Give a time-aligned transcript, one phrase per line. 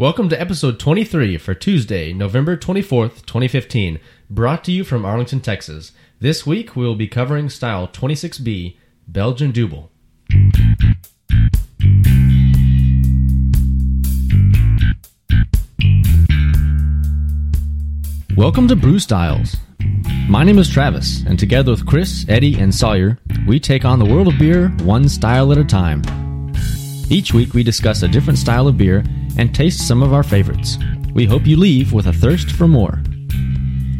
[0.00, 4.00] Welcome to episode 23 for Tuesday, November 24th, 2015,
[4.30, 5.92] brought to you from Arlington, Texas.
[6.20, 9.90] This week we will be covering style 26B, Belgian Dubbel.
[18.34, 19.54] Welcome to Brew Styles.
[20.30, 24.06] My name is Travis, and together with Chris, Eddie, and Sawyer, we take on the
[24.06, 26.00] world of beer one style at a time.
[27.10, 29.04] Each week we discuss a different style of beer
[29.40, 30.76] and taste some of our favorites.
[31.14, 33.02] We hope you leave with a thirst for more.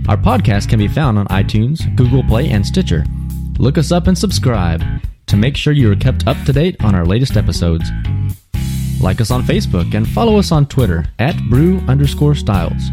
[0.06, 3.04] Our podcast can be found on iTunes, Google Play, and Stitcher.
[3.58, 4.82] Look us up and subscribe
[5.26, 7.90] to make sure you are kept up to date on our latest episodes.
[9.00, 12.90] Like us on Facebook and follow us on Twitter at brew underscore styles.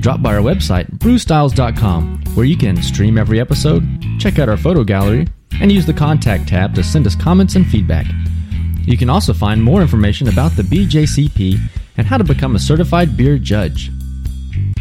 [0.00, 3.84] Drop by our website, brewstyles.com, where you can stream every episode,
[4.18, 5.28] check out our photo gallery,
[5.60, 8.06] and use the contact tab to send us comments and feedback.
[8.84, 11.58] You can also find more information about the BJCP
[11.96, 13.90] and how to become a certified beer judge.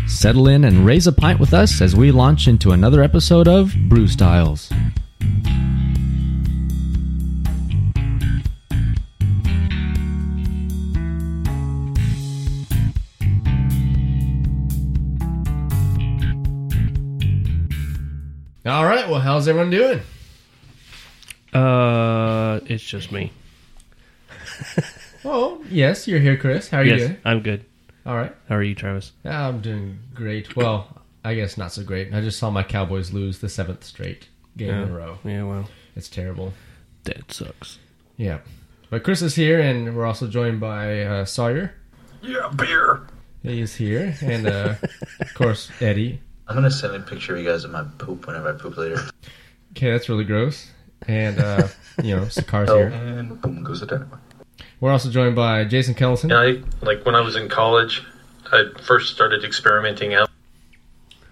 [0.07, 3.73] Settle in and raise a pint with us as we launch into another episode of
[3.87, 4.71] Brew Styles.
[18.65, 20.01] All right, well, how's everyone doing?
[21.53, 23.31] Uh, it's just me.
[25.23, 26.67] Oh, yes, you're here, Chris.
[26.69, 27.17] How are you doing?
[27.23, 27.63] I'm good.
[28.07, 28.35] All right.
[28.49, 29.11] How are you, Travis?
[29.23, 30.55] I'm doing great.
[30.55, 32.11] Well, I guess not so great.
[32.11, 35.19] I just saw my Cowboys lose the seventh straight game in a row.
[35.23, 36.53] Yeah, well, It's terrible.
[37.03, 37.77] that sucks.
[38.17, 38.39] Yeah.
[38.89, 41.75] But Chris is here, and we're also joined by uh, Sawyer.
[42.23, 43.01] Yeah, beer.
[43.43, 44.73] He is here, and uh,
[45.19, 46.19] of course Eddie.
[46.47, 48.99] I'm gonna send a picture of you guys of my poop whenever I poop later.
[49.71, 50.69] Okay, that's really gross.
[51.07, 51.67] And uh,
[52.03, 52.87] you know, Sakar's Oh, here.
[52.89, 54.19] and boom goes the dynamite.
[54.81, 56.31] We're also joined by Jason Kellison.
[56.31, 58.03] Yeah, I like when I was in college,
[58.51, 60.29] I first started experimenting out.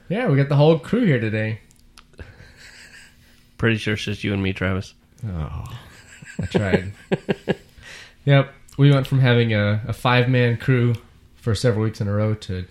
[0.08, 1.60] Yeah, we got the whole crew here today.
[3.58, 4.94] Pretty sure it's just you and me, Travis.
[5.28, 5.66] Oh,
[6.42, 6.94] I tried.
[8.26, 10.94] yep, we went from having a, a five man crew
[11.36, 12.66] for several weeks in a row to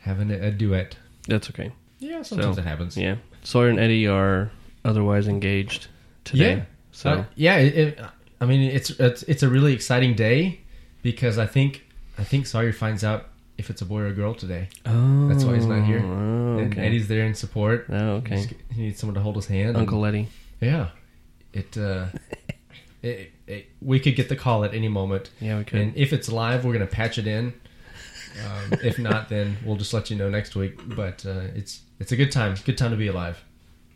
[0.00, 0.96] having a, a duet.
[1.28, 1.72] That's okay.
[1.98, 2.96] Yeah, sometimes So, it happens.
[2.96, 3.16] Yeah.
[3.44, 4.50] Sawyer and Eddie are
[4.84, 5.88] otherwise engaged
[6.24, 6.56] today.
[6.56, 6.62] Yeah.
[6.90, 8.00] So Uh, yeah, it, it,
[8.42, 10.60] I mean, it's, it's it's a really exciting day
[11.02, 11.84] because I think
[12.18, 13.26] I think Sawyer finds out
[13.56, 16.00] if it's a boy or a girl today, oh, That's why he's not here.
[16.04, 16.76] Oh, and.
[16.76, 17.86] Eddie's there in support.
[17.88, 18.36] oh, okay.
[18.38, 19.68] He's- He needs someone to hold his hand.
[19.70, 20.26] and- Uncle Eddie.
[20.60, 20.88] yeah,
[21.52, 22.06] it, uh,
[23.02, 25.78] it, it we could get the call at any moment, Yeah, we could.
[25.80, 27.52] and if it's live, we're gonna patch it in.
[28.44, 30.80] Um, if not, then we'll just let you know next week.
[30.96, 32.56] But uh, it's it's a good time.
[32.64, 33.42] Good time to be alive.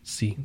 [0.05, 0.37] See,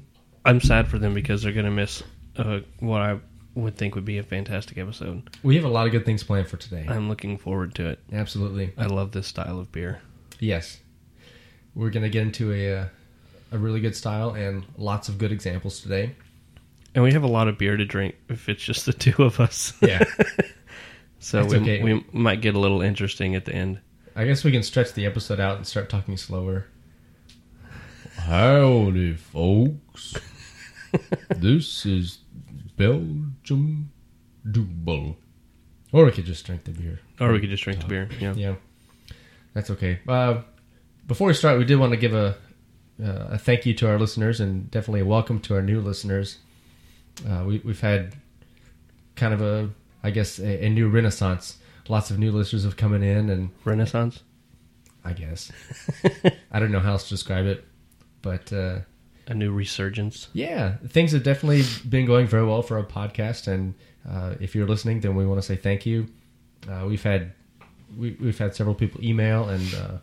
[0.46, 2.02] I'm sad for them because they're gonna miss
[2.38, 3.20] uh, what I
[3.56, 5.30] would think would be a fantastic episode.
[5.44, 6.86] We have a lot of good things planned for today.
[6.88, 8.00] I'm looking forward to it.
[8.12, 8.74] Absolutely.
[8.78, 10.02] I love this style of beer.
[10.40, 10.80] Yes,
[11.76, 12.86] we're gonna get into a uh,
[13.52, 16.16] a really good style and lots of good examples today.
[16.94, 19.40] And we have a lot of beer to drink if it's just the two of
[19.40, 19.74] us.
[19.82, 20.04] Yeah,
[21.22, 21.84] So That's we, okay.
[21.84, 23.80] we might get a little interesting at the end.
[24.16, 26.66] I guess we can stretch the episode out and start talking slower.
[28.18, 30.16] Howdy, folks.
[31.30, 32.18] this is
[32.78, 33.92] Belgium
[34.50, 35.16] Dubbel.
[35.92, 37.00] Or we could just drink the beer.
[37.20, 38.10] Or we could just drink the beer.
[38.20, 38.34] Yeah.
[38.34, 38.56] Yeah,
[39.54, 40.00] that's okay.
[40.08, 40.42] Uh,
[41.08, 42.38] before we start, we did want to give a
[43.04, 46.38] uh, a thank you to our listeners and definitely a welcome to our new listeners.
[47.28, 48.16] Uh, we, we've had
[49.16, 49.70] kind of a,
[50.04, 51.58] I guess, a, a new renaissance.
[51.90, 54.22] Lots of new listeners have coming in, and Renaissance.
[55.04, 55.52] I guess
[56.52, 57.66] I don't know how else to describe it,
[58.22, 58.80] but uh,
[59.28, 60.28] A new resurgence.
[60.34, 63.48] yeah, things have definitely been going very well for our podcast.
[63.48, 63.76] And
[64.10, 66.08] uh, if you're listening, then we want to say thank you.
[66.70, 67.34] Uh, we've had
[67.98, 69.98] we, we've had several people email and uh,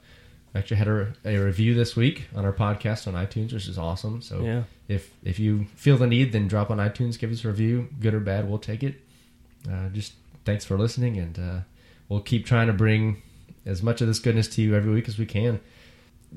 [0.55, 4.23] actually had a, a review this week on our podcast on iTunes, which is awesome.
[4.23, 4.62] So Yeah.
[4.89, 8.15] if if you feel the need, then drop on iTunes, give us a review, good
[8.15, 9.00] or bad, we'll take it.
[9.71, 10.12] Uh, just
[10.45, 11.61] thanks for listening, and uh,
[12.09, 13.21] we'll keep trying to bring
[13.67, 15.61] as much of this goodness to you every week as we can.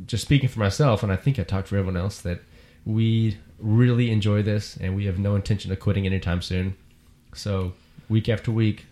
[0.05, 2.41] Just speaking for myself, and I think I talked for everyone else, that
[2.85, 6.75] we really enjoy this, and we have no intention of quitting anytime soon.
[7.33, 7.73] So
[8.09, 8.85] week after week,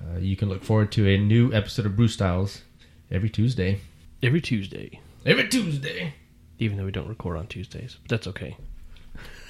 [0.00, 2.62] uh, you can look forward to a new episode of Brew Styles
[3.10, 3.80] every Tuesday.
[4.22, 5.00] Every Tuesday.
[5.24, 6.14] Every Tuesday.
[6.58, 7.96] Even though we don't record on Tuesdays.
[8.02, 8.56] But that's okay.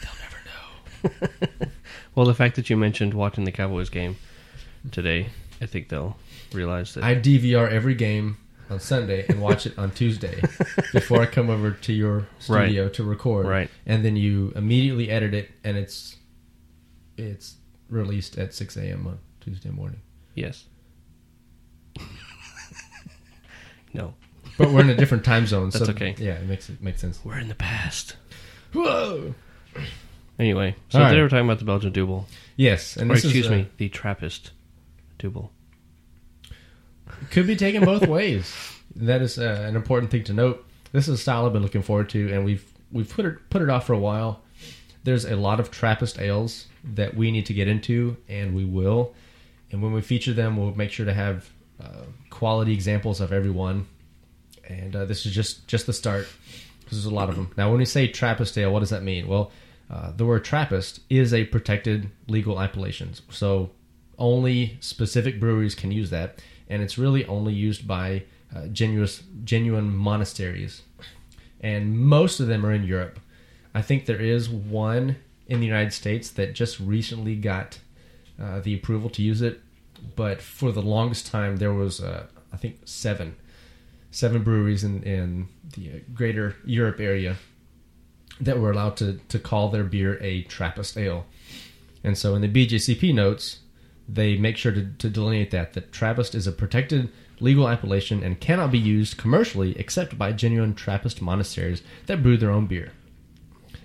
[0.03, 1.69] They'll never know.
[2.15, 4.17] Well, the fact that you mentioned watching the Cowboys game
[4.91, 5.29] today,
[5.63, 6.17] I think they'll
[6.53, 7.05] realize that.
[7.05, 8.37] I DVR every game
[8.73, 10.41] on Sunday and watch it on Tuesday
[10.93, 12.67] before I come over to your Right.
[12.67, 13.47] studio to record.
[13.47, 13.71] Right.
[13.87, 16.17] And then you immediately edit it, and it's
[17.17, 17.57] it's
[17.89, 19.07] released at 6 a.m.
[19.07, 20.01] on Tuesday morning.
[20.35, 20.65] yes.
[23.95, 24.15] No,
[24.57, 25.69] but we're in a different time zone.
[25.69, 26.15] That's so okay.
[26.19, 27.21] Yeah, it makes it makes sense.
[27.23, 28.17] we're in the past.
[28.73, 29.35] Whoa.
[30.39, 31.11] Anyway, so right.
[31.11, 32.25] today we're talking about the Belgian Dubbel.
[32.57, 34.53] Yes, and Or excuse me, the Trappist
[35.19, 35.51] Dubbel.
[37.31, 38.55] Could be taken both ways.
[38.97, 40.67] That is uh, an important thing to note.
[40.93, 43.63] This is a style I've been looking forward to, and we've we've put it put
[43.63, 44.43] it off for a while.
[45.05, 49.15] There's a lot of Trappist ales that we need to get into, and we will.
[49.71, 51.49] And when we feature them, we'll make sure to have
[51.83, 53.87] uh, quality examples of every one.
[54.69, 56.29] And uh, this is just just the start.
[56.91, 57.51] There's a lot of them.
[57.57, 59.27] Now, when we say Trappist ale, what does that mean?
[59.27, 59.51] Well,
[59.91, 63.15] uh, the word Trappist is a protected legal appellation.
[63.31, 63.71] So
[64.19, 66.43] only specific breweries can use that,
[66.73, 68.23] and it's really only used by
[68.57, 69.09] uh, genuine
[69.45, 70.83] genuine monasteries,
[71.61, 73.21] and most of them are in Europe.
[73.75, 75.17] I think there is one
[75.47, 77.79] in the United States that just recently got
[78.43, 79.61] uh, the approval to use it,
[80.17, 83.37] but for the longest time there was uh, I think seven
[84.11, 87.37] seven breweries in in the greater Europe area
[88.41, 91.27] that were allowed to to call their beer a Trappist ale.
[92.05, 93.61] And so in the BJCP notes,
[94.13, 97.11] they make sure to, to delineate that that Trappist is a protected
[97.41, 102.51] legal appellation and cannot be used commercially except by genuine Trappist monasteries that brew their
[102.51, 102.93] own beer.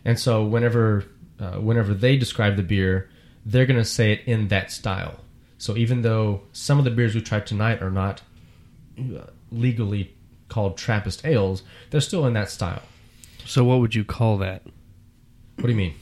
[0.03, 1.05] And so whenever
[1.39, 3.09] uh, whenever they describe the beer,
[3.45, 5.21] they're going to say it in that style.
[5.57, 8.21] So even though some of the beers we tried tonight are not
[8.99, 10.15] uh, legally
[10.49, 12.81] called Trappist ales, they're still in that style.
[13.45, 14.63] So what would you call that?
[15.55, 15.95] What do you mean?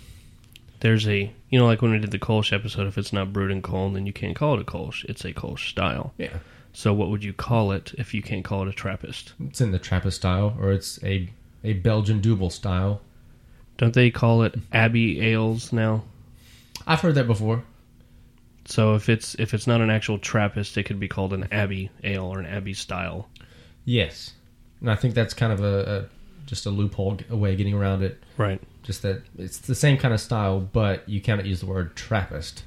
[0.79, 3.49] There's a you know like when we did the Kolsch episode, if it's not brewed
[3.49, 5.05] in Köln, then you can't call it a Kolsch.
[5.05, 6.13] It's a Kolsch style.
[6.17, 6.39] Yeah.
[6.73, 9.31] So what would you call it if you can't call it a Trappist?
[9.39, 11.29] It's in the Trappist style, or it's a
[11.63, 12.99] a Belgian double style.
[13.77, 16.03] Don't they call it Abbey ales now?
[16.85, 17.63] I've heard that before.
[18.65, 21.89] So if it's if it's not an actual Trappist, it could be called an Abbey
[22.03, 23.29] ale or an Abbey style.
[23.85, 24.33] Yes,
[24.81, 27.75] and I think that's kind of a, a just a loophole, a way of getting
[27.75, 28.21] around it.
[28.35, 28.61] Right.
[28.85, 32.63] Just that it's the same kind of style, but you cannot use the word Trappist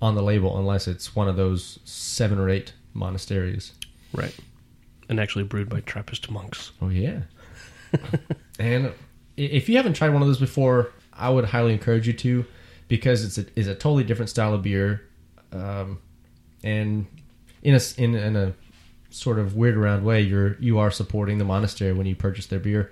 [0.00, 3.72] on the label unless it's one of those seven or eight monasteries.
[4.14, 4.34] Right.
[5.08, 6.72] And actually brewed by Trappist monks.
[6.80, 7.20] Oh yeah.
[8.58, 8.92] and
[9.36, 12.46] if you haven't tried one of those before, I would highly encourage you to,
[12.88, 15.06] because it's a is a totally different style of beer,
[15.52, 16.00] um,
[16.64, 17.06] and
[17.62, 18.54] in a in, in a
[19.10, 22.60] sort of weird around way, you're you are supporting the monastery when you purchase their
[22.60, 22.90] beer,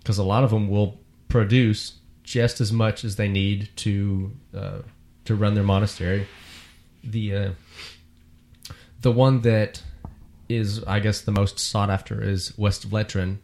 [0.00, 4.78] because a lot of them will produce just as much as they need to uh,
[5.24, 6.26] to run their monastery.
[7.04, 7.50] The uh,
[9.00, 9.82] the one that
[10.48, 13.38] is I guess the most sought after is West Vleteren,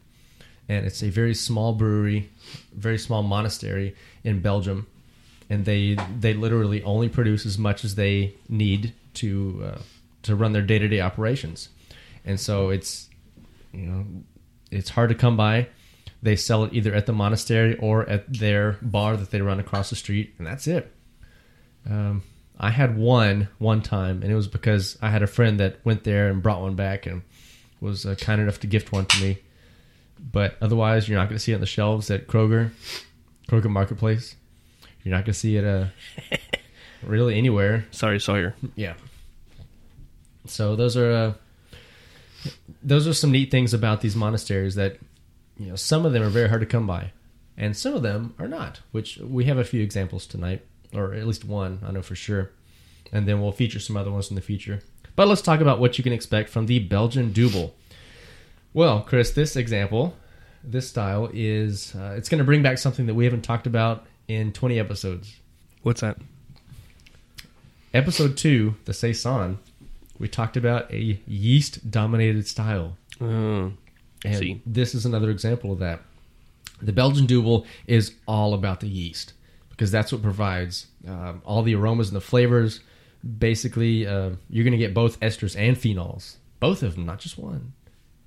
[0.69, 2.31] and it's a very small brewery,
[2.75, 3.95] very small monastery
[4.25, 4.87] in Belgium,
[5.49, 9.79] and they they literally only produce as much as they need to uh,
[10.23, 11.69] to run their day to day operations,
[12.25, 13.09] and so it's
[13.73, 14.07] you know
[14.71, 15.69] it's hard to come by.
[16.23, 19.91] They sell it either at the monastery or at their bar that they run across
[19.91, 20.93] the street, and that's it.
[21.89, 22.23] Um,
[22.59, 26.05] I had one one time, and it was because I had a friend that went
[26.05, 27.23] there and brought one back and
[27.81, 29.39] was uh, kind enough to gift one to me.
[30.21, 32.71] But otherwise, you're not going to see it on the shelves at Kroger,
[33.49, 34.37] Kroger Marketplace.
[35.03, 35.87] You're not going to see it uh,
[37.03, 37.87] really anywhere.
[37.91, 38.55] Sorry, Sawyer.
[38.77, 38.95] Yeah.
[40.47, 41.33] So those are uh,
[42.83, 44.99] those are some neat things about these monasteries that
[45.63, 47.13] you know some of them are very hard to come by,
[47.57, 48.81] and some of them are not.
[48.91, 52.51] Which we have a few examples tonight, or at least one I know for sure,
[53.13, 54.81] and then we'll feature some other ones in the future.
[55.15, 57.73] But let's talk about what you can expect from the Belgian Dubbel.
[58.75, 60.17] Well, Chris, this example,
[60.65, 64.07] this style is uh, it's going to bring back something that we haven't talked about
[64.29, 65.37] in 20 episodes.
[65.83, 66.17] What's that?
[67.93, 69.59] Episode two, the saison,
[70.19, 72.97] we talked about a yeast dominated style.
[73.21, 73.73] Oh,
[74.25, 74.63] And See.
[74.65, 76.01] this is another example of that.
[76.81, 79.33] The Belgian Dubbel is all about the yeast
[79.71, 82.81] because that's what provides um, all the aromas and the flavors.
[83.39, 87.39] Basically, uh, you're going to get both esters and phenols, both of them, not just
[87.39, 87.73] one.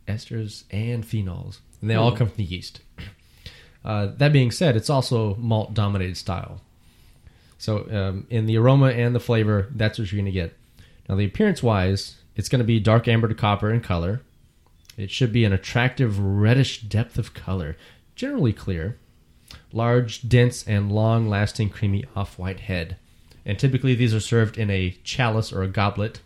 [0.07, 2.81] Esters and phenols, and they all come from the yeast.
[3.83, 6.59] Uh, that being said, it's also malt dominated style.
[7.59, 10.57] So, um, in the aroma and the flavor, that's what you're going to get.
[11.07, 14.21] Now, the appearance wise, it's going to be dark amber to copper in color.
[14.97, 17.75] It should be an attractive reddish depth of color,
[18.15, 18.97] generally clear,
[19.73, 22.97] large, dense, and long lasting creamy off white head.
[23.45, 26.21] And typically these are served in a chalice or a goblet,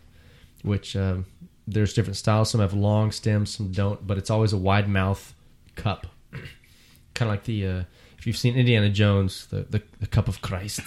[0.62, 1.26] which um,
[1.68, 2.52] there's different styles.
[2.52, 5.34] Some have long stems, some don't, but it's always a wide mouth
[5.76, 6.08] cup.
[7.14, 7.84] kind of like the, uh,
[8.18, 10.82] if you've seen Indiana Jones, the, the, the cup of Christ.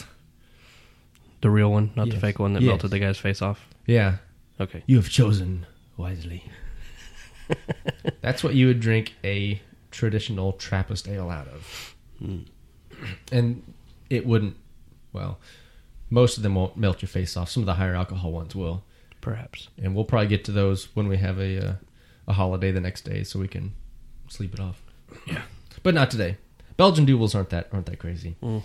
[1.41, 2.69] the real one, not the fake one that Yes.
[2.69, 3.67] melted the guy's face off.
[3.87, 4.19] Yeah.
[4.61, 4.83] Okay.
[4.87, 6.45] You have chosen wisely.
[8.21, 11.97] That's what you would drink a traditional Trappist ale out of.
[13.33, 13.75] And
[14.11, 14.57] it wouldn't,
[15.13, 15.39] well,
[16.11, 17.51] most of them won't melt your face off.
[17.51, 18.85] Some of the higher alcohol ones will.
[19.21, 19.69] Perhaps.
[19.81, 21.73] And we'll probably get to those when we have a uh,
[22.27, 23.73] a holiday the next day so we can
[24.29, 24.83] sleep it off.
[25.27, 25.43] Yeah.
[25.83, 26.39] But not today.
[26.77, 28.37] Belgian duels aren't that aren't that crazy.
[28.43, 28.63] Mm.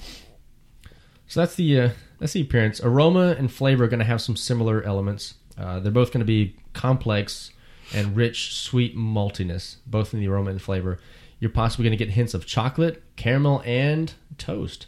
[1.27, 1.89] So that's the uh,
[2.19, 2.81] that's the appearance.
[2.81, 5.35] Aroma and flavor are going to have some similar elements.
[5.57, 7.51] Uh, they're both going to be complex
[7.93, 10.99] and rich, sweet maltiness, both in the aroma and flavor.
[11.39, 14.87] You're possibly going to get hints of chocolate, caramel, and toast,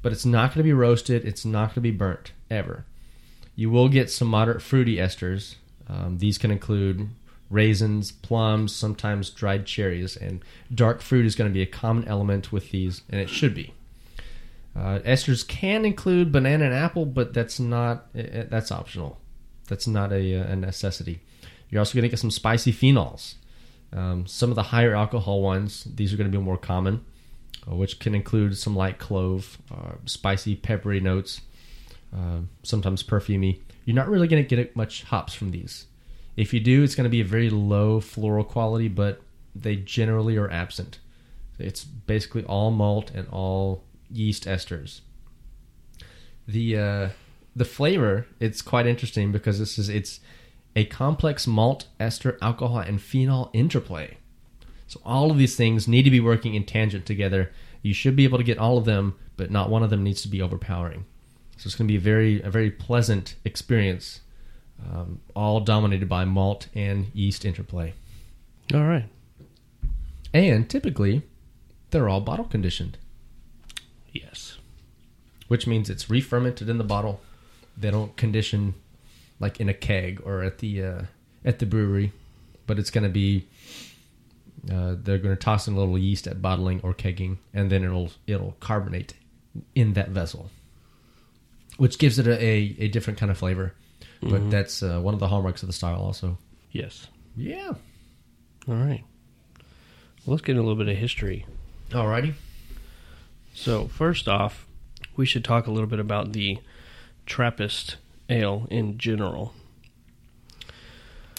[0.00, 1.24] but it's not going to be roasted.
[1.24, 2.86] It's not going to be burnt ever.
[3.54, 5.56] You will get some moderate fruity esters.
[5.88, 7.10] Um, these can include
[7.50, 10.42] raisins, plums, sometimes dried cherries, and
[10.74, 13.74] dark fruit is going to be a common element with these, and it should be.
[14.74, 19.20] Uh, esters can include banana and apple, but that's not eh, eh, that's optional.
[19.68, 21.20] That's not a, a necessity.
[21.72, 23.34] You're also going to get some spicy phenols.
[23.94, 27.04] Um, some of the higher alcohol ones, these are going to be more common,
[27.66, 31.40] uh, which can include some light clove, uh, spicy, peppery notes,
[32.14, 33.60] uh, sometimes perfumey.
[33.86, 35.86] You're not really going to get much hops from these.
[36.36, 39.22] If you do, it's going to be a very low floral quality, but
[39.56, 40.98] they generally are absent.
[41.58, 45.00] It's basically all malt and all yeast esters.
[46.46, 47.08] The uh,
[47.54, 50.20] the flavor it's quite interesting because this is it's
[50.74, 54.16] a complex malt, ester, alcohol, and phenol interplay.
[54.86, 57.50] So all of these things need to be working in tangent together.
[57.82, 60.22] You should be able to get all of them, but not one of them needs
[60.22, 61.04] to be overpowering.
[61.56, 64.20] So it's going to be a very a very pleasant experience,
[64.84, 67.94] um, all dominated by malt and yeast interplay.
[68.74, 69.06] All right.
[70.34, 71.22] And typically,
[71.90, 72.96] they're all bottle conditioned,
[74.12, 74.58] Yes.
[75.48, 77.20] which means it's re-fermented in the bottle.
[77.76, 78.74] They don't condition
[79.42, 81.02] like in a keg or at the uh,
[81.44, 82.12] at the brewery,
[82.66, 83.46] but it's going to be
[84.70, 87.84] uh, they're going to toss in a little yeast at bottling or kegging, and then
[87.84, 89.14] it'll it'll carbonate
[89.74, 90.50] in that vessel,
[91.76, 93.74] which gives it a, a, a different kind of flavor.
[94.24, 96.38] But that's uh, one of the hallmarks of the style, also.
[96.70, 97.08] Yes.
[97.36, 97.72] Yeah.
[98.68, 99.02] All right.
[100.24, 101.44] Well, let's get a little bit of history.
[101.90, 102.34] Alrighty.
[103.52, 104.64] So, first off,
[105.16, 106.58] we should talk a little bit about the
[107.26, 107.96] Trappist
[108.28, 109.52] ale in general.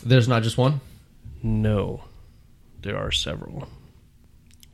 [0.03, 0.81] There's not just one.
[1.41, 2.03] No,
[2.81, 3.67] there are several.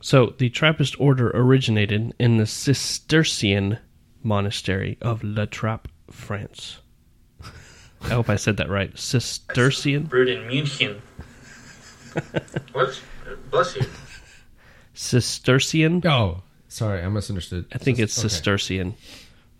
[0.00, 3.78] So, the Trappist order originated in the Cistercian
[4.22, 6.78] monastery of La Trappe, France.
[8.02, 8.96] I hope I said that right.
[8.98, 10.04] Cistercian?
[10.04, 11.00] Brewed in München.
[12.72, 12.98] what?
[13.50, 13.82] Bless you.
[14.94, 16.02] Cistercian?
[16.06, 17.66] Oh, sorry, I misunderstood.
[17.72, 18.28] I think it's Okay.
[18.28, 18.94] Cistercian.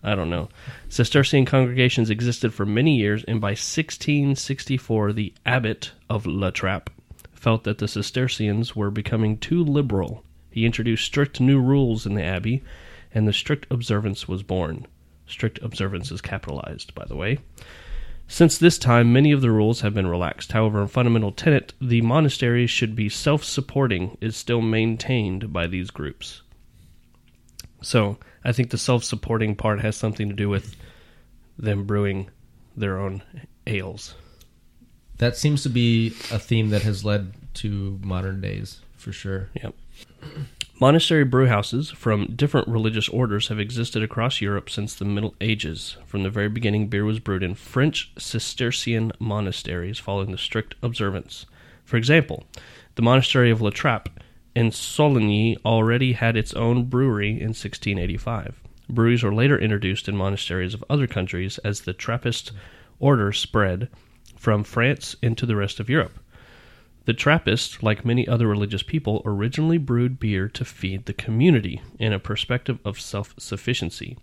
[0.03, 0.49] I don't know.
[0.89, 6.91] Cistercian congregations existed for many years, and by 1664, the abbot of La Trappe
[7.33, 10.25] felt that the Cistercians were becoming too liberal.
[10.51, 12.63] He introduced strict new rules in the abbey,
[13.13, 14.87] and the strict observance was born.
[15.27, 17.39] Strict observance is capitalized, by the way.
[18.27, 20.53] Since this time, many of the rules have been relaxed.
[20.53, 25.91] However, a fundamental tenet, the monasteries should be self supporting, is still maintained by these
[25.91, 26.43] groups.
[27.83, 30.77] So, I think the self supporting part has something to do with
[31.59, 32.31] them brewing
[32.77, 33.23] their own
[33.67, 34.15] ales.
[35.19, 39.51] That seems to be a theme that has led to modern days for sure.
[39.55, 39.75] Yep.
[40.81, 45.99] Monastery brewhouses from different religious orders have existed across Europe since the Middle Ages.
[46.07, 51.45] From the very beginning, beer was brewed in French Cistercian monasteries following the strict observance.
[51.85, 52.45] For example,
[52.95, 54.09] the monastery of La Trappe
[54.55, 58.61] in Soligny already had its own brewery in 1685.
[58.89, 62.51] Breweries were later introduced in monasteries of other countries as the Trappist
[62.99, 63.89] order spread
[64.37, 66.19] from France into the rest of Europe.
[67.05, 72.13] The Trappists, like many other religious people, originally brewed beer to feed the community in
[72.13, 74.19] a perspective of self sufficiency.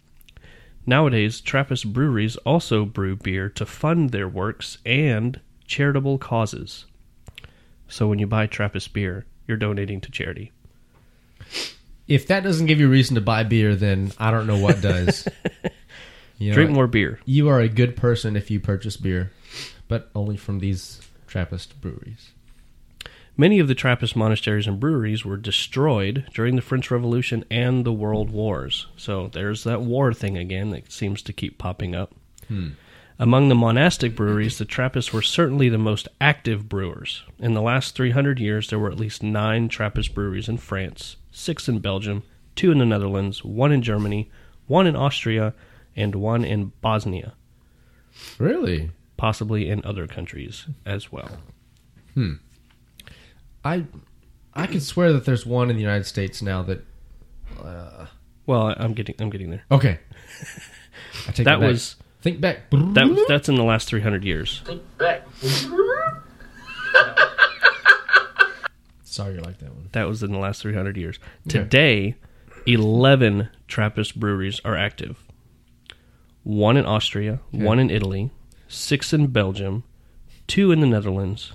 [0.85, 6.85] Nowadays, Trappist breweries also brew beer to fund their works and charitable causes.
[7.87, 10.51] So when you buy Trappist beer, you're donating to charity.
[12.07, 14.81] If that doesn't give you a reason to buy beer, then I don't know what
[14.81, 15.27] does.
[16.39, 17.19] You know, Drink more beer.
[17.25, 19.31] You are a good person if you purchase beer,
[19.87, 22.29] but only from these Trappist breweries.
[23.35, 27.93] Many of the Trappist monasteries and breweries were destroyed during the French Revolution and the
[27.93, 28.87] World Wars.
[28.97, 32.13] So there's that war thing again that seems to keep popping up.
[32.47, 32.69] Hmm.
[33.19, 37.23] Among the monastic breweries, the Trappists were certainly the most active brewers.
[37.39, 41.67] In the last 300 years, there were at least nine Trappist breweries in France, six
[41.67, 42.21] in Belgium,
[42.55, 44.29] two in the Netherlands, one in Germany,
[44.67, 45.55] one in Austria,
[45.95, 47.33] and one in Bosnia,
[48.37, 48.91] Really?
[49.17, 51.39] possibly in other countries as well.
[52.13, 52.33] Hmm.
[53.65, 53.85] I
[54.53, 56.85] I can swear that there's one in the United States now that.
[57.59, 58.05] Uh,
[58.45, 59.63] Well, I'm getting I'm getting there.
[59.71, 59.99] okay.
[61.27, 62.69] I take That was think back.
[62.71, 64.61] that that's in the last 300 years.
[64.65, 65.27] Think back.
[69.03, 69.89] Sorry, you like that one.
[69.93, 71.17] That was in the last 300 years.
[71.47, 71.59] Okay.
[71.59, 72.15] Today,
[72.67, 75.23] 11 Trappist breweries are active.
[76.43, 78.31] One in Austria, one in Italy,
[78.67, 79.83] six in Belgium,
[80.47, 81.53] two in the Netherlands,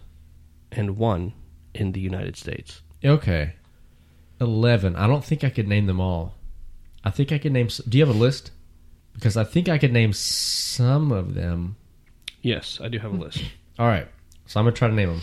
[0.71, 1.33] and one
[1.75, 2.83] in the United States.
[3.05, 3.55] Okay.
[4.41, 4.97] Eleven.
[4.97, 6.35] I don't think I could name them all.
[7.05, 7.69] I think I could name.
[7.89, 8.51] Do you have a list?
[9.15, 11.77] Because I think I could name some of them.
[12.43, 13.43] Yes, I do have a list.
[13.79, 14.09] All right.
[14.47, 15.23] So I'm gonna try to name them.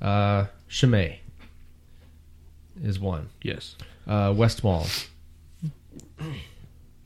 [0.00, 1.18] Uh, Chimay
[2.82, 3.28] is one.
[3.42, 3.76] Yes.
[4.06, 5.06] Uh, Westmalle,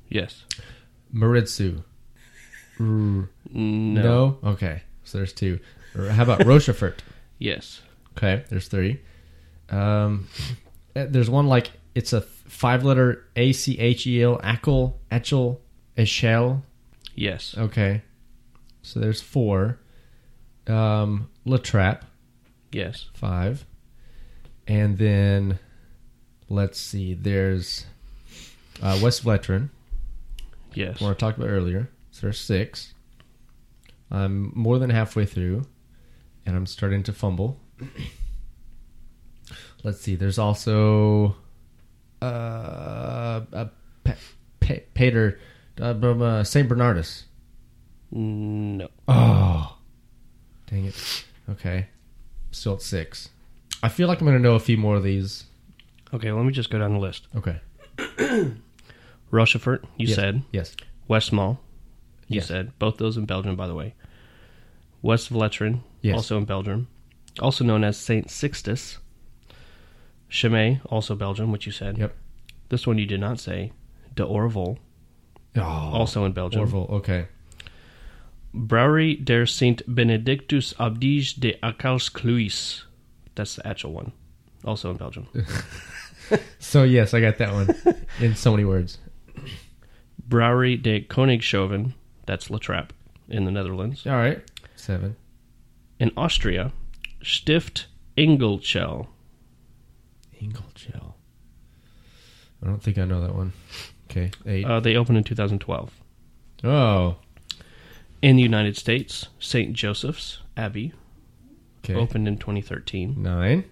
[0.09, 0.45] Yes.
[1.15, 1.83] Maredsous.
[2.79, 3.29] R- No.
[3.53, 4.39] no.
[4.45, 4.83] Okay.
[5.05, 5.61] So there's two.
[5.97, 7.03] How about Rochefort?
[7.39, 7.83] Yes.
[8.17, 8.99] Okay, there's three.
[9.69, 10.27] Um,
[10.95, 15.59] eh, there's one like it's a five letter A C H E L Achel Echel
[15.97, 16.63] Echel.
[17.15, 17.55] Yes.
[17.57, 18.03] Okay,
[18.83, 19.79] so there's four.
[20.67, 22.03] Um, La Trappe
[22.73, 23.07] Yes.
[23.15, 23.65] five,
[24.67, 25.59] and then
[26.49, 27.15] let's see.
[27.15, 27.87] There's
[28.83, 29.71] uh, West Vleteren,
[30.75, 31.01] Yes.
[31.01, 31.89] one I talked about earlier.
[32.11, 32.93] So there's six.
[34.11, 35.63] I'm more than halfway through,
[36.45, 37.61] and I'm starting to fumble.
[39.85, 40.17] Let's see.
[40.17, 41.37] There's also
[42.21, 43.67] uh, uh
[44.05, 44.15] Pe-
[44.61, 45.39] Pe- Peter
[45.81, 47.25] uh, um, uh, Saint Bernardus.
[48.11, 48.89] No.
[49.09, 49.77] Oh,
[50.67, 51.25] dang it.
[51.51, 51.87] Okay,
[52.51, 53.31] still at six.
[53.83, 55.45] I feel like I'm gonna know a few more of these.
[56.15, 57.27] Okay, let me just go down the list.
[57.37, 57.61] Okay.
[59.31, 60.17] Rochefort, you Yes.
[60.17, 60.43] said.
[60.53, 60.77] Yes.
[61.11, 61.59] Westmalle,
[62.29, 62.47] you Yes.
[62.47, 62.73] said.
[62.79, 63.95] Both those in Belgium, by the way.
[65.03, 66.15] West Vleteren, Yes.
[66.15, 66.89] also in Belgium.
[67.41, 68.99] Also known as Saint Sixtus.
[70.29, 71.99] Chimay, also Belgium, which you said.
[71.99, 72.15] Yep.
[72.69, 73.73] This one you did not say.
[74.15, 74.79] De Orval,
[75.57, 76.61] Oh, also in Belgium.
[76.61, 76.87] Orville.
[76.91, 77.27] Okay.
[78.55, 82.85] Brouwery der Saint Benedictus Abdige de Acalskluis.
[83.35, 84.13] That's the actual one.
[84.65, 85.29] Also in Belgium.
[86.59, 87.69] So yes, I got that one
[88.21, 88.99] in so many words.
[90.29, 91.95] Brouwery de Koningshoeven.
[92.27, 92.91] That's La Trappe
[93.29, 94.07] in the Netherlands.
[94.07, 94.43] All right.
[94.75, 95.17] Seven.
[96.01, 96.73] In Austria,
[97.23, 97.87] Stift
[98.19, 99.07] Engelszell.
[100.43, 101.15] Ingolchel.
[102.63, 103.53] I don't think I know that one.
[104.17, 104.31] Okay.
[104.47, 104.65] Eight.
[104.65, 105.93] Uh, they opened in 2012.
[106.65, 107.17] oh.
[108.23, 109.75] In the United States, St.
[109.75, 110.93] Joseph's Abbey
[111.85, 111.95] Okay.
[111.95, 113.23] opened in 2013.
[113.23, 113.65] Nine.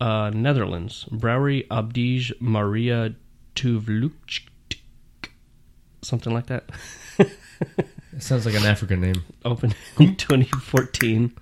[0.00, 3.14] Uh, Netherlands, Brouwery Abdige Maria
[3.54, 4.40] Tuvluch.
[6.02, 6.64] Something like that.
[8.14, 9.24] It sounds like an African name.
[9.44, 11.32] Opened in 2014.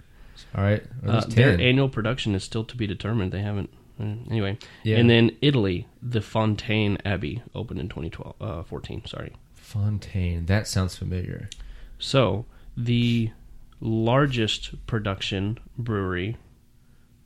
[0.54, 0.82] All right.
[1.04, 3.32] Uh, their annual production is still to be determined.
[3.32, 3.70] They haven't.
[4.00, 4.58] Uh, Anyway.
[4.82, 4.96] Yeah.
[4.96, 9.04] And then Italy, the Fontaine Abbey opened in 2012, uh, 14.
[9.06, 9.32] Sorry.
[9.54, 10.46] Fontaine.
[10.46, 11.48] That sounds familiar.
[11.98, 13.30] So the
[13.80, 16.36] largest production brewery,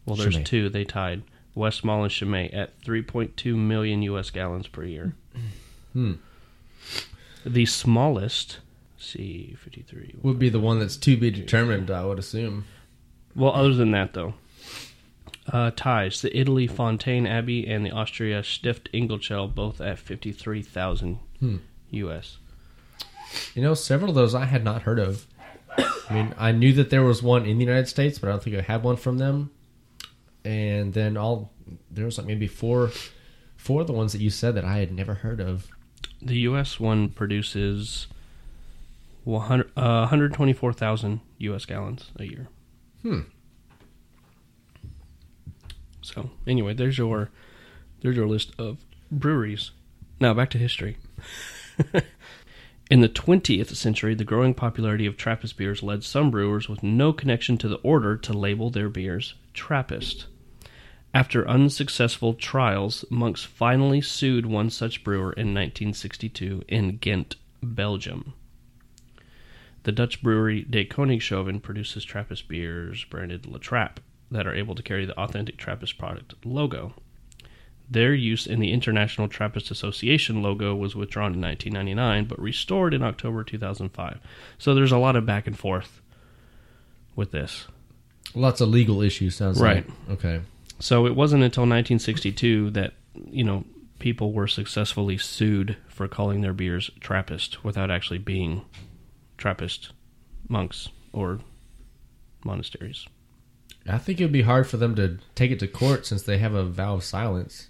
[0.07, 0.45] well, there's Chimay.
[0.45, 0.69] two.
[0.69, 1.23] They tied
[1.57, 4.31] Westmalle and Chimay at 3.2 million U.S.
[4.31, 5.15] gallons per year.
[5.93, 6.15] Hmm.
[7.47, 8.59] The smallest,
[8.97, 10.17] let's see, 53.
[10.23, 11.91] Would be the one that's to be determined.
[11.91, 12.65] I would assume.
[13.37, 14.35] Well, other than that, though,
[15.53, 21.57] uh, ties the Italy Fontaine Abbey and the Austria Stift Engelszell both at 53,000 Hmm.
[21.91, 22.39] U.S.
[23.55, 25.27] You know, several of those I had not heard of.
[25.77, 28.43] I mean, I knew that there was one in the United States, but I don't
[28.43, 29.51] think I had one from them.
[30.45, 31.53] And then all
[31.91, 32.91] there was like maybe four,
[33.57, 35.69] four of the ones that you said that I had never heard of.
[36.23, 36.79] The U.S.
[36.79, 38.07] one produces
[39.25, 41.65] 100, uh, 124,000 U.S.
[41.65, 42.49] gallons a year.
[43.03, 43.21] Hmm.
[46.05, 47.31] So anyway, there's your
[48.03, 48.79] there's your list of
[49.11, 49.71] breweries.
[50.21, 50.99] Now back to history.
[52.91, 57.15] In the 20th century, the growing popularity of Trappist beers led some brewers with no
[57.15, 60.27] connection to the order to label their beers Trappist.
[61.15, 68.35] After unsuccessful trials, monks finally sued one such brewer in 1962 in Ghent, Belgium.
[69.85, 74.83] The Dutch brewery De Koningshoeven produces Trappist beers branded La Trappe that are able to
[74.83, 76.95] carry the authentic Trappist product logo.
[77.91, 83.03] Their use in the International Trappist Association logo was withdrawn in 1999 but restored in
[83.03, 84.21] October 2005.
[84.59, 86.01] So there's a lot of back and forth
[87.15, 87.67] with this.
[88.35, 89.37] Lots of legal issues.
[89.37, 89.87] Sounds Right.
[90.09, 90.11] like.
[90.19, 90.41] Okay.
[90.81, 92.95] So it wasn't until 1962 that,
[93.31, 93.65] you know,
[93.99, 98.63] people were successfully sued for calling their beers Trappist without actually being
[99.39, 99.91] Trappist
[100.49, 101.41] monks or
[102.45, 103.07] monasteries.
[103.87, 106.39] I think it would be hard for them to take it to court since they
[106.39, 107.69] have a vow of silence.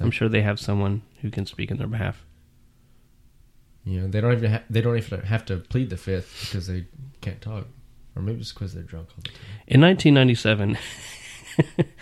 [0.00, 2.24] I'm sure they have someone who can speak in their behalf.
[3.84, 6.66] You know, they don't even ha- they don't even have to plead the fifth because
[6.66, 6.86] they
[7.20, 7.68] can't talk,
[8.16, 9.38] or maybe it's because they're drunk all the time.
[9.68, 10.78] In 1997,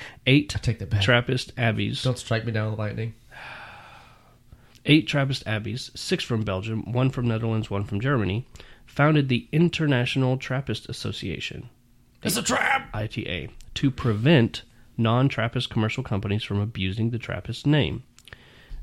[0.27, 1.03] eight I take that back.
[1.03, 3.13] Trappist abbeys, don't strike me down with lightning.
[4.87, 8.49] eight Trappist abbeys, six from Belgium, one from Netherlands, one from Germany,
[8.87, 11.69] founded the International Trappist Association,
[12.25, 12.89] It's a trap.
[12.95, 14.63] ITA, to prevent
[14.97, 18.03] non-Trappist commercial companies from abusing the Trappist name.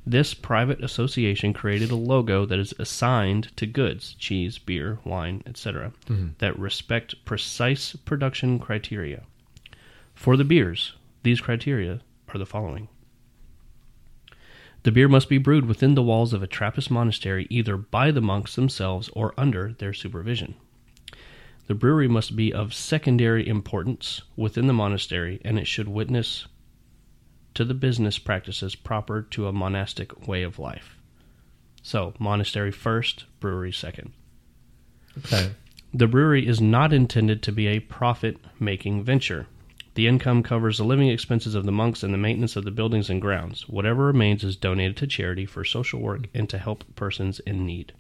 [0.06, 5.92] This private association created a logo that is assigned to goods, cheese, beer, wine, etc.,
[6.06, 6.30] mm-hmm.
[6.38, 9.24] that respect precise production criteria.
[10.14, 12.02] For the beers, these criteria
[12.34, 12.90] are the following.
[14.84, 18.22] The beer must be brewed within the walls of a Trappist monastery either by the
[18.22, 20.56] monks themselves or under their supervision.
[21.68, 26.48] The brewery must be of secondary importance within the monastery, and it should witness
[27.54, 30.98] to the business practices proper to a monastic way of life.
[31.84, 34.14] So, monastery first, brewery second.
[35.18, 35.52] Okay.
[35.94, 39.48] The brewery is not intended to be a profit making venture.
[39.96, 43.10] The income covers the living expenses of the monks and the maintenance of the buildings
[43.10, 43.68] and grounds.
[43.68, 47.94] Whatever remains is donated to charity for social work and to help persons in need.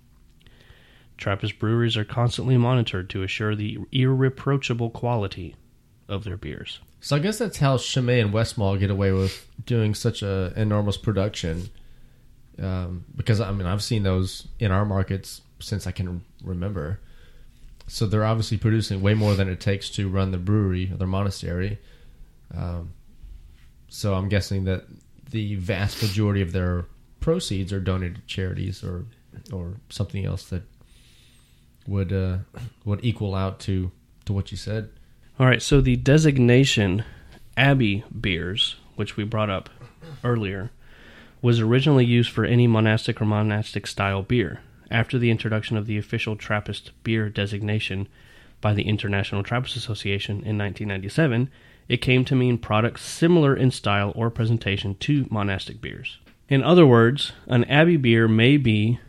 [1.22, 5.56] Trappist breweries are constantly monitored to assure the irreproachable quality
[6.10, 6.80] of their beers.
[7.00, 10.98] So I guess that's how Chimay and Westmalle get away with doing such a enormous
[10.98, 11.70] production.
[12.60, 17.00] Um, because I mean, I've seen those in our markets since I can remember.
[17.86, 21.08] So they're obviously producing way more than it takes to run the brewery or their
[21.08, 21.78] monastery.
[22.56, 22.94] Um,
[23.90, 24.86] so I'm guessing that
[25.30, 26.86] the vast majority of their
[27.20, 29.06] proceeds are donated to charities or
[29.54, 30.64] or something else that
[31.88, 32.38] would uh,
[32.86, 33.91] would equal out to
[34.26, 34.89] to what you said.
[35.39, 37.04] All right, so the designation
[37.58, 39.70] Abbey beers, which we brought up
[40.24, 40.72] earlier,
[41.41, 44.62] was originally used for any monastic or monastic style beer.
[44.89, 48.08] After the introduction of the official Trappist beer designation
[48.60, 51.50] by the International Trappist Association in 1997,
[51.88, 56.20] it came to mean products similar in style or presentation to monastic beers.
[56.48, 59.00] In other words, an Abbey beer may be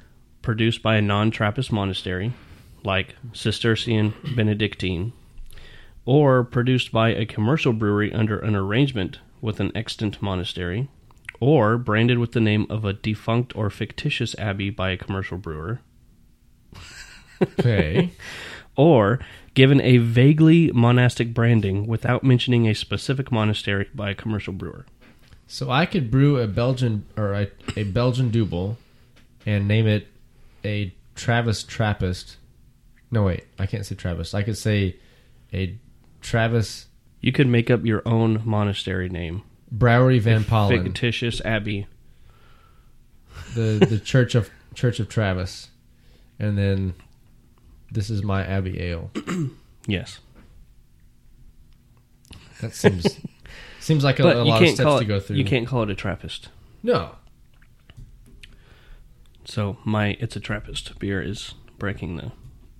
[0.40, 2.32] produced by a non Trappist monastery,
[2.84, 5.12] like Cistercian Benedictine,
[6.04, 10.88] or produced by a commercial brewery under an arrangement with an extant monastery,
[11.40, 15.80] or branded with the name of a defunct or fictitious abbey by a commercial brewer,
[17.42, 18.10] Okay.
[18.76, 19.18] or
[19.54, 24.86] given a vaguely monastic branding without mentioning a specific monastery by a commercial brewer.
[25.46, 28.78] So I could brew a Belgian or a, a Belgian double
[29.44, 30.06] and name it
[30.64, 32.36] a Travis Trappist.
[33.12, 34.32] No wait, I can't say Travis.
[34.34, 34.96] I could say
[35.52, 35.78] a
[36.22, 36.86] Travis
[37.20, 39.42] You could make up your own monastery name.
[39.72, 41.86] Browery Van Pollen, Fictitious abbey.
[43.54, 45.68] the the Church of Church of Travis,
[46.38, 46.94] and then
[47.90, 49.10] this is my Abbey Ale.
[49.86, 50.20] Yes.
[52.60, 53.18] That seems
[53.80, 55.36] seems like a, a lot of steps call to it, go through.
[55.36, 56.48] you can't call it a Trappist.
[56.84, 57.16] No,
[59.44, 62.30] So my it's a Trappist beer is breaking the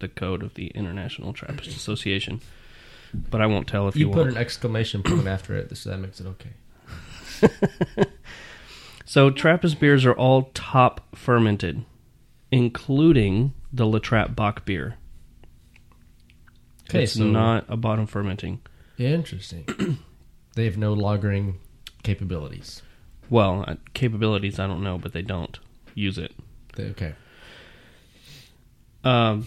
[0.02, 2.42] the code of the International Trappist Association.
[3.14, 4.30] But I won't tell if you, you put want.
[4.32, 8.06] an exclamation point after it, so that makes it okay.
[9.04, 11.84] So Trappist beers are all top fermented,
[12.50, 14.96] including the La Trappe Bock beer.
[16.88, 18.60] Okay, it's so not a bottom fermenting.
[18.96, 19.66] interesting.
[20.54, 21.56] they have no lagering
[22.02, 22.80] capabilities.
[23.28, 25.58] Well, uh, capabilities I don't know, but they don't
[25.94, 26.32] use it.
[26.76, 27.12] They, okay,
[29.04, 29.46] Um,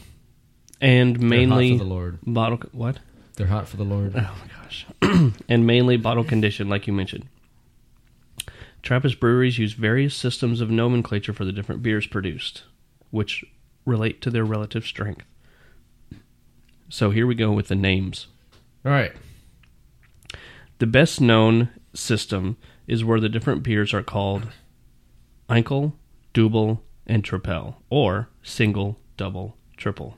[0.82, 2.20] and mainly the Lord.
[2.26, 3.00] bottle what?
[3.36, 4.14] They're hot for the Lord.
[4.16, 4.86] Oh my gosh.
[5.50, 7.28] and mainly bottle condition, like you mentioned.
[8.82, 12.64] Trappist breweries use various systems of nomenclature for the different beers produced,
[13.10, 13.44] which
[13.86, 15.26] relate to their relative strength.
[16.90, 18.28] So here we go with the names.
[18.86, 19.14] All right.
[20.78, 22.58] The best known system
[22.88, 24.48] is where the different beers are called
[25.50, 25.94] Einkel,
[26.34, 30.18] Double, and Tripel, or single, double, triple.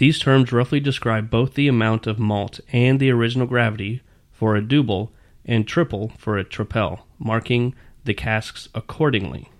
[0.00, 4.00] These terms roughly describe both the amount of malt and the original gravity
[4.32, 5.12] for a double
[5.44, 9.50] and triple for a tripel, marking the casks accordingly.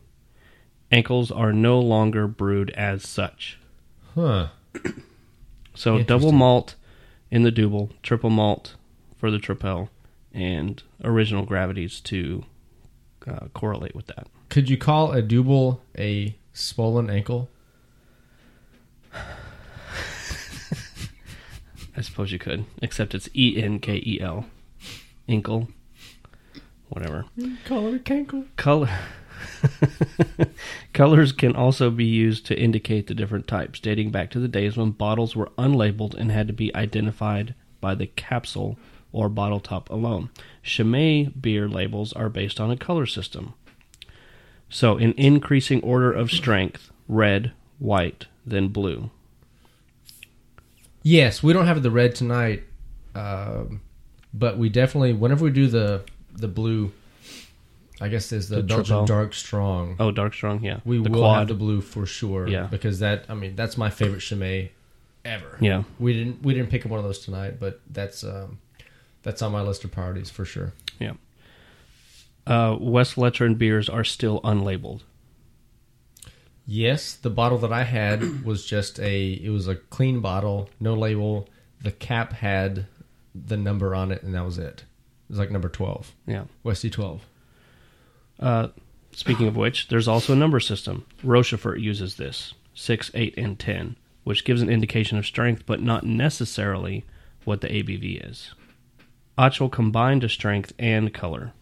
[0.90, 3.58] Ankles are no longer brewed as such.
[4.14, 4.48] Huh.
[5.74, 6.74] So double malt
[7.30, 8.76] in the double, triple malt
[9.18, 9.90] for the tripel,
[10.32, 12.46] and original gravities to
[13.26, 14.26] uh, correlate with that.
[14.48, 17.50] Could you call a double a swollen ankle?
[21.96, 24.46] I suppose you could, except it's E N K E L.
[25.28, 25.68] Inkle.
[26.88, 27.24] Whatever.
[27.64, 28.46] Color cankle.
[28.56, 28.90] Color.
[30.92, 34.76] Colors can also be used to indicate the different types, dating back to the days
[34.76, 38.78] when bottles were unlabeled and had to be identified by the capsule
[39.12, 40.30] or bottle top alone.
[40.62, 43.54] Chimay beer labels are based on a color system.
[44.68, 49.10] So, in increasing order of strength, red, white, then blue.
[51.02, 52.62] Yes, we don't have the red tonight,
[53.14, 53.80] um,
[54.34, 56.92] but we definitely whenever we do the the blue,
[58.00, 59.06] I guess there's the, The Belgian triple.
[59.06, 59.96] dark strong.
[59.98, 60.80] Oh, dark strong, yeah.
[60.84, 61.38] we the will quad.
[61.40, 62.46] have the blue for sure.
[62.48, 62.66] Yeah.
[62.66, 64.70] because that I mean that's my favorite Chimay
[65.24, 65.56] ever.
[65.60, 65.84] Yeah.
[65.98, 68.58] we didn't we didn't pick up one of those tonight, but that's um,
[69.22, 70.72] that's on my list of priorities for sure.
[70.98, 71.12] Yeah.
[72.46, 75.02] Uh, West and beers are still unlabeled.
[76.72, 80.94] Yes, the bottle that I had was just a it was a clean bottle, no
[80.94, 81.48] label.
[81.82, 82.86] The cap had
[83.34, 84.84] the number on it, and that was it.
[84.84, 86.44] It was like number twelve, Yeah.
[86.62, 87.26] Westy twelve.
[88.38, 88.68] Uh,
[89.10, 91.06] speaking of which, there's also a number system.
[91.24, 96.04] Rochefort uses this 6, 8, and 10, which gives an indication of strength, but not
[96.04, 97.04] necessarily
[97.44, 98.54] what the ABV is.
[99.36, 101.52] Achel combined a strength and color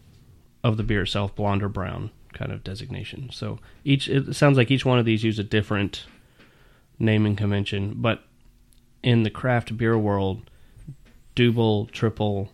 [0.63, 3.29] of the beer itself, blonde or brown kind of designation.
[3.31, 6.05] So each it sounds like each one of these use a different
[6.99, 8.23] naming convention, but
[9.03, 10.49] in the craft beer world,
[11.35, 12.51] double, triple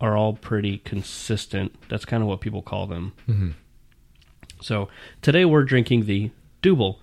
[0.00, 1.74] are all pretty consistent.
[1.88, 3.54] That's kind of what people call them.
[4.60, 4.88] So
[5.22, 6.30] today we're drinking the
[6.62, 7.00] Double.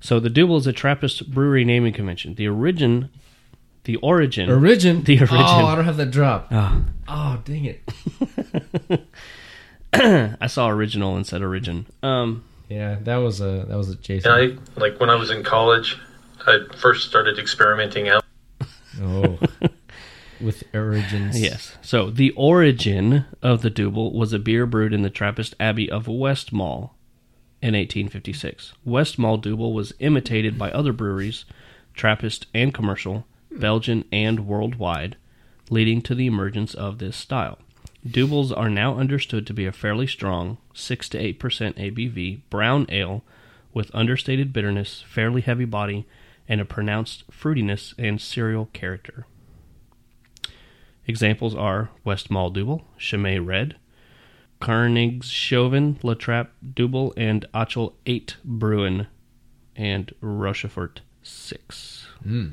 [0.00, 2.34] So the Double is a Trappist brewery naming convention.
[2.34, 3.10] The origin,
[3.84, 5.36] the origin, Origin, The origin.
[5.38, 6.48] Oh, I don't have that drop.
[6.50, 7.82] Ah, Oh, dang it.
[10.40, 11.86] I saw original and said origin.
[12.02, 14.30] Um, Yeah, that was a that was a Jason.
[14.32, 15.96] And I like when I was in college,
[16.46, 18.24] I first started experimenting out.
[19.00, 19.38] Oh,
[20.40, 21.40] with origins.
[21.40, 21.76] yes.
[21.82, 26.06] So the origin of the Double was a beer brewed in the Trappist Abbey of
[26.06, 26.90] Westmalle
[27.62, 28.72] in 1856.
[28.86, 31.44] Westmalle Dubbel was imitated by other breweries,
[31.94, 35.16] Trappist and commercial, Belgian and worldwide,
[35.70, 37.58] leading to the emergence of this style.
[38.10, 41.34] Doubles are now understood to be a fairly strong 6 to 8%
[41.74, 43.24] ABV brown ale
[43.74, 46.06] with understated bitterness, fairly heavy body,
[46.48, 49.26] and a pronounced fruitiness and cereal character.
[51.06, 53.76] Examples are Westmalle Dubbel, Chimay Red,
[54.60, 59.06] Koningshoeven, La Trappe Dubbel, and Achel 8 Bruin,
[59.74, 62.06] and Rochefort 6.
[62.26, 62.52] Mm.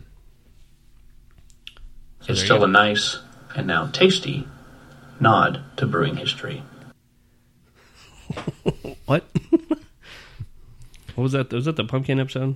[2.21, 3.19] So It's still a nice
[3.55, 4.47] and now tasty
[5.19, 6.63] nod to brewing history.
[9.05, 9.23] What?
[11.13, 11.53] what was that?
[11.53, 12.55] Was that the pumpkin episode?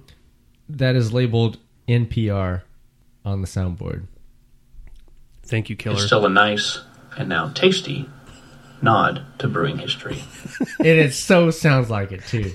[0.68, 2.64] That is labeled NPR
[3.24, 4.08] on the soundboard.
[5.44, 5.98] Thank you, It's Killer.
[6.00, 6.82] still a nice
[7.18, 8.10] and now tasty
[8.82, 10.18] nod to brewing history.
[10.80, 12.52] and it so sounds like it too.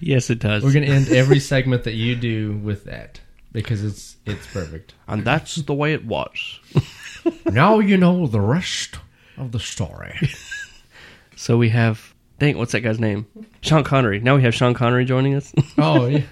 [0.00, 0.64] yes, it does.
[0.64, 3.20] We're gonna end every segment that you do with that
[3.52, 4.94] because it's it's perfect.
[5.06, 6.60] and that's the way it was.
[7.46, 8.96] Now you know the rest
[9.36, 10.18] of the story.
[11.38, 12.14] So we have.
[12.40, 13.24] Dang, what's that guy's name?
[13.60, 14.18] Sean Connery.
[14.18, 15.54] Now we have Sean Connery joining us.
[15.78, 16.22] Oh yeah.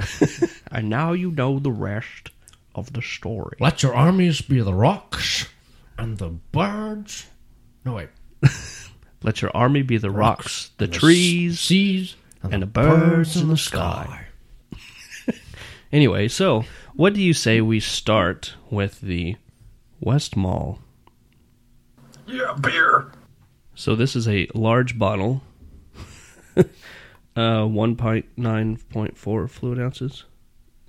[0.72, 2.30] and now you know the rest
[2.74, 3.58] of the story.
[3.60, 5.48] Let your armies be the rocks
[5.98, 7.26] and the birds.
[7.84, 8.08] No wait.
[9.22, 14.28] Let your army be the rocks, the trees, seas, and the birds in the sky.
[15.92, 19.36] Anyway, so what do you say we start with the
[20.04, 20.78] Westmalle?
[22.26, 23.12] Yeah, beer.
[23.74, 25.42] So this is a large bottle,
[26.56, 26.64] uh,
[27.36, 30.24] 1.9.4 fluid ounces.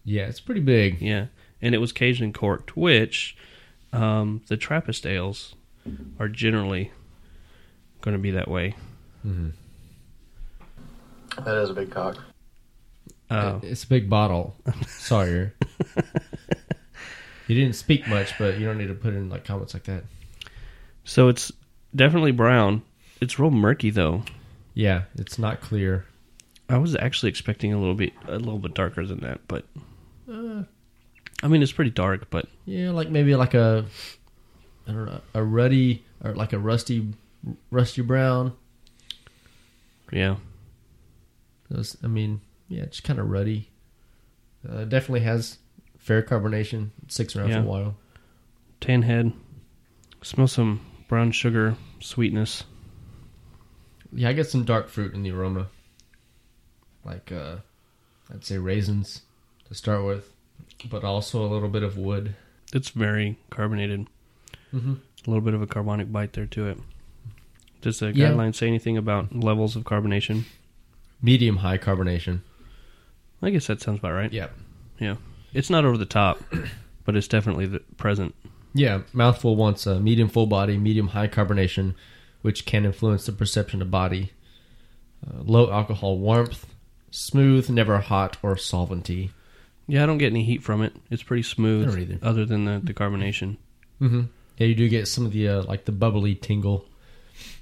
[0.04, 1.02] Yeah, it's pretty big.
[1.02, 1.28] Yeah,
[1.62, 3.38] and it was caged and corked, which
[3.93, 5.56] um, the Trappist ales
[6.19, 6.91] are generally
[8.02, 8.76] going to be that way.
[9.26, 9.50] Mm-hmm.
[11.43, 12.17] That is a big cock.
[13.30, 14.56] Uh, It's a big bottle.
[14.88, 15.54] Sawyer.
[17.49, 20.03] You didn't speak much, but you don't need to put in like comments like that.
[21.03, 21.51] so it's
[21.95, 22.83] definitely brown.
[23.21, 24.23] It's real murky though.
[24.73, 26.05] Yeah, it's not clear.
[26.69, 29.65] I was actually expecting a little bit a little bit darker than that, but
[31.41, 33.85] I mean it's pretty dark, but Yeah, like maybe like a
[34.88, 37.07] I don't know, a ruddy or like a rusty
[37.71, 38.53] rusty brown.
[40.12, 40.35] yeah.
[42.03, 43.69] I mean, yeah, it's kind of ruddy.
[44.67, 45.57] Uh, definitely has
[46.10, 46.89] fair carbonation.
[47.08, 47.62] Six around Yeah.
[47.62, 47.95] for a while.
[48.82, 49.32] Tan head.
[50.24, 52.63] Smell some brown sugar sweetness.
[54.12, 55.67] Yeah, I get some dark fruit in the aroma.
[57.06, 57.58] Like uh
[58.34, 59.22] I'd say raisins
[59.67, 60.34] to start with.
[60.89, 62.36] but also a little bit of wood.
[62.74, 64.08] It's very carbonated.
[64.74, 64.93] Mm-hmm.
[64.93, 66.78] A little bit of a carbonic bite there to it.
[67.82, 68.30] Does the Yeah.
[68.32, 70.43] guideline say anything about levels of carbonation?
[71.22, 72.41] Medium high carbonation.
[73.41, 74.32] I guess that sounds about right.
[74.34, 74.48] Yeah.
[75.00, 75.15] Yeah.
[75.53, 76.41] It's not over the top,
[77.05, 78.35] but it's definitely the present.
[78.73, 81.95] Yeah, mouthful wants a medium full body, medium high carbonation,
[82.41, 84.31] which can influence the perception of body.
[85.25, 86.65] Uh, low alcohol warmth,
[87.12, 89.31] smooth, never hot or solventy.
[89.88, 90.95] Yeah, I don't get any heat from it.
[91.09, 93.57] It's pretty smooth, other than the, the carbonation.
[93.99, 94.21] Mm-hmm.
[94.57, 96.85] Yeah, you do get some of the uh, like the bubbly tingle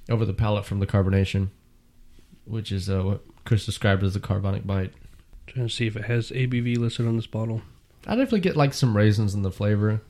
[0.10, 1.50] over the palate from the carbonation,
[2.46, 4.94] which is uh, what Chris described as the carbonic bite.
[5.48, 7.62] Trying to see if it has ABV listed on this bottle.
[8.08, 10.02] I definitely get like some raisins in the flavor,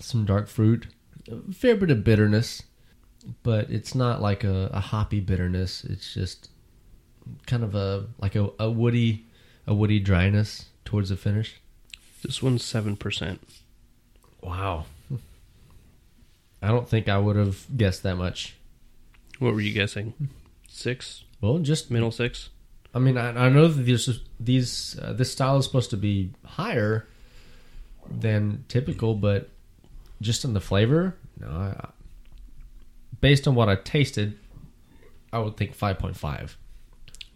[0.00, 0.88] some dark fruit,
[1.30, 2.64] a fair bit of bitterness,
[3.44, 5.84] but it's not like a, a hoppy bitterness.
[5.84, 6.50] It's just
[7.46, 9.24] kind of a like a, a woody,
[9.68, 11.60] a woody dryness towards the finish.
[12.22, 13.40] This one's seven percent.
[14.42, 14.86] Wow.
[16.62, 18.56] I don't think I would have guessed that much.
[19.38, 20.14] What were you guessing?
[20.68, 22.50] Six, Well, just middle six.
[22.94, 26.30] I mean, I, I know that these these uh, this style is supposed to be
[26.44, 27.06] higher
[28.08, 29.50] than typical, but
[30.20, 31.48] just in the flavor, no.
[31.48, 31.88] I,
[33.20, 34.38] based on what I tasted,
[35.32, 36.56] I would think five point five.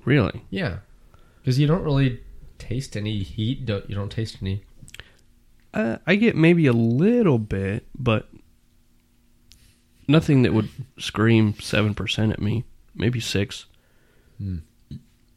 [0.04, 0.44] Really?
[0.50, 0.78] Yeah,
[1.40, 2.20] because you don't really
[2.58, 3.66] taste any heat.
[3.66, 4.62] Don't, you don't taste any.
[5.74, 8.28] Uh, I get maybe a little bit, but
[10.06, 10.68] nothing that would
[10.98, 12.64] scream seven percent at me.
[12.94, 13.66] Maybe six,
[14.38, 14.58] Hmm.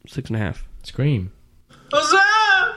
[0.06, 0.66] Six and a half.
[0.82, 1.32] Scream.
[1.90, 2.76] What's up?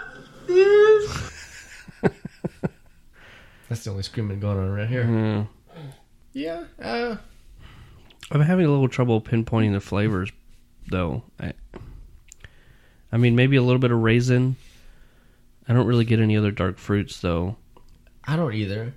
[3.67, 5.47] That's the only screaming going on right here.
[6.33, 6.65] Yeah.
[6.81, 7.15] Uh,
[8.31, 10.31] I'm having a little trouble pinpointing the flavors,
[10.87, 11.23] though.
[11.39, 11.53] I,
[13.11, 14.55] I mean, maybe a little bit of raisin.
[15.67, 17.55] I don't really get any other dark fruits, though.
[18.25, 18.93] I don't either.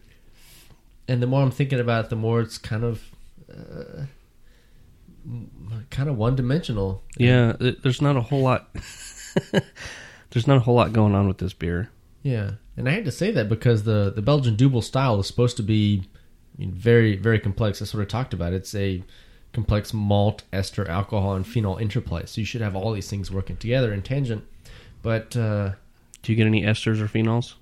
[1.07, 3.03] And the more I'm thinking about it, the more it's kind of,
[3.51, 4.03] uh,
[5.91, 7.03] kind of one dimensional.
[7.17, 8.75] Yeah, there's not a whole lot.
[10.31, 11.91] there's not a whole lot going on with this beer.
[12.23, 15.57] Yeah, and I had to say that because the the Belgian Dubbel style is supposed
[15.59, 16.05] to be,
[16.57, 17.79] I mean, very very complex.
[17.79, 18.53] That's what I talked about.
[18.53, 19.03] It's a
[19.53, 22.25] complex malt, ester, alcohol, and phenol interplay.
[22.27, 24.45] So you should have all these things working together in tangent.
[25.03, 25.73] But uh,
[26.23, 27.55] Do you get any esters or phenols?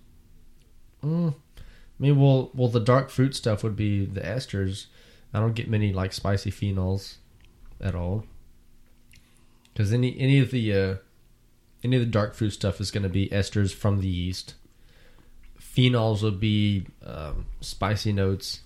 [1.04, 1.62] mm, I
[1.98, 4.86] mean, well, well, the dark fruit stuff would be the esters.
[5.32, 7.16] I don't get many like spicy phenols
[7.80, 8.24] at all.
[9.72, 10.94] Because any any of the uh,
[11.84, 14.54] any of the dark fruit stuff is going to be esters from the yeast.
[15.60, 18.60] Phenols will be um, spicy notes,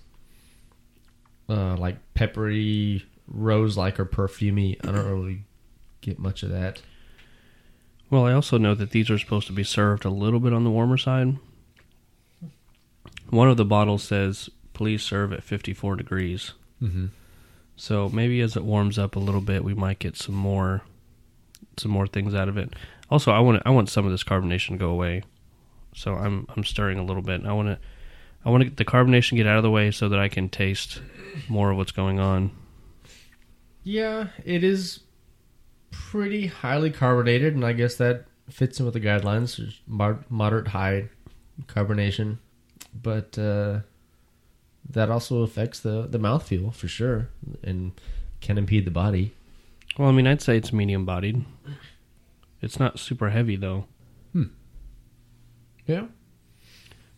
[1.49, 4.77] uh, like peppery, rose-like or perfumey.
[4.87, 5.43] I don't really
[5.99, 6.81] get much of that.
[8.09, 10.63] Well, I also know that these are supposed to be served a little bit on
[10.63, 11.37] the warmer side.
[13.29, 16.51] One of the bottles says, please serve at 54 degrees.
[16.81, 17.07] Mm-hmm.
[17.75, 20.81] So maybe as it warms up a little bit, we might get some more,
[21.77, 22.73] some more things out of it.
[23.09, 25.23] Also, I want I want some of this carbonation to go away.
[25.95, 27.45] So I'm I'm stirring a little bit.
[27.45, 27.79] I want to
[28.45, 30.49] I want to get the carbonation get out of the way so that I can
[30.49, 31.01] taste
[31.49, 32.51] more of what's going on.
[33.83, 35.01] Yeah, it is
[35.91, 39.59] pretty highly carbonated, and I guess that fits in with the guidelines.
[39.87, 41.09] Moderate high
[41.67, 42.37] carbonation,
[42.93, 43.79] but uh,
[44.89, 47.29] that also affects the the mouthfeel for sure,
[47.63, 47.91] and
[48.41, 49.33] can impede the body.
[49.97, 51.43] Well, I mean, I'd say it's medium bodied.
[52.61, 53.85] It's not super heavy though.
[54.33, 54.43] Hmm.
[55.87, 56.05] Yeah,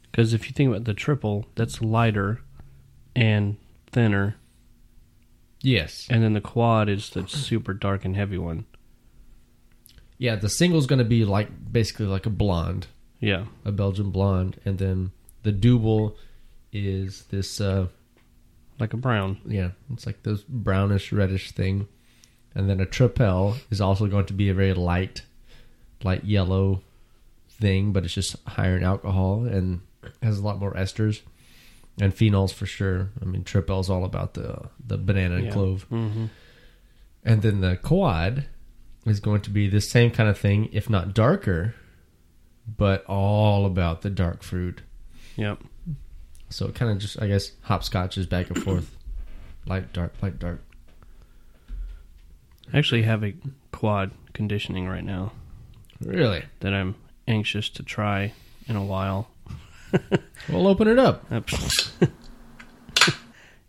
[0.09, 2.41] Because if you think about the triple, that's lighter
[3.15, 3.57] and
[3.91, 4.35] thinner,
[5.61, 8.65] yes, and then the quad is the super dark and heavy one.
[10.17, 10.35] yeah.
[10.35, 12.87] The single's going to be like basically like a blonde,
[13.19, 15.11] Yeah, a Belgian blonde, and then
[15.43, 16.15] the double
[16.73, 17.61] is this.
[17.61, 17.87] Uh,
[18.79, 19.37] like a brown.
[19.45, 21.87] yeah, it's like this brownish reddish thing,
[22.55, 25.21] and then a tripel is also going to be a very light,
[26.03, 26.81] light yellow
[27.49, 29.81] thing, but it's just higher in alcohol and
[30.23, 31.21] has a lot more esters
[32.01, 33.09] and phenols for sure.
[33.21, 35.51] I mean, tripel is all about the the banana and Yeah.
[35.51, 36.25] clove, hmm
[37.25, 38.47] and then the quad
[39.05, 41.73] is going to be the same kind of thing, if not darker,
[42.77, 44.81] but all about the dark fruit.
[45.37, 45.59] Yep.
[46.53, 48.95] So it kind of just, I guess, hopscotches back and forth,
[49.65, 50.61] light, dark, light, dark.
[52.71, 53.33] I actually have a
[53.71, 55.31] quad conditioning right now
[55.99, 56.43] Really?
[56.59, 56.95] that I'm
[57.27, 58.33] anxious to try
[58.67, 59.29] in a while.
[60.49, 61.23] Well, open it up.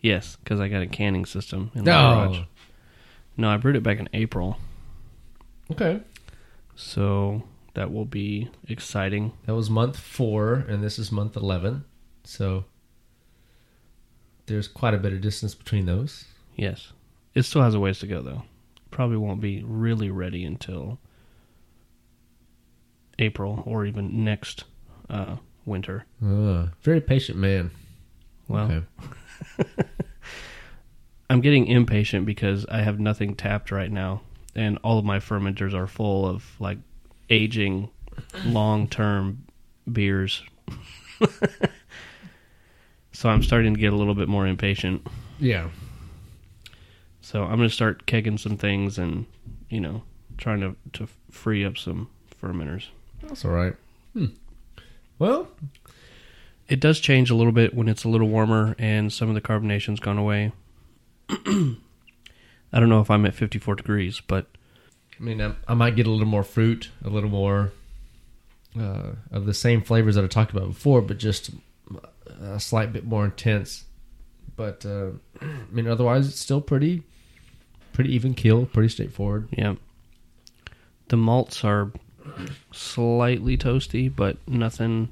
[0.01, 2.14] Yes, because I got a canning system in my No.
[2.28, 2.41] garage.
[3.39, 4.59] No, I brewed it back in April.
[5.70, 6.01] Okay.
[6.76, 7.43] So
[7.74, 9.32] That will be exciting.
[9.47, 11.85] That was month four, and this is month 11.
[12.24, 12.64] So
[14.47, 16.25] there's quite a bit of distance between those.
[16.57, 16.93] Yes.
[17.35, 18.43] It still has a ways to go, though.
[18.91, 20.99] Probably won't be really ready until
[23.19, 24.65] April or even next
[25.11, 26.05] uh, winter.
[26.25, 27.71] Uh, very patient man.
[28.49, 28.85] Well, Okay.
[31.31, 34.21] I'm getting impatient because I have nothing tapped right now,
[34.55, 36.79] and all of my fermenters are full of like
[37.31, 37.89] aging,
[38.45, 39.45] long term
[39.91, 40.43] beers.
[43.15, 45.07] so I'm starting to get a little bit more impatient.
[45.39, 45.71] Yeah.
[47.23, 49.25] So I'm going to start kegging some things and,
[49.71, 50.03] you know,
[50.37, 52.11] trying to, to free up some
[52.43, 52.89] fermenters.
[53.23, 53.75] That's all right.
[54.12, 54.27] Hmm.
[55.19, 55.49] Well,
[56.69, 59.41] It does change a little bit when it's a little warmer and some of the
[59.41, 60.53] carbonation's gone away.
[61.31, 64.47] I don't know if I'm at 54 degrees, but
[65.19, 67.73] I mean, I, I might get a little more fruit, a little more
[68.79, 71.51] uh, of the same flavors that I talked about before, but just
[72.41, 73.85] a slight bit more intense.
[74.57, 75.11] But uh,
[75.41, 77.03] I mean, otherwise, it's still pretty,
[77.93, 79.49] pretty even keel, pretty straightforward.
[79.51, 79.74] yeah.
[81.09, 81.93] The malts are
[82.72, 85.11] slightly toasty, but nothing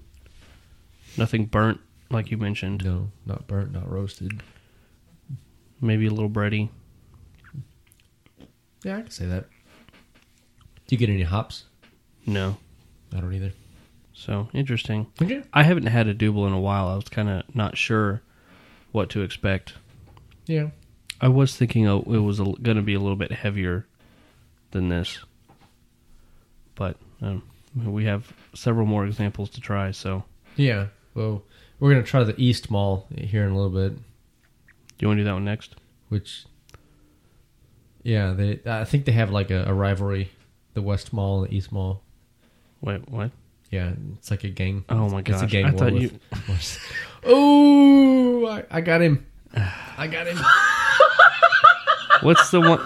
[1.19, 2.85] nothing burnt like you mentioned.
[2.85, 4.43] No, not burnt, not roasted.
[5.81, 6.71] Maybe a little bready.
[8.85, 9.47] Yeah, I can say that.
[10.87, 11.65] Do you get any hops?
[12.27, 12.57] No.
[13.15, 13.53] I don't either.
[14.15, 15.07] So, interesting.
[15.21, 15.43] Okay.
[15.53, 16.89] I haven't had a double in a while.
[16.89, 18.21] I was kind of not sure
[18.93, 19.75] what to expect.
[20.47, 20.71] Yeah.
[21.21, 23.87] I was thinking it was going to be a little bit heavier
[24.73, 25.19] than this,
[26.75, 27.43] but um,
[27.77, 29.91] we have several more examples to try.
[29.93, 30.25] So,
[30.57, 30.89] Yeah.
[31.15, 31.43] Well,
[31.79, 34.03] we're gonna try the East Mall here in a little bit, do
[35.01, 35.75] you want to do that one next?
[36.09, 36.45] which,
[38.03, 38.61] yeah, they.
[38.67, 40.31] I think they have like a, a rivalry,
[40.75, 42.03] the Westmalle and the East Mall.
[42.81, 43.31] Wait, what?
[43.73, 44.85] Yeah, it's like a gang.
[44.91, 45.33] Oh my god.
[45.33, 46.11] It's a gang I war thought with- you.
[47.25, 49.27] Oh, I, I got him.
[49.97, 50.39] I got him.
[52.21, 52.81] What's the one?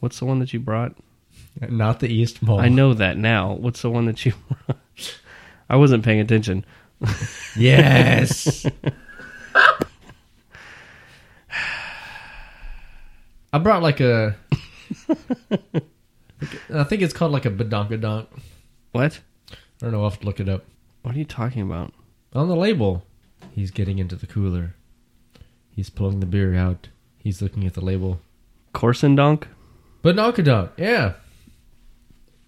[0.00, 0.94] What's the one that you brought?
[1.66, 2.60] Not the East Mall.
[2.60, 3.54] I know that now.
[3.54, 4.34] What's the one that you?
[5.70, 6.64] I wasn't paying attention.
[7.56, 8.66] Yes.
[13.52, 14.36] I brought like a.
[16.74, 18.26] I think it's called like a badonkadonk.
[18.94, 19.18] What?
[19.50, 20.04] I don't know.
[20.04, 20.64] I'll have to look it up.
[21.02, 21.92] What are you talking about?
[22.32, 23.02] On the label,
[23.50, 24.76] he's getting into the cooler.
[25.74, 26.88] He's pulling the beer out.
[27.18, 28.20] He's looking at the label.
[28.72, 29.48] Corsendonk?
[30.04, 30.70] Badonkadonk.
[30.76, 31.14] Yeah.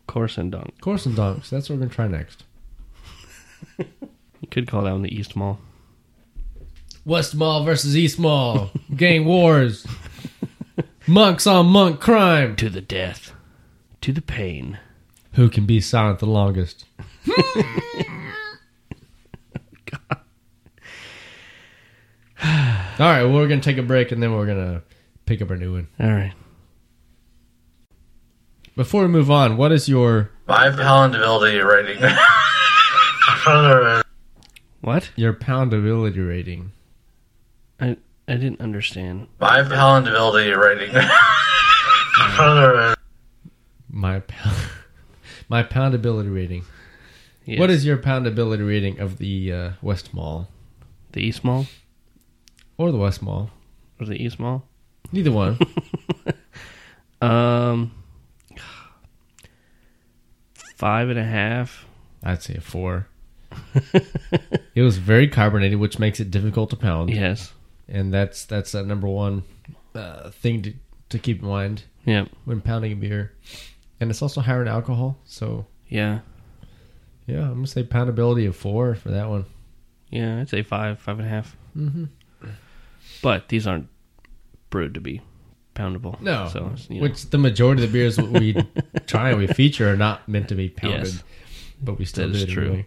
[0.06, 0.78] Corsendonk.
[0.80, 1.50] Corsendonks.
[1.50, 2.44] That's what we're going to try next.
[4.42, 5.58] You could call that one the East Mall.
[7.06, 8.70] Westmalle versus East Mall.
[8.94, 9.86] Gang wars.
[11.08, 12.54] Monks on monk crime.
[12.56, 13.32] To the death.
[14.02, 14.78] To the pain.
[15.36, 16.86] Who can be silent the longest?
[22.42, 22.48] All
[22.98, 24.82] right, well, we're going to take a break and then we're going to
[25.26, 25.88] pick up our new one.
[26.00, 26.32] All right.
[28.74, 32.02] Before we move on, what is your My palatability rating.
[34.80, 35.10] What?
[35.16, 36.72] your poundability rating?
[37.80, 37.96] I
[38.28, 39.26] I didn't understand.
[39.40, 40.92] My palatability rating.
[43.88, 44.56] My pound,
[45.48, 46.64] my poundability rating.
[47.44, 47.58] Yes.
[47.60, 50.48] What is your poundability rating of the uh, Westmalle
[51.12, 51.66] the East Mall
[52.76, 53.50] or the Westmalle?
[54.00, 54.64] or the East Mall?
[55.12, 55.58] Neither one.
[57.22, 57.92] Um,
[60.54, 61.86] five and a half.
[62.22, 63.08] I'd say a four.
[64.74, 67.08] it was very carbonated, which makes it difficult to pound.
[67.10, 67.52] Yes.
[67.88, 69.44] and that's that's a number one
[69.94, 70.74] uh, thing to
[71.08, 72.26] to keep in mind Yeah.
[72.44, 73.32] when pounding a beer.
[74.00, 76.20] And it's also higher in alcohol, so Yeah.
[77.26, 79.46] yeah, I'm gonna say poundability of four for that one.
[80.10, 80.40] Yeah.
[80.40, 81.56] I'd say five, five and a half.
[81.76, 82.04] Mm-hmm.
[83.22, 83.88] But these aren't
[84.70, 85.22] brewed to be
[85.74, 86.20] poundable.
[86.20, 87.02] No, So you know.
[87.02, 88.54] which the majority of the beers we
[89.06, 91.24] try and we feature are not meant to be pounded, Yes.
[91.82, 92.64] but we still That do is it true.
[92.66, 92.86] anyway.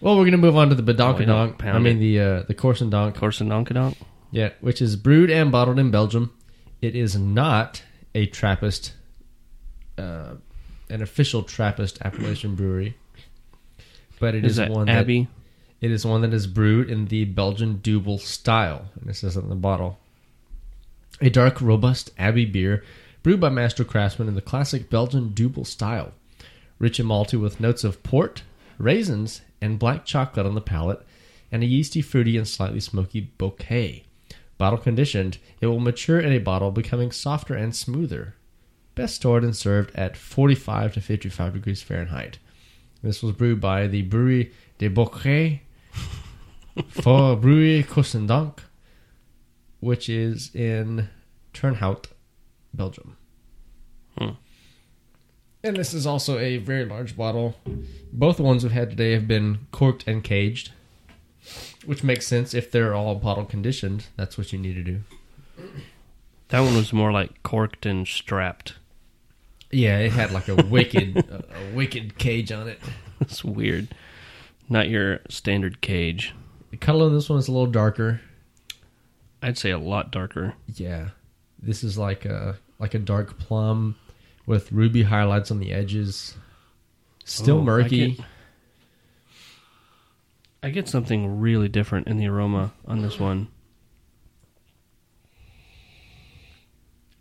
[0.00, 1.58] Well, we're gonna move on to the Badonkadonk.
[1.58, 2.00] pound I mean it.
[2.00, 3.14] the uh, the Corsendonk.
[3.14, 3.96] Corsendonk
[4.30, 6.32] Yeah, which is brewed and bottled in Belgium.
[6.80, 7.82] It is not
[8.14, 8.92] a Trappist,
[9.96, 10.34] uh,
[10.90, 12.96] an official Trappist appellation brewery,
[14.20, 15.28] but it Is is, one Abbey?
[15.80, 19.36] that it is one that is brewed in the Belgian Dubbel style, and it says
[19.36, 19.98] on the bottle.
[21.20, 22.82] A dark, robust Abbey beer
[23.22, 26.12] brewed by master craftsmen in the classic Belgian Dubbel style,
[26.78, 28.42] rich and malty with notes of port,
[28.78, 31.04] raisins, and black chocolate on the palate,
[31.50, 34.04] and a yeasty, fruity, and slightly smoky bouquet.
[34.58, 38.34] Bottle conditioned, it will mature in a bottle, becoming softer and smoother.
[38.98, 42.40] Best stored and served at 45 to 55 degrees Fahrenheit.
[43.00, 45.60] This was brewed by the Brewery de Bocret
[46.88, 48.58] for Brewery Corsendonk,
[49.78, 51.08] which is in
[51.54, 52.06] Turnhout,
[52.74, 53.16] Belgium.
[54.18, 54.30] Hmm.
[55.62, 57.54] And this is also a very large bottle.
[58.12, 60.72] Both the ones we've had today have been corked and caged,
[61.86, 64.06] which makes sense if they're all bottle conditioned.
[64.16, 65.02] That's what you need to do.
[66.48, 68.74] That one was more like corked and strapped.
[69.70, 71.36] Yeah, it had like a wicked, a,
[71.72, 72.80] a wicked cage on it.
[73.20, 73.88] It's weird.
[74.68, 76.34] Not your standard cage.
[76.70, 78.20] The color of this one is a little darker.
[79.42, 80.54] I'd say a lot darker.
[80.74, 81.10] Yeah,
[81.62, 83.96] this is like a like a dark plum
[84.46, 86.34] with ruby highlights on the edges.
[87.24, 88.10] Still Oh, I murky.
[88.12, 88.24] get-
[90.62, 93.46] I get something really different in the aroma on this one.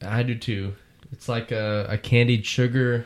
[0.01, 0.73] I do too.
[1.11, 3.05] It's like a, a candied sugar.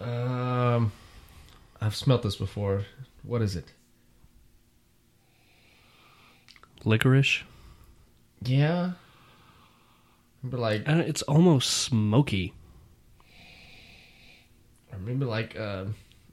[0.00, 0.92] Um,
[1.80, 2.84] I've smelt this before.
[3.22, 3.66] What is it?
[6.84, 7.42] Licorice.
[8.42, 8.92] Yeah.
[10.42, 12.52] Remember like, I don't- It's almost smoky.
[14.92, 15.84] or maybe like uh,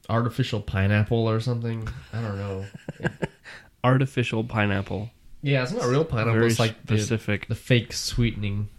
[0.09, 1.88] artificial pineapple or something.
[2.11, 2.65] I don't know.
[3.84, 5.11] Artificial pineapple.
[5.41, 6.33] Yeah, it's not real pineapple.
[6.33, 7.47] Very it's like the, specific.
[7.47, 8.69] the fake sweetening,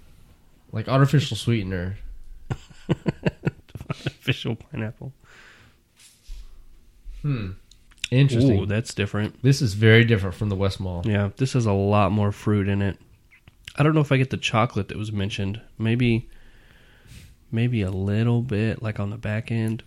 [0.73, 1.97] like artificial sweetener.
[3.89, 5.13] Artificial pineapple.
[7.23, 7.51] Hmm.
[8.11, 8.61] Interesting.
[8.61, 9.41] Ooh, that's different.
[9.43, 11.07] this is very different from the Westmalle.
[11.07, 12.99] Yeah, this has a lot more fruit in it.
[13.77, 15.61] I don't know if I get the chocolate that was mentioned.
[15.79, 16.29] Maybe,
[17.53, 19.85] maybe a little bit, like on the back end.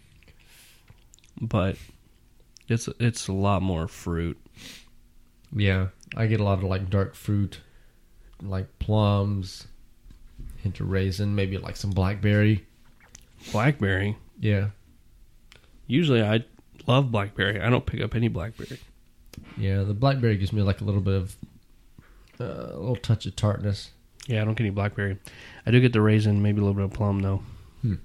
[1.39, 1.77] But
[2.67, 4.39] it's it's a lot more fruit.
[5.55, 7.59] Yeah, I get a lot of like dark fruit,
[8.41, 9.67] like plums,
[10.57, 12.65] hint of raisin, maybe like some blackberry.
[13.51, 14.17] Blackberry.
[14.39, 14.69] Yeah,
[15.85, 16.43] Usually, I
[16.87, 17.61] love blackberry.
[17.61, 18.79] I don't pick up any blackberry.
[19.57, 19.83] yeah.
[19.83, 21.35] The blackberry gives me like a little bit of
[22.39, 23.91] uh, a little touch of tartness.
[24.27, 25.17] Yeah, I don't get any blackberry.
[25.65, 27.43] I do get the raisin, maybe a little bit of plum though.
[27.81, 27.95] Hmm.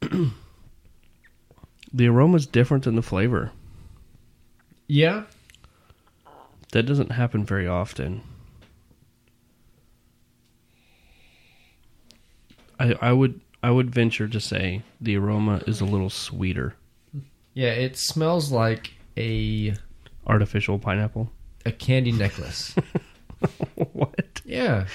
[1.92, 3.52] the aroma's different than the flavor.
[4.88, 5.24] Yeah,
[6.74, 8.22] That doesn't happen very often.
[12.80, 16.74] I I would I would venture to say the aroma is a little sweeter.
[17.54, 17.68] yeah.
[17.70, 19.74] It smells like a
[20.26, 21.30] Artificial pineapple.
[21.64, 22.74] a candy necklace.
[23.92, 24.40] what?
[24.44, 24.86] yeah,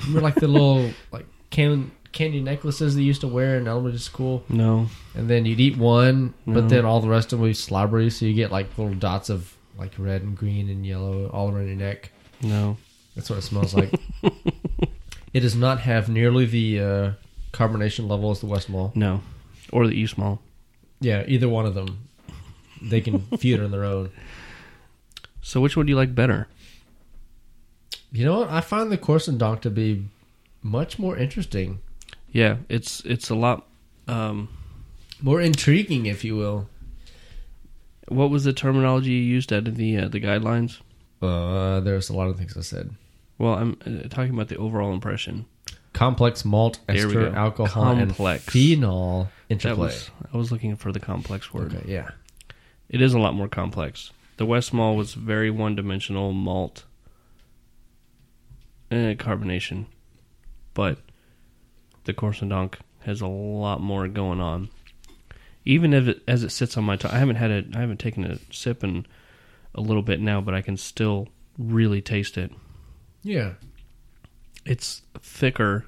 [0.00, 4.44] remember like the little like can candy necklaces they used to wear in elementary school,
[4.48, 4.86] No.
[5.14, 6.54] and then you'd eat one, No.
[6.54, 8.94] but then all the rest of them would be slobbery, so you get like little
[8.94, 12.10] dots of like red and green and yellow all around your neck.
[12.42, 12.76] No.
[13.14, 13.92] That's what it smells like.
[15.32, 17.12] it does not have nearly the uh,
[17.52, 18.94] carbonation level as the Westmalle.
[18.94, 19.22] No.
[19.72, 20.40] Or the East Mall.
[21.00, 22.08] Yeah, either one of them.
[22.82, 24.10] They can feed on their own.
[25.42, 26.48] So which one do you like better?
[28.12, 28.50] You know what?
[28.50, 30.06] I find the Corsendonk to be
[30.62, 31.78] much more interesting,
[32.32, 33.66] Yeah, it's it's a lot
[34.08, 34.48] um
[35.22, 36.68] more intriguing, if you will.
[38.08, 40.80] What was the terminology you used out of the uh, the guidelines?
[41.20, 42.90] Uh, there's a lot of things I said.
[43.38, 45.46] Well, I'm uh, talking about the overall impression.
[45.92, 47.36] Complex malt, There we ester, go.
[47.36, 48.44] alcohol, Complex.
[48.44, 49.86] and phenol That interplay.
[49.86, 51.74] was I was looking for the complex word.
[51.74, 52.10] Okay, yeah.
[52.88, 54.12] It is a lot more complex.
[54.36, 56.84] The Westmalle was very one dimensional malt
[58.90, 59.86] and carbonation.
[60.74, 60.98] But
[62.04, 64.68] the Corsendonk has a lot more going on.
[65.68, 67.66] Even if it, as it sits on my tongue, I haven't had it.
[67.76, 69.04] I haven't taken a sip in
[69.74, 72.50] a little bit now, but I can still really taste it.
[73.22, 73.52] Yeah.
[74.64, 75.84] It's thicker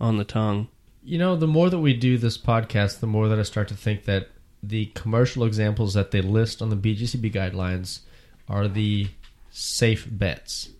[0.00, 0.68] on the tongue.
[1.02, 3.74] You know, the more that we do this podcast, the more that I start to
[3.74, 4.28] think that
[4.62, 8.02] the commercial examples that they list on the BJCP guidelines
[8.48, 9.08] are the
[9.50, 10.70] safe bets.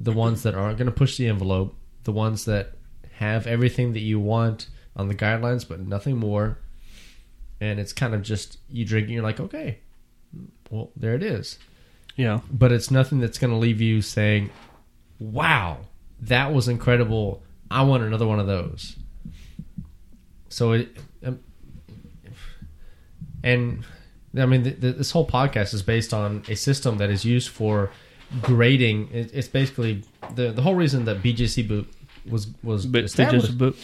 [0.00, 2.72] The ones that aren't going to push the envelope, the ones that
[3.18, 6.58] have everything that you want on the guidelines, but nothing more.
[7.62, 9.78] And it's kind of just you drink and you're like, okay,
[10.68, 11.58] well, there it is.
[12.16, 14.50] Yeah, But it's nothing that's going to leave you saying,
[15.20, 15.78] wow,
[16.22, 17.42] that was incredible.
[17.70, 18.96] I want another one of those.
[20.48, 21.38] So it, um,
[23.44, 23.84] and
[24.36, 27.48] I mean, th th this whole podcast is based on a system that is used
[27.48, 27.90] for
[28.42, 29.08] grading.
[29.12, 30.02] It, it's basically
[30.34, 31.86] the the whole reason that BJC boot
[32.28, 33.50] was was but established.
[33.50, 33.74] a bu-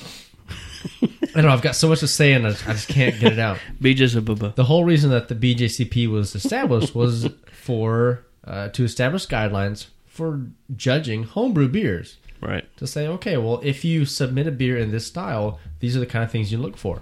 [1.02, 3.32] I don't know I've got so much to say and I, I just can't get
[3.32, 3.58] it out.
[3.80, 8.68] be just a bu- The whole reason that the BJCP was established was for uh,
[8.70, 10.42] to establish guidelines for
[10.76, 12.16] judging homebrew beers.
[12.40, 12.64] Right.
[12.76, 16.06] to say, okay, well, if you submit a beer in this style, these are the
[16.06, 17.00] kind of things you look for.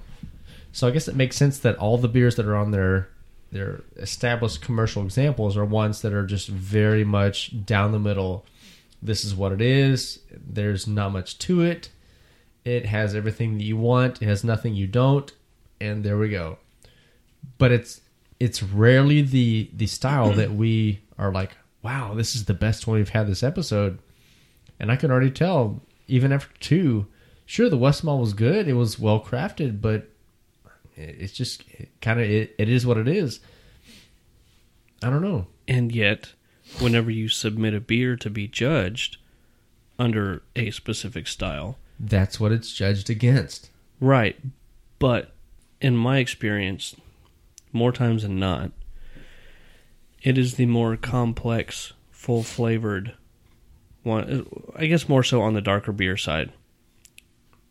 [0.72, 3.08] So I guess it makes sense that all the beers that are on their
[3.52, 8.44] their established commercial examples are ones that are just very much down the middle.
[9.02, 10.18] This is what it is.
[10.30, 11.90] There's not much to it.
[12.66, 14.20] It has everything that you want.
[14.20, 15.32] It has nothing you don't,
[15.80, 16.58] and there we go.
[17.58, 18.00] But it's
[18.40, 22.96] it's rarely the the style that we are like, wow, this is the best one
[22.98, 23.98] we've had this episode
[24.78, 27.06] and I can already tell even after two.
[27.44, 30.08] Sure, the Westmalle was good; it was well crafted, but
[30.96, 31.64] it's just
[32.00, 33.40] kind of it, it is what it is.
[35.02, 35.46] I don't know.
[35.68, 36.32] And yet,
[36.80, 39.18] whenever you submit a beer to be judged
[39.98, 43.70] under a specific style, That's what it's judged against.
[44.00, 44.38] right?
[44.98, 45.32] But
[45.80, 46.96] in my experience,
[47.72, 48.72] more times than not,
[50.22, 53.14] it is the more complex, full flavored
[54.02, 54.46] one.
[54.74, 56.52] I guess more so on the darker beer side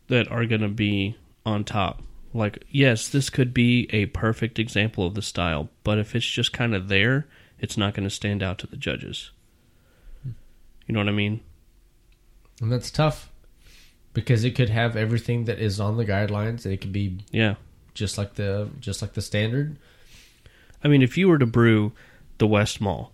[0.08, 2.02] that are going to be on top.
[2.32, 6.52] Like, yes, this could be a perfect example of the style, but if it's just
[6.52, 7.26] kind of there,
[7.58, 9.30] it's not going to stand out to the judges.
[10.24, 11.40] You know what I mean?
[12.60, 13.30] And that's tough
[14.16, 16.64] because it could have everything that is on the guidelines.
[16.64, 17.56] and It could be Yeah.
[17.92, 19.76] just like the just like the standard.
[20.82, 21.92] I mean, if you were to brew
[22.38, 23.10] the Westmalle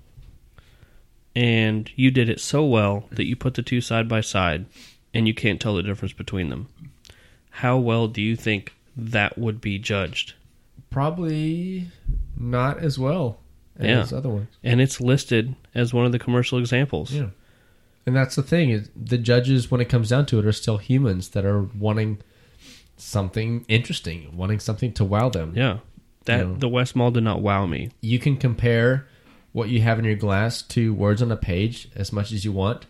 [1.35, 4.67] and you did it so well that you put the two side by side
[5.15, 6.69] and you can't tell the difference between them,
[7.51, 10.35] how well do you think that would be judged?
[10.91, 11.89] Probably
[12.37, 13.41] not as well
[13.77, 14.17] as Yeah.
[14.19, 14.49] other ones.
[14.63, 17.13] And it's listed as one of the commercial examples.
[17.13, 17.31] Yeah.
[18.07, 20.79] And that's the thing is the judges when it comes down to it are still
[20.79, 22.19] humans that are wanting
[22.97, 25.53] something interesting, wanting something to wow them.
[25.55, 25.79] Yeah.
[26.25, 26.55] That You know.
[26.57, 27.91] the Westmalle did not wow me.
[28.01, 29.07] You can compare
[29.53, 32.53] what you have in your glass to words on a page as much as you
[32.53, 32.87] want,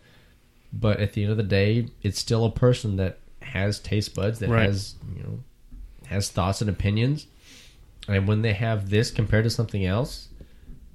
[0.73, 4.39] but at the end of the day, it's still a person that has taste buds
[4.39, 4.67] that Right.
[4.67, 5.41] has, you know,
[6.07, 7.27] has thoughts and opinions.
[8.09, 10.29] And when they have this compared to something else,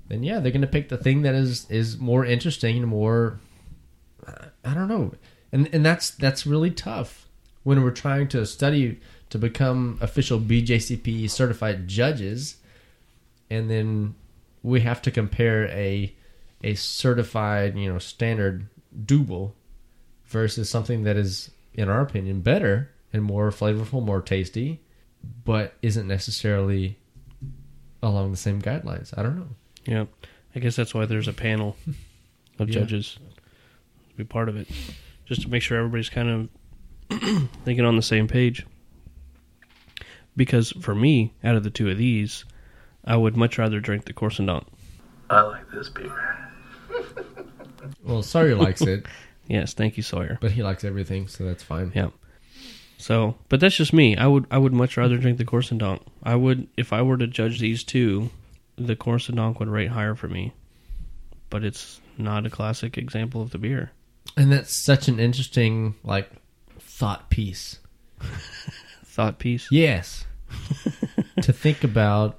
[0.07, 3.39] then yeah, they're going to pick the thing that is is more interesting and more
[4.67, 5.13] I don't know.
[5.51, 7.27] And and that's that's really tough
[7.63, 8.99] when we're trying to study
[9.29, 12.57] to become official BJCP certified judges
[13.49, 14.15] and then
[14.63, 16.13] we have to compare a
[16.63, 18.67] a certified, you know, standard
[19.05, 19.55] double
[20.25, 24.81] versus something that is in our opinion better and more flavorful, more tasty,
[25.45, 26.97] but isn't necessarily
[28.03, 29.17] along the same guidelines.
[29.17, 29.47] I don't know.
[29.85, 30.05] Yeah.
[30.55, 31.77] I guess that's why there's a panel
[32.59, 32.79] of Yeah.
[32.81, 33.17] judges
[34.17, 34.67] be part of it.
[35.25, 36.49] Just to make sure everybody's kind
[37.09, 37.19] of
[37.65, 38.65] thinking on the same page.
[40.35, 42.45] Because for me, out of the two of these,
[43.03, 44.65] I would much rather drink the Corsendonk.
[45.29, 46.37] I like this beer.
[48.03, 49.05] Well, Sawyer likes it,
[49.47, 50.37] Yes, thank you, Sawyer.
[50.41, 51.91] but he likes everything, so that's fine.
[51.95, 52.09] Yeah.
[52.97, 54.17] So, but that's just me.
[54.17, 56.01] I would I would much rather drink the Corsendonk.
[56.23, 58.29] I would if I were to judge these two,
[58.75, 60.53] the Corsendonk would rate higher for me.
[61.49, 63.91] But it's not a classic example of the beer.
[64.37, 66.29] And that's such an interesting like
[66.79, 67.79] thought piece.
[69.03, 69.67] Thought piece.
[69.71, 70.25] Yes.
[71.41, 72.37] to think about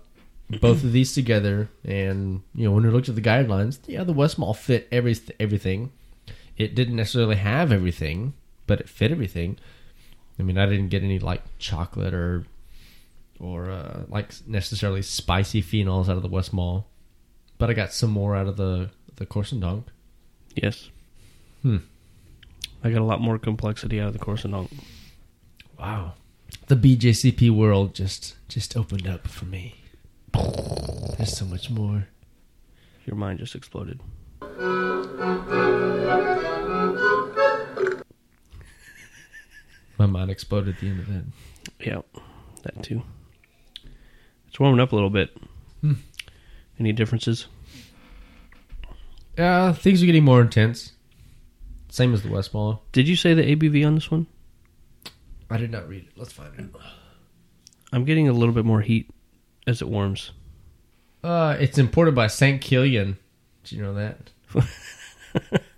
[0.61, 4.14] both of these together and you know when we looked at the guidelines, yeah, the
[4.14, 5.90] Westmalle fit every everything.
[6.57, 8.34] It didn't necessarily have everything,
[8.68, 9.59] but it fit everything.
[10.38, 12.44] I mean, I didn't get any like chocolate or
[13.40, 16.84] or uh, like necessarily spicy phenols out of the Westmalle,
[17.59, 19.84] but I got some more out of the the Corsendonk.
[20.55, 20.90] Yes.
[21.62, 21.78] Hmm.
[22.82, 24.72] I got a lot more complexity out of the course of Corsendonk.
[25.78, 26.14] Wow.
[26.68, 29.76] The BJCP world just just opened up for me.
[31.16, 32.09] There's so much more.
[33.06, 34.00] Your mind just exploded.
[39.98, 41.24] My mind exploded at the end of that.
[41.80, 42.02] Yeah,
[42.62, 43.02] that too.
[44.46, 45.36] It's warming up a little bit.
[45.80, 45.94] Hmm.
[46.78, 47.46] Any differences?
[49.36, 50.92] Uh, things are getting more intense.
[51.91, 52.80] Same as the Westmalle.
[52.93, 54.26] Did you say the ABV on this one?
[55.51, 56.12] I did not read it.
[56.16, 56.66] Let's find it.
[57.93, 59.11] I'm getting a little bit more heat
[59.66, 60.32] as it warms.
[61.24, 62.61] Uh, it's imported by St.
[62.61, 63.16] Killian.
[63.64, 64.30] Do you know that?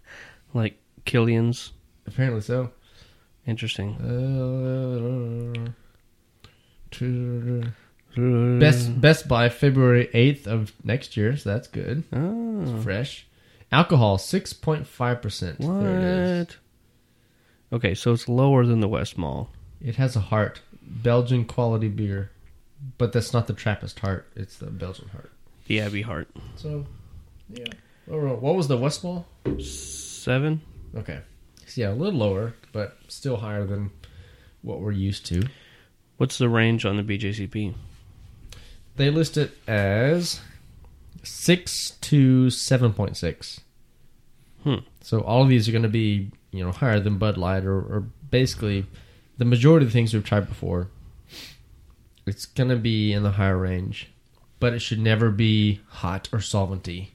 [0.55, 1.73] Like Killian's.
[2.07, 2.71] Apparently so.
[3.47, 3.95] Interesting.
[4.01, 5.71] Uh,
[8.59, 12.03] Best Best Buy February 8th of next year, so that's good.
[12.13, 13.27] Oh, Fresh.
[13.73, 15.59] Alcohol, 6.5%.
[15.59, 16.47] There it is.
[17.71, 17.77] what?
[17.77, 19.49] Okay, so it's lower than the Westmalle.
[19.81, 20.61] It has a heart.
[20.83, 22.31] Belgian quality beer.
[22.99, 24.27] But that's not the Trappist heart.
[24.35, 25.31] It's the Belgian heart.
[25.67, 26.29] The Abbey Heart.
[26.57, 26.87] So,
[27.49, 27.67] yeah.
[28.07, 29.25] What what was the Westmalle?
[29.63, 30.63] Seven?
[30.97, 31.21] Okay.
[31.77, 33.91] Yeah, a little lower, but still higher than
[34.63, 35.45] what we're used to.
[36.17, 37.75] What's the range on the BJCP?
[38.97, 40.41] They list it as
[41.23, 43.61] six to seven point six.
[44.65, 44.77] Hmm.
[45.01, 47.79] So all of these are going to be you know higher than Bud Light or,
[47.79, 48.87] or basically
[49.39, 50.89] the majority of the things we've tried before.
[52.27, 54.11] It's going to be in the higher range,
[54.61, 57.09] but it should never be hot or solventy.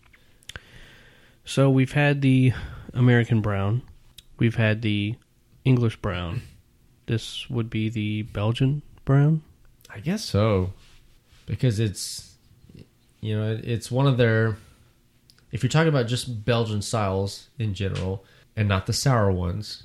[1.45, 2.53] So we've had the
[2.93, 3.83] American brown,
[4.39, 5.15] we've had the
[5.63, 6.41] English brown.
[7.05, 9.43] This would be the Belgian brown.
[9.93, 10.73] I guess so,
[11.45, 12.34] because it's
[13.25, 14.57] you know it's one of their.
[15.51, 18.23] If you're talking about just Belgian styles in general,
[18.55, 19.83] and not the sour ones,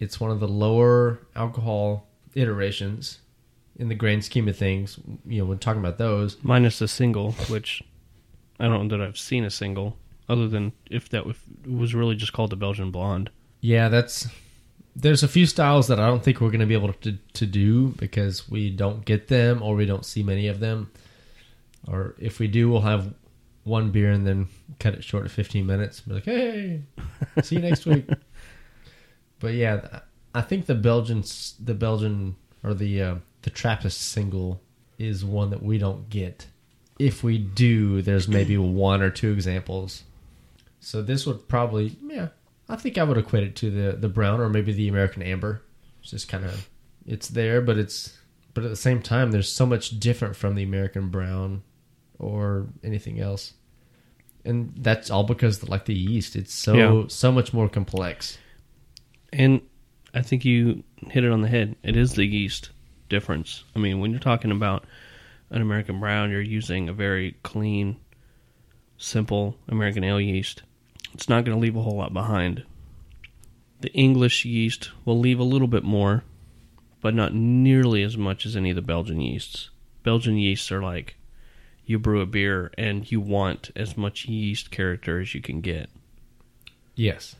[0.00, 3.18] it's one of the lower alcohol iterations
[3.76, 4.98] in the grand scheme of things.
[5.26, 7.82] You know, when talking about those, minus the single, which
[8.58, 9.96] I don't know that I've seen a single
[10.28, 11.26] other than if that
[11.66, 13.30] was really just called the Belgian blonde.
[13.60, 14.28] yeah, that's
[14.94, 17.46] there's a few styles that I don't think we're going to be able to to
[17.46, 20.90] do because we don't get them or we don't see many of them,
[21.88, 23.14] or if we do, we'll have
[23.64, 26.00] one beer and then cut it short to 15 minutes.
[26.00, 26.82] Be like, hey,
[27.42, 28.08] see you next week.
[29.38, 30.02] But yeah,
[30.36, 31.24] I think the Belgian
[31.58, 34.62] the Belgian or the uh, the Trappist single
[34.98, 36.46] is one that we don't get.
[37.00, 40.04] If we do, there's maybe one or two examples.
[40.78, 42.28] So this would probably, yeah,
[42.68, 45.62] I think I would equate it to the the brown or maybe the American amber.
[46.00, 46.68] It's just kind of
[47.04, 48.16] it's there, but it's
[48.54, 51.64] but at the same time, there's so much different from the American brown
[52.22, 53.52] or anything else,
[54.44, 57.04] and that's all because like the yeast, it's so Yeah.
[57.08, 58.38] so much more complex.
[59.32, 59.60] And
[60.14, 61.76] I think you hit it on the head.
[61.82, 62.70] It is the yeast
[63.08, 63.64] difference.
[63.74, 64.84] I mean, when you're talking about
[65.50, 67.96] an American brown, you're using a very clean,
[68.98, 70.62] simple American ale yeast.
[71.14, 72.64] It's not going to leave a whole lot behind.
[73.80, 76.24] The English yeast will leave a little bit more,
[77.00, 79.70] but not nearly as much as any of the Belgian yeasts.
[80.04, 81.16] Belgian yeasts are like
[81.92, 85.88] you brew a beer and you want as much yeast character as you can get.
[86.96, 87.36] Yes.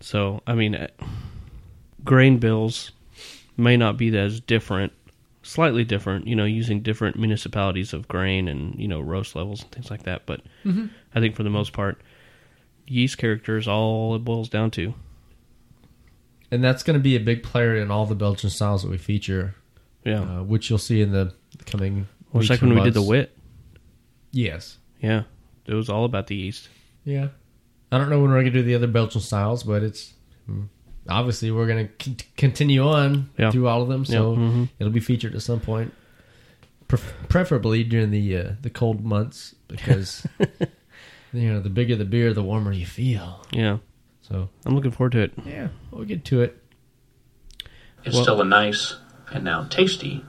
[0.00, 0.88] So, I mean, uh,
[2.04, 2.90] grain bills
[3.56, 4.92] may not be as different,
[5.42, 9.70] slightly different, you know, using different municipalities of grain and, you know, roast levels and
[9.70, 10.26] things like that.
[10.26, 10.40] But
[11.14, 12.00] I think for the most part,
[12.86, 14.94] yeast character is all it boils down to.
[16.50, 18.98] And that's going to be a big player in all the Belgian styles that we
[18.98, 19.54] feature,
[20.04, 20.20] Yeah.
[20.22, 21.32] uh, which you'll see in the
[21.66, 22.06] coming.
[22.32, 23.36] well, it's like when we did the wit.
[24.34, 24.78] Yes.
[25.00, 25.22] Yeah.
[25.66, 26.68] It was all about the yeast.
[27.04, 27.28] Yeah.
[27.92, 30.12] I don't know when we're going to do the other Belgian styles, but it's
[30.50, 30.66] mm,
[31.08, 33.50] obviously we're going to c- continue on Yeah.
[33.52, 34.68] through all of them, so Yeah, mhm.
[34.78, 35.94] it'll be featured at some point,
[36.88, 40.26] Pref- preferably during the uh, the cold months because
[41.32, 43.46] you know the bigger the beer, the warmer you feel.
[43.52, 43.78] Yeah.
[44.22, 45.32] So I'm looking forward to it.
[45.46, 46.60] yeah, we'll get to it.
[48.04, 48.96] It's Well- still a nice
[49.32, 50.24] and now tasty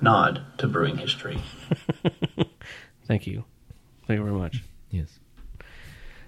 [0.00, 1.38] nod to brewing history.
[3.08, 3.44] Thank you.
[4.06, 4.62] Thank you very much.
[4.90, 5.18] Yes.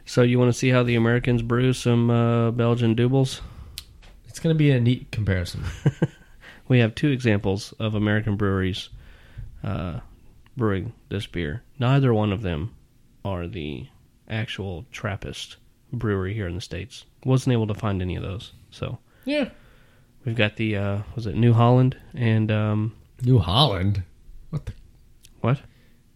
[0.04, 3.40] So, you want to see how the Americans brew some uh, Belgian doubles?
[4.26, 5.64] It's going to be a neat comparison.
[6.70, 8.90] We have two examples of American breweries
[9.64, 9.98] uh,
[10.56, 11.64] brewing this beer.
[11.80, 12.76] Neither one of them
[13.24, 13.88] are the
[14.28, 15.56] actual Trappist
[15.92, 17.06] brewery here in the states.
[17.24, 18.52] Wasn't able to find any of those.
[18.70, 19.48] So yeah.
[20.24, 24.04] we've got the uh, was it New Holland and um, New Holland.
[24.50, 24.72] What the
[25.40, 25.60] what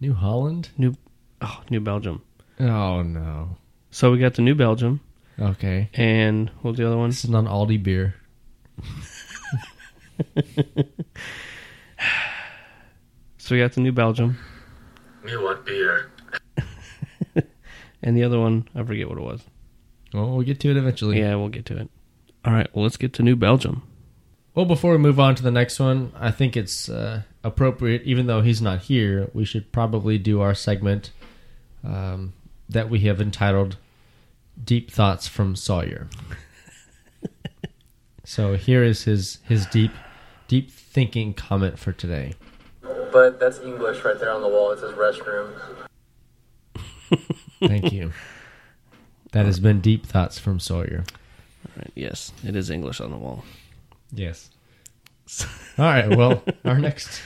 [0.05, 0.69] New Holland?
[0.77, 0.93] New
[1.41, 2.21] oh New Belgium.
[2.59, 3.57] Oh no.
[3.89, 4.99] So we got the New Belgium
[5.39, 5.89] Okay.
[5.95, 7.09] and what was the other one?
[7.09, 8.13] This is not Aldi beer.
[13.37, 14.37] So we got the New Belgium
[15.23, 16.11] New want beer?
[18.03, 19.43] and the other one I forget what it was.
[20.13, 21.19] Well, we'll get to it eventually.
[21.19, 21.89] Yeah, we'll get to it.
[22.43, 23.81] All right, well let's get to New Belgium.
[24.55, 28.25] Well, before we move on to the next one, I think it's uh, appropriate, even
[28.25, 31.11] though he's not here, we should probably do our segment
[31.83, 32.33] um,
[32.67, 33.77] that we have entitled
[34.61, 36.09] "Deep Thoughts from Sawyer."
[38.25, 39.91] so here is his his deep
[40.47, 42.33] deep thinking comment for today.
[42.81, 44.71] But that's English right there on the wall.
[44.71, 45.53] It says restroom.
[47.59, 48.11] Thank you.
[49.31, 51.03] That has been deep thoughts from Sawyer.
[51.67, 53.45] All right, yes, it is English on the wall.
[54.11, 54.49] Yes.
[55.77, 56.09] All right.
[56.09, 57.21] Well, our next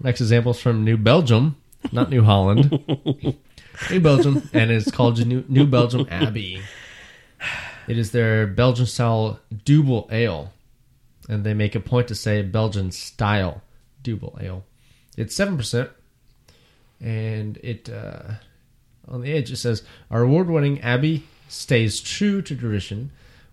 [0.00, 1.56] next example is from New Belgium,
[1.92, 2.70] not New Holland.
[3.90, 6.60] New Belgium, and it's called New, New Belgium Abbey.
[7.88, 10.52] It is their Belgian style double ale,
[11.28, 13.62] and they make a point to say Belgian style
[14.02, 14.64] double ale.
[15.16, 15.90] It's seven percent,
[17.00, 18.34] and it uh,
[19.08, 23.10] on the edge it says our award-winning Abbey stays true to tradition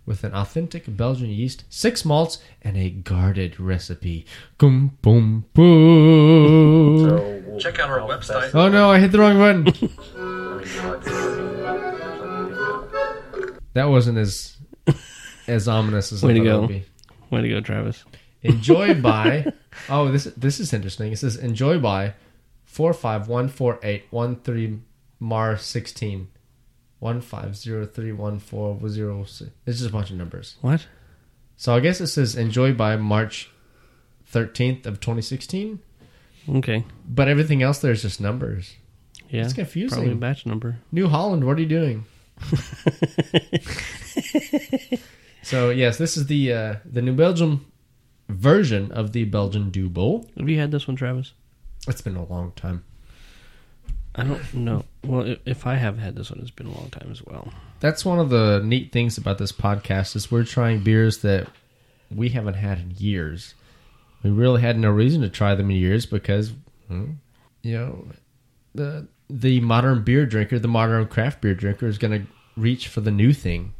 [0.07, 4.25] with an authentic Belgian yeast, six malts, and a guarded recipe.
[4.57, 6.99] Boom, boom, boom.
[7.07, 8.51] So Check out our website.
[8.55, 9.67] oh no, I hit the wrong button.
[9.67, 14.57] I mean, you know, it's- there's something- that wasn't as
[15.47, 16.59] as ominous as I Way to thought it go.
[16.61, 16.83] would be.
[17.29, 18.03] Way to go, Travis.
[18.41, 19.51] Enjoy by.
[19.89, 21.11] Oh, this this is interesting.
[21.11, 22.13] It says enjoy by
[22.65, 24.79] four five one four eight one three
[25.19, 26.29] Mar sixteen
[26.99, 29.51] one five zero three one four zero six.
[29.65, 30.55] It's just a bunch of numbers.
[30.61, 30.87] What?
[31.55, 33.49] So I guess it says enjoy by March
[34.25, 35.79] thirteenth of twenty sixteen,
[36.49, 36.85] Okay.
[37.07, 38.75] but everything else there is just numbers.
[39.29, 39.43] Yeah.
[39.43, 39.95] It's confusing.
[39.97, 40.77] Probably a batch number.
[40.91, 42.05] New Holland, what are you doing?
[45.43, 47.65] so yes, this is the uh, the New Belgium
[48.29, 50.29] version of the Belgian Dubbel.
[50.37, 51.33] Have you had this one, Travis?
[51.87, 52.83] It's been a long time.
[54.17, 54.83] I don't know.
[55.05, 57.53] Well, if I have had this one, it's been a long time as well.
[57.79, 61.47] That's one of the neat things about this podcast is we're trying beers that
[62.09, 63.53] we haven't had in years.
[64.23, 66.53] We really had no reason to try them in years because,
[66.87, 67.11] hmm,
[67.61, 68.07] you know,
[68.73, 73.01] the the modern beer drinker, the modern craft beer drinker, is going to reach for
[73.01, 73.73] the new thing.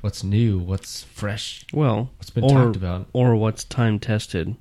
[0.00, 0.58] What's new?
[0.58, 1.64] What's fresh?
[1.72, 3.06] Well, What's been or, talked about?
[3.12, 4.56] or what's time tested.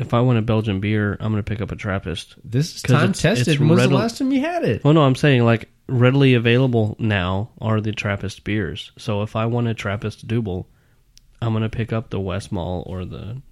[0.00, 2.34] If I want a Belgian beer, I'm going to pick up a Trappist.
[2.42, 3.48] This is 'Cause time it's- tested.
[3.48, 4.82] it's when was the readily- last time you had it?
[4.82, 8.92] Well, no, I'm saying like readily available now are the Trappist beers.
[8.96, 10.66] So if I want a Trappist Dubbel,
[11.42, 13.42] I'm going to pick up the Westmalle or the,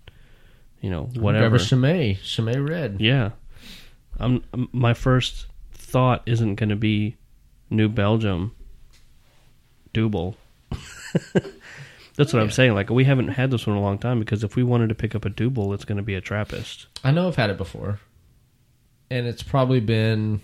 [0.80, 1.56] you know, Grab whatever.
[1.56, 2.96] a Chimay, Chimay Red.
[3.00, 3.30] Yeah.
[4.18, 4.42] I'm
[4.72, 7.16] my first thought isn't going to be
[7.70, 8.52] New Belgium
[9.92, 10.36] double.
[12.18, 12.74] That's what I'm saying.
[12.74, 14.96] Like we haven't had this one in a long time because if we wanted to
[14.96, 16.88] pick up a double, it's going to be a Trappist.
[17.04, 18.00] I know I've had it before,
[19.08, 20.40] and it's probably been.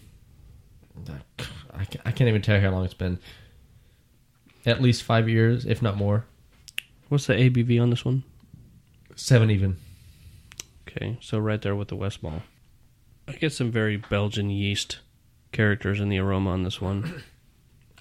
[1.74, 3.18] I I can't even tell you how long it's been.
[4.64, 6.26] At least five years, if not more.
[7.08, 8.22] What's the ABV on this one?
[9.16, 9.76] Seven even.
[10.88, 12.42] Okay, so right there with the Westmalle.
[13.26, 15.00] I get some very Belgian yeast
[15.50, 17.24] characters in the aroma on this one.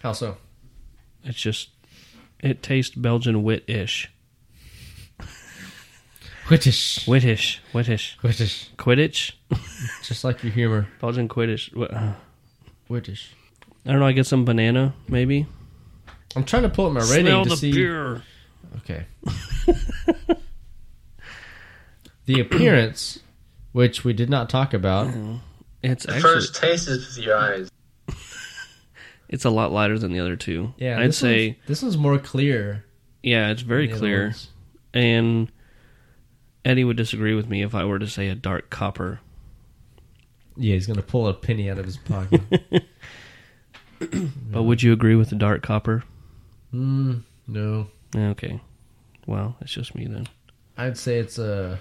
[0.04, 0.38] How so?
[1.24, 1.70] It's just
[2.44, 4.10] it tastes Belgian wit-ish.
[6.48, 7.06] British.
[7.08, 8.70] Wittish, wittish, British.
[8.78, 9.32] Quidditch,
[10.04, 10.88] Just like your humor.
[11.00, 11.74] Belgian Quidditch.
[11.76, 12.14] What- uh,
[12.90, 13.34] British.
[13.86, 14.06] I don't know.
[14.06, 15.46] I get some banana, maybe.
[16.36, 17.72] I'm trying to pull up my rating Smell to the see.
[17.72, 18.22] beer.
[18.78, 19.06] Okay.
[22.26, 23.20] the appearance,
[23.72, 25.14] which we did not talk about.
[25.82, 27.70] It's The actually first taste is with your eyes.
[29.34, 30.74] It's a lot lighter than the other two.
[30.78, 32.86] Yeah, I'd this say one's, this one's more clear.
[33.22, 34.36] yeah, it's very than the other clear.
[34.94, 35.52] And
[36.64, 39.20] Eddie would disagree with me if I were to say a dark copper.
[40.56, 42.42] Yeah, he's gonna pull a penny out of his pocket.
[44.52, 46.04] But would you agree with the dark copper?
[46.74, 48.60] mm, no, Okay.
[49.26, 50.28] Well, it's just me then.
[50.78, 51.80] I'd say it's a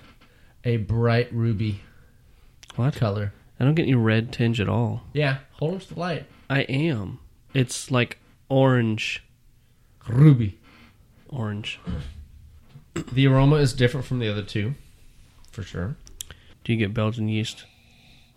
[0.64, 1.80] a bright ruby
[2.76, 2.94] What?
[2.94, 3.32] color.
[3.58, 5.02] I don't get any red tinge at all.
[5.12, 6.26] Yeah, hold up to the light.
[6.48, 7.18] I am.
[7.54, 9.22] It's like orange.
[10.08, 10.58] Ruby.
[11.28, 11.78] Orange.
[13.12, 14.74] The aroma is different from the other two,
[15.50, 15.96] for sure.
[16.64, 17.64] Do you get Belgian yeast?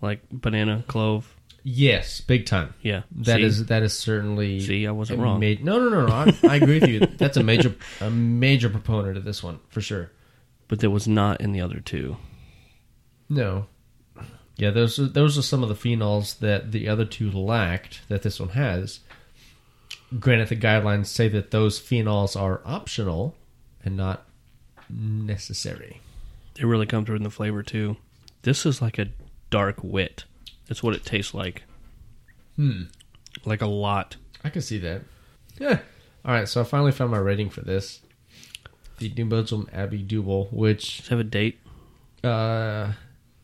[0.02, 1.36] Like banana, clove?
[1.64, 2.74] Yes, big time.
[2.82, 3.02] Yeah.
[3.12, 3.44] That See?
[3.44, 4.60] is that is certainly.
[4.60, 5.40] See, I wasn't a wrong.
[5.40, 6.14] ma- no, no, no, no.
[6.14, 7.00] I, I agree with you.
[7.18, 10.12] That's a major a major proponent of this one for sure.
[10.68, 12.18] But there was not in the other two.
[13.30, 13.66] No.
[14.58, 18.22] Yeah, those are, those are some of the phenols that the other two lacked that
[18.24, 19.02] this one has.
[20.20, 23.36] Granted, the guidelines say that those phenols are optional
[23.84, 24.26] and not
[24.90, 26.02] necessary.
[26.54, 27.98] They really come through in the flavor too.
[28.44, 29.10] This is like a
[29.50, 30.24] dark wit.
[30.68, 31.64] That's what it tastes like.
[32.56, 32.84] Hmm.
[33.44, 34.16] Like a lot.
[34.44, 35.02] I can see that.
[35.60, 35.80] Yeah.
[36.24, 38.00] All right, so I finally found my rating for this.
[39.00, 41.60] The New Belgium Abbey Double, which Does it have a date?
[42.24, 42.94] uh,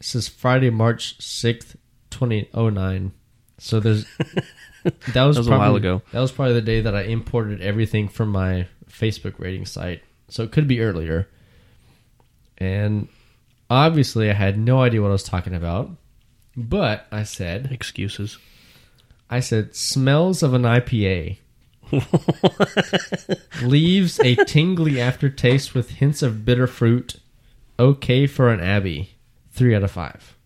[0.02, 1.76] says Friday, March 6th,
[2.10, 3.12] 2009.
[3.58, 4.06] So there's.
[4.84, 6.02] That was, That was a probably, while ago.
[6.12, 10.02] That was probably the day that I imported everything from my Facebook rating site.
[10.28, 11.30] So it could be earlier.
[12.58, 13.08] And
[13.70, 15.91] obviously, I had no idea what I was talking about.
[16.58, 18.39] But I said, Excuses.
[19.30, 21.38] I said, smells of an IPA.
[23.64, 27.20] Leaves a tingly aftertaste with hints of bitter fruit.
[27.80, 29.16] Okay for an Abbey.
[29.52, 30.38] Three out of five.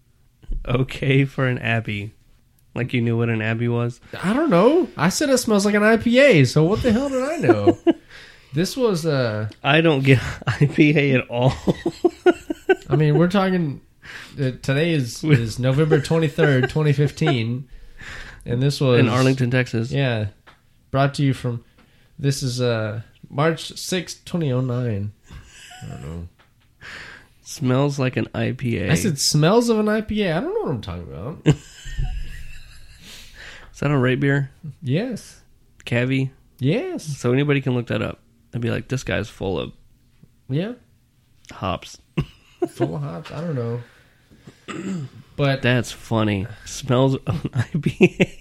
[0.67, 2.13] Okay for an Abbey.
[2.73, 4.01] Like you knew what an Abbey was?
[4.21, 4.89] I don't know.
[4.97, 7.77] I said it smells like an IPA, so what the hell did I know?
[8.53, 11.53] this was, uh, I don't get IPA at all.
[12.89, 13.81] I mean, we're talking.
[14.39, 17.67] Uh, today is is November twenty third, twenty fifteen,
[18.45, 19.91] and this was in Arlington, Texas.
[19.91, 20.27] Yeah,
[20.91, 21.63] brought to you from.
[22.19, 25.11] This is uh March sixth, 2009.
[25.81, 26.27] I don't know.
[27.47, 28.89] Smells like an IPA.
[28.89, 30.35] I said smells of an IPA.
[30.35, 31.37] I don't know what I'm talking about.
[33.73, 34.49] Is that a rate beer?
[34.81, 35.41] yes.
[35.85, 36.31] Cavi?
[36.57, 37.03] Yes.
[37.03, 38.19] So anybody can look that up
[38.51, 39.73] and be like, this guy's full of
[40.49, 40.73] Yeah.
[41.51, 41.99] hops.
[42.67, 43.31] Full of hops.
[43.31, 43.81] I don't know.
[45.35, 46.47] But That's funny.
[46.65, 48.39] Smells of an IPA.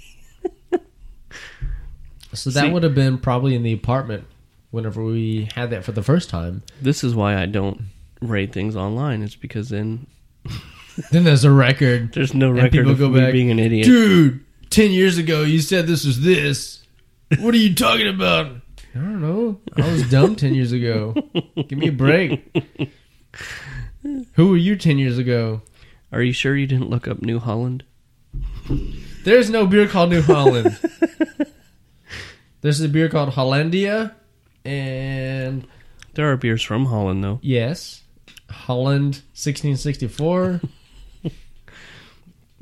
[2.32, 4.24] so that See- would have been probably in the apartment
[4.70, 6.62] whenever we had that for the first time.
[6.80, 7.82] This is why I don't
[8.28, 9.22] rate things online.
[9.22, 10.06] It's because then
[11.10, 12.12] Then there's a record.
[12.14, 13.84] there's no record people of go me back, being an idiot.
[13.86, 16.82] Dude, 10 years ago you said this was this.
[17.40, 18.46] What are you talking about?
[18.94, 19.60] I don't know.
[19.76, 21.14] I was dumb 10 years ago.
[21.56, 22.44] Give me a break.
[24.34, 25.62] Who were you 10 years ago?
[26.12, 27.82] Are you sure you didn't look up New Holland?
[29.24, 30.78] There's no beer called New Holland.
[32.60, 34.14] There's a beer called Hollandia.
[34.64, 35.66] And
[36.14, 37.40] There are beers from Holland, though.
[37.42, 38.03] yes,
[38.54, 40.60] Holland 1664.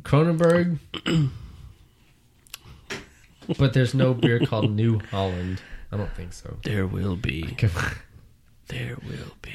[0.02, 0.78] Kronenbourg.
[3.58, 5.62] but there's no beer called New Holland.
[5.92, 6.56] I don't think so.
[6.64, 7.56] There will be.
[8.68, 9.52] There will be.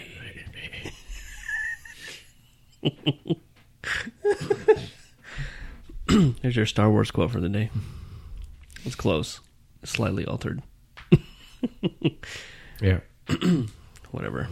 [6.42, 7.70] Here's your Star Wars quote for the day.
[8.86, 9.42] It's close.
[9.82, 10.62] It's slightly altered.
[12.82, 13.00] Yeah.
[14.12, 14.48] Whatever.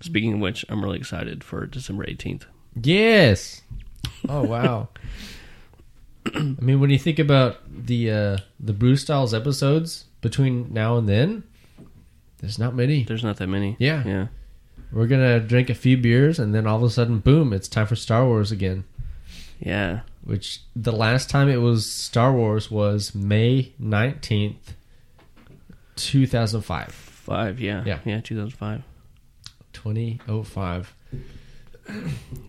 [0.00, 2.44] Speaking of which, I'm really excited for December 18th.
[2.80, 3.62] Yes.
[4.28, 4.88] Oh wow.
[6.34, 11.08] I mean, when you think about the uh, the Brew Styles episodes between now and
[11.08, 11.44] then,
[12.38, 13.04] there's not many.
[13.04, 13.76] There's not that many.
[13.78, 14.02] Yeah.
[14.04, 14.26] Yeah.
[14.92, 17.52] We're gonna drink a few beers, and then all of a sudden, boom!
[17.52, 18.84] It's time for Star Wars again.
[19.60, 20.00] Yeah.
[20.22, 24.74] Which the last time it was Star Wars was May nineteenth,
[25.96, 26.92] two thousand five.
[26.92, 27.60] Five.
[27.60, 27.84] Yeah.
[27.86, 27.98] Yeah.
[28.04, 28.20] Yeah.
[28.20, 28.82] 2005.
[29.72, 30.94] 2005.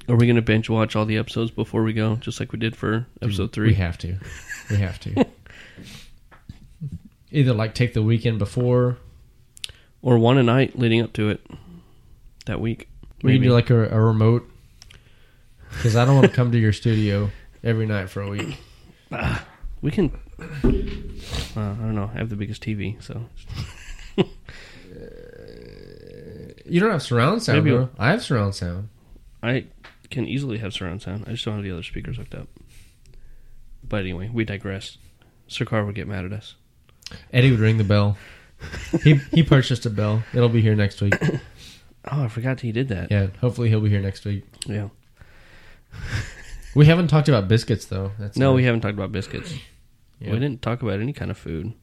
[0.07, 2.59] Are we going to bench watch all the episodes before we go, just like we
[2.59, 3.69] did for episode three?
[3.69, 4.17] We have to.
[4.69, 5.25] We have to.
[7.31, 8.97] Either like take the weekend before.
[10.01, 11.41] or one a night leading up to it
[12.45, 12.89] that week.
[13.23, 14.47] We can do like a, a remote.
[15.69, 17.29] Because I don't want to come to your studio
[17.63, 18.57] every night for a week.
[19.81, 20.11] We can.
[20.39, 20.45] Uh,
[21.55, 22.11] I don't know.
[22.13, 23.25] I have the biggest TV, so
[26.71, 27.89] You don't have surround sound, Maybe- though.
[27.97, 28.89] I have surround sound.
[29.43, 29.65] I
[30.09, 31.25] can easily have surround sound.
[31.27, 32.47] I just don't have the other speakers hooked up.
[33.87, 34.97] But anyway, we digress.
[35.47, 36.55] Sir Carr would get mad at us.
[37.33, 38.17] Eddie would ring the bell.
[39.03, 40.23] he he purchased a bell.
[40.33, 41.13] It'll be here next week.
[42.11, 43.11] Oh, I forgot he did that.
[43.11, 44.43] Yeah, hopefully he'll be here next week.
[44.65, 44.89] Yeah.
[46.73, 48.11] We haven't talked about biscuits though.
[48.17, 49.53] That's No, we haven't talked about biscuits.
[50.19, 50.31] Yeah.
[50.31, 51.73] We didn't talk about any kind of food.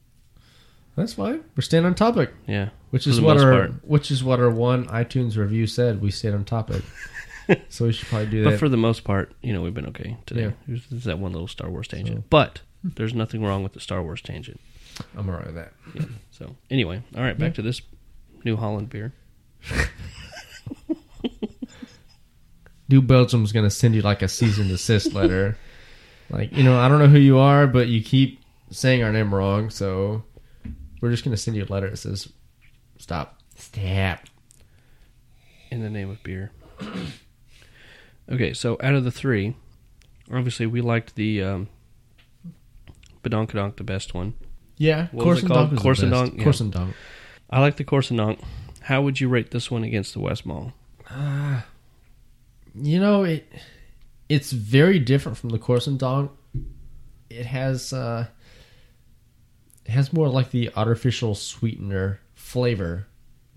[0.99, 1.43] That's fine.
[1.55, 2.69] We're staying on topic, Yeah.
[2.89, 3.71] which is what our part.
[3.87, 6.01] which is what our one iTunes review said.
[6.01, 6.81] We stayed on topic,
[7.69, 8.49] so we should probably do that.
[8.51, 10.41] But for the most part, you know, we've been okay today.
[10.41, 10.51] Yeah.
[10.67, 12.17] There's, that one little Star Wars tangent.
[12.19, 14.59] So- But there's nothing wrong with the Star Wars tangent.
[15.17, 15.71] I'm alright with that.
[15.95, 16.05] Yeah.
[16.31, 17.81] So anyway, all right, back to this
[18.43, 19.13] New Holland beer.
[22.89, 25.57] New Belgium's gonna send you like a cease and desist letter.
[26.29, 28.41] Like you know, I don't know who you are, but you keep
[28.71, 30.23] saying our name wrong, so
[31.01, 32.29] we're just gonna send you a letter that says,
[32.97, 34.21] "Stop, stop."
[35.71, 36.51] in the name of beer.
[38.31, 39.55] okay, so out of the three,
[40.33, 41.67] obviously we liked the um,
[43.23, 44.33] Badonkadonk the best one.
[44.77, 45.71] Yeah, What was it called?
[45.71, 46.25] Corsendonk was the Corsendonk?
[46.25, 46.33] best.
[46.37, 46.45] Yeah.
[46.45, 46.93] Corsendonk.
[47.51, 48.39] I like the Corsendonk.
[48.81, 50.73] How would you rate this one against the Westmalle?
[52.75, 53.51] You know it.
[54.29, 56.29] It's very different from the Corsendonk.
[57.29, 58.27] It has uh,
[59.89, 63.07] has more like the artificial sweetener flavor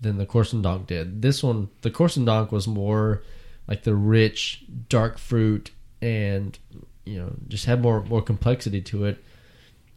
[0.01, 1.21] than the Corsendonk did.
[1.21, 3.23] This one, the Corsendonk was more
[3.67, 5.71] like the rich dark fruit
[6.01, 6.57] and
[7.05, 9.23] you know just had more more complexity to it.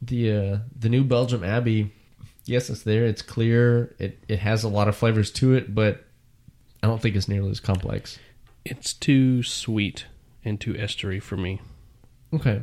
[0.01, 1.93] The uh, the new Belgium Abbey,
[2.45, 3.05] yes, it's there.
[3.05, 3.95] It's clear.
[3.99, 6.05] It it has a lot of flavors to it, but
[6.83, 8.19] I don't think it's nearly as complex.
[8.65, 10.07] It's too sweet
[10.45, 11.61] and too estery for me.
[12.33, 12.63] Okay.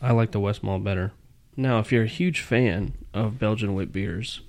[0.00, 1.12] I like the Westmalle better.
[1.56, 4.40] Now, if you're a huge fan of Belgian wit beers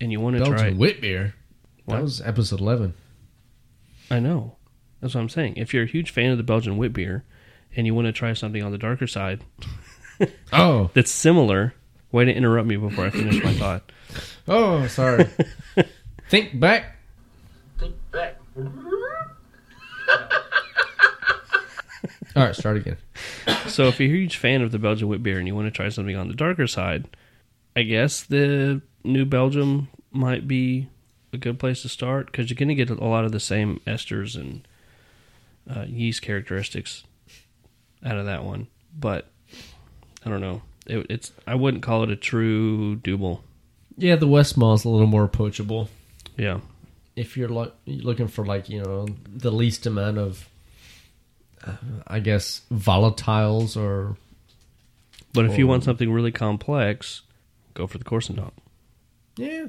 [0.00, 1.34] and you want to try Belgian wit beer.
[1.84, 1.96] What?
[1.96, 2.94] That was episode eleven.
[4.10, 4.56] I know.
[5.00, 5.54] That's what I'm saying.
[5.56, 7.24] If you're a huge fan of the Belgian wit beer
[7.76, 9.44] and you want to try something on the darker side
[10.52, 11.74] Oh, that's similar,
[12.10, 13.92] way to interrupt me before I finish my thought.
[14.48, 15.28] oh, sorry.
[16.28, 16.96] Think back.
[17.78, 18.36] Think back.
[22.36, 22.96] All right, start again.
[23.68, 25.70] So, if you're a huge fan of the Belgian wit beer and you want to
[25.70, 27.06] try something on the darker side,
[27.76, 30.88] I guess the New Belgium might be
[31.32, 33.80] a good place to start because you're going to get a lot of the same
[33.86, 34.66] esters and
[35.70, 37.04] uh, yeast characteristics
[38.04, 38.66] out of that one.
[38.98, 39.28] But
[40.24, 40.62] I don't know.
[40.86, 43.44] It, it's I wouldn't call it a true double.
[43.96, 45.90] Yeah, the Westmalle is a little more approachable.
[46.36, 46.60] Yeah,
[47.16, 50.48] If you're lo- looking for like you know the least amount of,
[51.66, 51.72] uh,
[52.06, 54.16] I guess volatiles or
[55.34, 57.22] but if you want something really complex,
[57.74, 58.52] go for the Corsendonk.
[59.36, 59.66] yeah,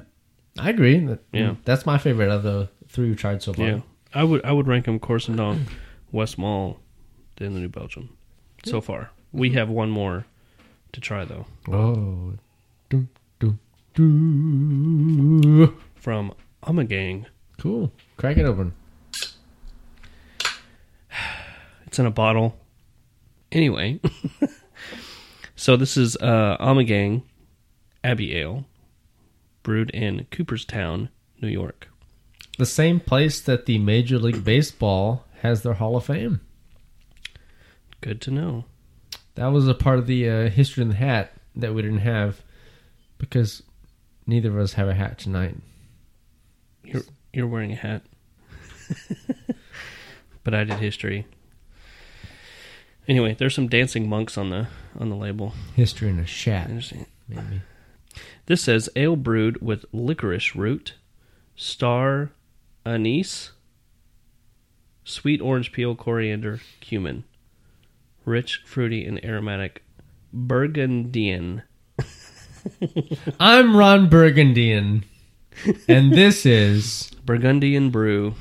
[0.58, 0.98] I agree.
[0.98, 1.54] That, Yeah.
[1.64, 3.66] that's my favorite of the three we've tried so far.
[3.66, 3.80] Yeah,
[4.14, 5.66] I would I would rank them Corsendonk,
[6.14, 6.78] Westmalle,
[7.36, 8.08] then the New Belgium.
[8.64, 10.26] So far, we have one more
[10.92, 12.34] to try though Oh,
[12.88, 13.06] do,
[13.38, 13.56] do,
[13.94, 15.74] do.
[15.94, 16.32] from
[16.64, 17.26] Ommegang.
[17.58, 17.92] cool.
[18.16, 18.72] Crack it open.
[21.90, 22.56] It's in a bottle.
[23.50, 23.98] Anyway,
[25.56, 27.24] so this is uh, Ommegang
[28.04, 28.64] Abbey Ale,
[29.64, 31.08] brewed in Cooperstown,
[31.42, 31.88] New York.
[32.58, 36.42] The same place that the Major League Baseball has their Hall of Fame.
[38.00, 38.66] Good to know.
[39.34, 42.40] That was a part of the uh, history in the hat that we didn't have
[43.18, 43.64] because
[44.28, 45.56] neither of us have a hat tonight.
[46.84, 48.02] You're you're wearing a hat,
[50.44, 51.26] but I did history.
[53.10, 55.52] Anyway, there's some dancing monks on the on the label.
[55.74, 57.06] History in a shat, Interesting.
[57.28, 57.60] maybe.
[58.46, 60.94] This says ale brewed with licorice root,
[61.56, 62.30] star
[62.86, 63.50] anise,
[65.04, 67.24] sweet orange peel, coriander, cumin,
[68.24, 69.82] rich, fruity, and aromatic
[70.32, 71.62] Burgundian.
[73.40, 75.04] I'm Ron Burgundian,
[75.88, 78.34] and this is Burgundian brew.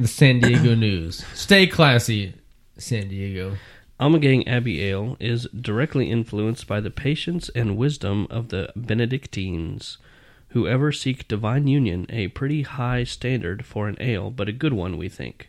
[0.00, 1.24] the San Diego News.
[1.34, 2.34] Stay classy,
[2.76, 3.56] San Diego.
[4.00, 9.98] Ommegang Abbey Ale is directly influenced by the patience and wisdom of the Benedictines,
[10.48, 14.72] who ever seek divine union, a pretty high standard for an ale, but a good
[14.72, 15.48] one, we think.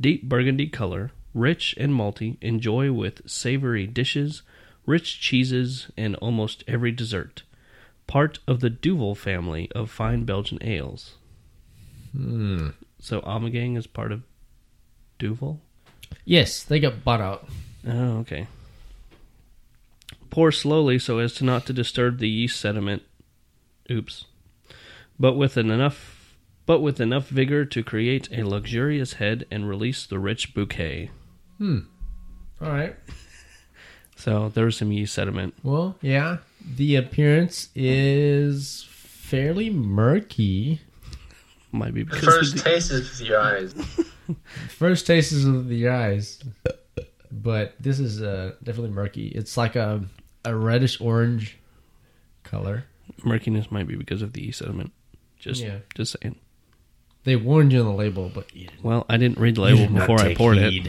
[0.00, 4.42] Deep burgundy color, rich and malty, enjoy with savory dishes,
[4.86, 7.42] rich cheeses, and almost every dessert.
[8.06, 11.14] Part of the Duvel family of fine Belgian ales.
[12.12, 12.70] Hmm.
[12.98, 14.22] So Ommegang is part of
[15.18, 15.60] Duvel?
[16.24, 17.48] Yes, they got bought out.
[17.86, 18.46] Oh, okay.
[20.30, 23.02] Pour slowly so as to not to disturb the yeast sediment.
[23.90, 24.24] Oops.
[25.18, 30.06] But with an enough but with enough vigor to create a luxurious head and release
[30.06, 31.10] the rich bouquet.
[31.58, 31.80] Hmm.
[32.60, 32.96] All right.
[34.16, 35.54] So there's some yeast sediment.
[35.62, 36.38] Well, yeah.
[36.76, 40.80] The appearance is fairly murky.
[41.72, 43.74] Might be because The first the, taste is with your eyes.
[44.68, 46.42] First tastes of the eyes,
[47.30, 49.28] but this is uh, definitely murky.
[49.28, 50.04] It's like a
[50.44, 51.58] a reddish orange
[52.42, 52.84] color.
[53.24, 54.92] murkiness might be because of the yeast sediment.
[55.38, 55.78] Just Yeah.
[55.94, 56.36] just saying.
[57.24, 58.84] They warned you on the label, but you didn't.
[58.84, 60.88] Well, I didn't read the label before I poured it.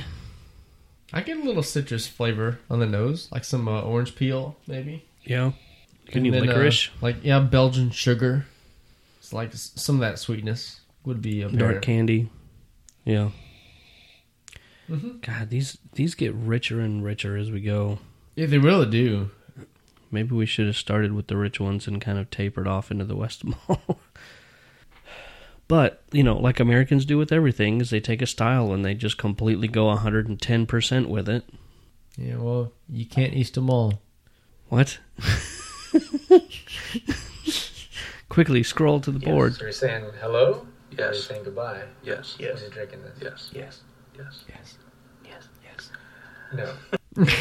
[1.14, 5.06] I get a little citrus flavor on the nose, like some uh, orange peel, maybe.
[5.24, 5.52] Yeah.
[6.08, 6.90] Can you And then, uh, licorice?
[7.02, 8.46] like yeah, Belgian sugar.
[9.20, 12.30] It's like s- some of that sweetness would be a Dark candy.
[13.06, 13.30] Yeah.
[14.90, 15.20] Mm-hmm.
[15.22, 18.00] God, these these get richer and richer as we go.
[18.36, 19.32] Yeah, they really do.
[20.12, 23.06] Maybe we should have started with the rich ones and kind of tapered off into
[23.06, 24.00] the West Mall.
[25.68, 28.94] but, you know, like Americans do with everything, is they take a style and they
[28.94, 31.44] just completely go 110% with it.
[32.18, 34.02] Yeah, well, you can't east them all.
[34.70, 35.00] What?
[38.30, 39.56] Quickly scroll to the board.
[39.56, 40.68] So you're saying hello?
[40.98, 41.14] Or Yes.
[41.16, 41.84] you're saying goodbye?
[42.04, 42.38] Yes.
[42.38, 43.20] When you're drinking this?
[43.22, 43.52] Yes.
[43.54, 43.82] Yes.
[44.18, 44.46] Yes.
[44.50, 44.78] Yes.
[45.26, 45.48] Yes.
[45.64, 45.92] Yes.
[47.18, 47.26] No.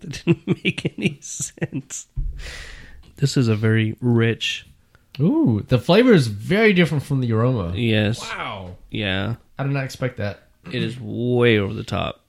[0.00, 2.08] That didn't make any sense.
[3.16, 4.66] This is a very rich,
[5.20, 7.72] Ooh, the flavor is very different from the aroma.
[7.76, 8.76] yes, Wow.
[8.90, 9.36] yeah.
[9.58, 10.48] I did not expect that.
[10.70, 12.20] It is way over the top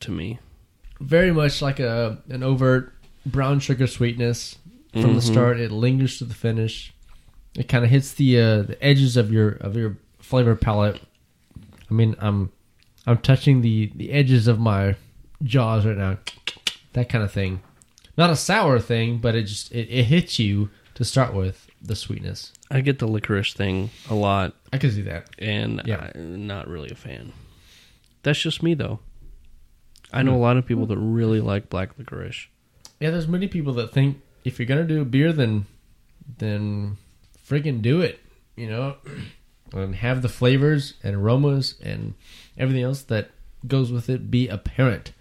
[0.00, 0.38] to me.
[1.00, 2.92] Very much like a an overt
[3.26, 4.56] brown sugar sweetness
[4.92, 5.22] from the Mhm.
[5.22, 5.60] start.
[5.60, 6.92] It lingers to the finish.
[7.56, 11.00] It kind of hits the uh, the edges of your of your flavor palette.
[11.90, 12.52] I mean, I'm
[13.06, 14.96] I'm touching the the edges of my
[15.42, 16.18] jaws right now.
[16.92, 17.60] That kind of thing.
[18.16, 21.96] Not a sour thing, but it just it, it hits you to start with the
[21.96, 22.52] sweetness.
[22.70, 25.30] I get the licorice thing a lot, I can see that.
[25.38, 26.10] and Yeah.
[26.14, 27.32] I'm not really a fan.
[28.22, 29.00] That's just me, though.
[30.12, 32.48] I know a lot of people that really like black licorice.
[33.00, 35.66] Yeah, there's many people that think if you're gonna do a beer, then
[36.38, 36.98] then
[37.50, 38.20] freaking do it.
[38.56, 38.96] You know,
[39.72, 42.14] and have the flavors and aromas and
[42.56, 43.30] everything else that
[43.66, 45.12] goes with it be apparent.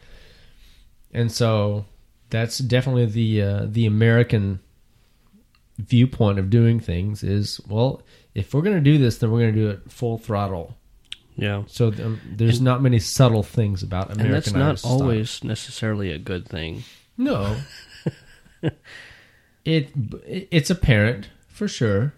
[1.14, 1.86] And so
[2.30, 4.60] that's definitely the uh, the American
[5.78, 8.02] viewpoint of doing things is well,
[8.36, 10.76] if we're going to do this, then we're going to do it full throttle.
[11.36, 11.64] Yeah.
[11.68, 14.92] So um, there's not many subtle things about American And that's not style.
[14.92, 16.84] always necessarily a good thing.
[17.18, 17.58] No.
[19.66, 19.90] it
[20.26, 22.14] it's apparent for sure.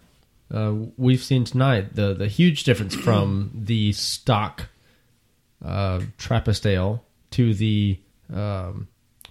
[0.52, 4.68] Uh, we've seen tonight the the huge difference from the stock
[5.64, 7.98] uh, Trappist ale to the
[8.32, 8.88] um,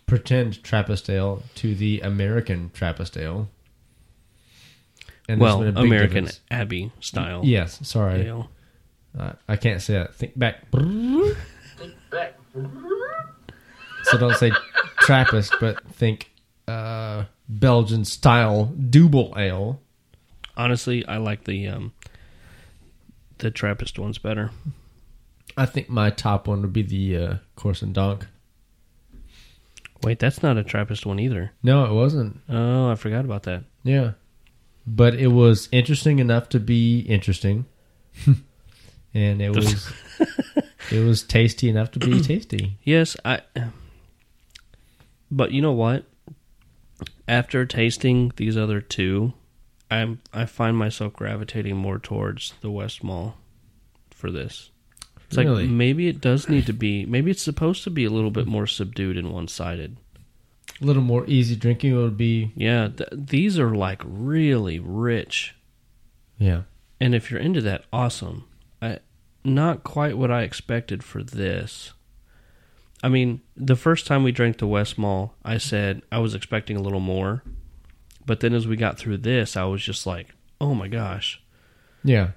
[0.08, 3.50] pretend Trappist ale to the American Trappist ale.
[5.30, 6.42] And well, been a big American difference.
[6.50, 7.42] Abbey style.
[7.44, 8.50] Yes, sorry, ale.
[9.18, 10.16] uh, I can't say that.
[10.16, 10.70] Think back.
[12.12, 12.38] Back.
[14.04, 14.52] So don't say
[15.00, 16.32] Trappist, but think
[16.68, 19.80] uh, Belgian style double ale.
[20.58, 21.94] Honestly, I like the um,
[23.38, 24.52] the Trappist ones better.
[25.58, 28.24] I think my top one would be the uh, Corsendonk.
[30.04, 31.52] Wait, that's not a Trappist one either.
[31.62, 32.40] No, it wasn't.
[32.50, 33.64] Oh, I forgot about that.
[33.84, 34.14] Yeah,
[34.88, 37.66] but it was interesting enough to be interesting,
[39.14, 39.92] and it was
[40.92, 42.78] it was tasty enough to be tasty.
[42.84, 43.42] Yes, I.
[45.30, 46.06] But you know what?
[47.28, 49.34] After tasting these other two,
[49.92, 53.34] I'm I find myself gravitating more towards the Westmalle
[54.12, 54.72] for this.
[55.28, 55.64] It's Really?
[55.64, 57.06] like maybe it does need to be.
[57.06, 59.98] Maybe it's supposed to be a little bit more subdued and one sided.
[60.82, 65.56] A little more easy drinking would be Yeah, th- these are like really rich,
[66.40, 66.64] yeah.
[67.00, 68.46] and if you're into that, awesome.
[68.82, 69.00] I
[69.44, 71.94] not quite what I expected for this.
[73.04, 76.82] I mean, the first time we drank the Westmalle, I said I was expecting a
[76.82, 77.44] little more,
[78.26, 81.42] but then as we got through this, I was just like, "Oh my gosh!"
[82.04, 82.32] Yeah.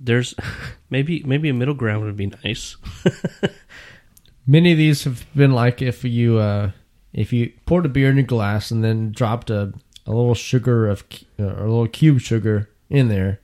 [0.00, 0.34] There's
[0.90, 2.76] maybe maybe a middle ground would be nice.
[4.46, 6.72] Many of these have been like if you uh,
[7.12, 9.72] if you poured a beer in your glass and then dropped a,
[10.06, 11.04] a little sugar of
[11.38, 13.40] uh, or a little cube sugar in there,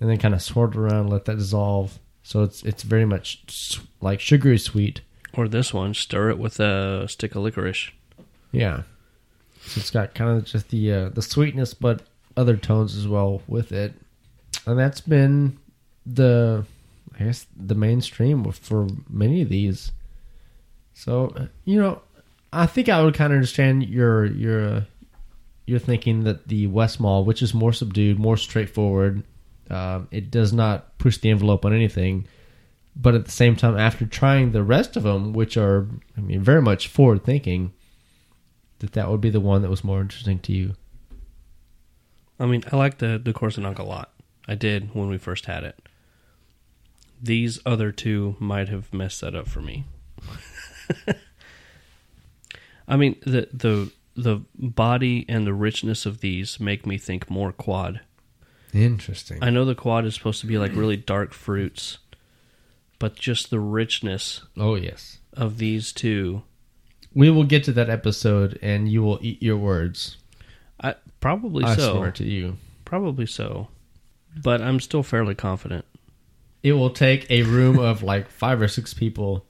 [0.00, 1.98] and then kind of swirled around, let that dissolve.
[2.22, 5.02] So it's it's very much like sugary sweet.
[5.34, 7.90] Or this one, stir it with a stick of licorice.
[8.50, 8.82] Yeah.
[9.66, 12.02] So it's got kind of just the uh, the sweetness, but
[12.36, 13.94] other tones as well with it,
[14.66, 15.58] and that's been
[16.06, 16.64] the
[17.18, 19.92] I guess the mainstream for many of these.
[20.94, 22.00] So uh, you know,
[22.52, 24.80] I think I would kind of understand your your uh,
[25.66, 29.22] your thinking that the Westmalle, which is more subdued, more straightforward,
[29.70, 32.26] um, it does not push the envelope on anything.
[32.96, 36.42] But at the same time, after trying the rest of them, which are I mean
[36.42, 37.72] very much forward thinking,
[38.80, 40.74] that that would be the one that was more interesting to you.
[42.38, 44.12] I mean, I like the the Corsendonk a lot.
[44.48, 45.78] I did when we first had it.
[47.22, 49.84] These other two might have messed that up for me.
[52.88, 57.52] I mean, the the the body and the richness of these make me think more
[57.52, 58.00] quad.
[58.72, 59.38] Interesting.
[59.42, 61.98] I know the quad is supposed to be like really dark fruits,
[62.98, 66.42] but just the richness oh yes, of these two,
[67.14, 70.16] we will get to that episode, and you will eat your words.
[70.80, 71.96] I probably I so.
[71.96, 72.56] swear to you.
[72.84, 73.68] Probably so.
[74.42, 75.84] But I'm still fairly confident.
[76.62, 79.44] It will take a room of like five or six people.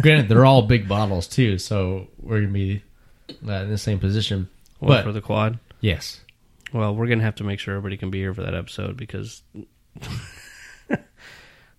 [0.00, 2.82] Granted, they're all big bottles too, so we're gonna be
[3.46, 4.48] uh, in the same position.
[4.80, 5.58] But- for the quad.
[5.80, 6.20] Yes,
[6.72, 9.42] Well, we're gonna have to make sure everybody can be here for that episode because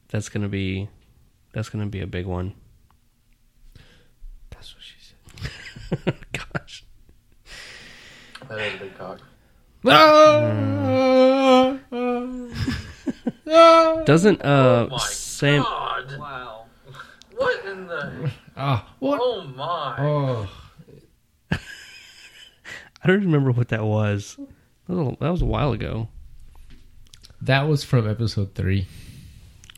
[0.09, 0.87] that's gonna be
[1.53, 2.53] that's gonna be a big one.
[4.49, 5.51] that's what she said.
[6.33, 6.83] Gosh,
[8.47, 9.19] That is a big cock.
[14.05, 15.63] doesn't uh oh my Sam?
[15.63, 16.17] God.
[16.19, 16.65] Wow.
[17.35, 18.31] What in the?
[18.61, 19.21] Ah, what?
[19.23, 19.95] Oh my.
[19.99, 20.49] Oh,
[21.51, 24.35] I don't remember what that was.
[24.89, 26.09] That was, a, that was a while ago.
[27.41, 28.85] that was from episode three.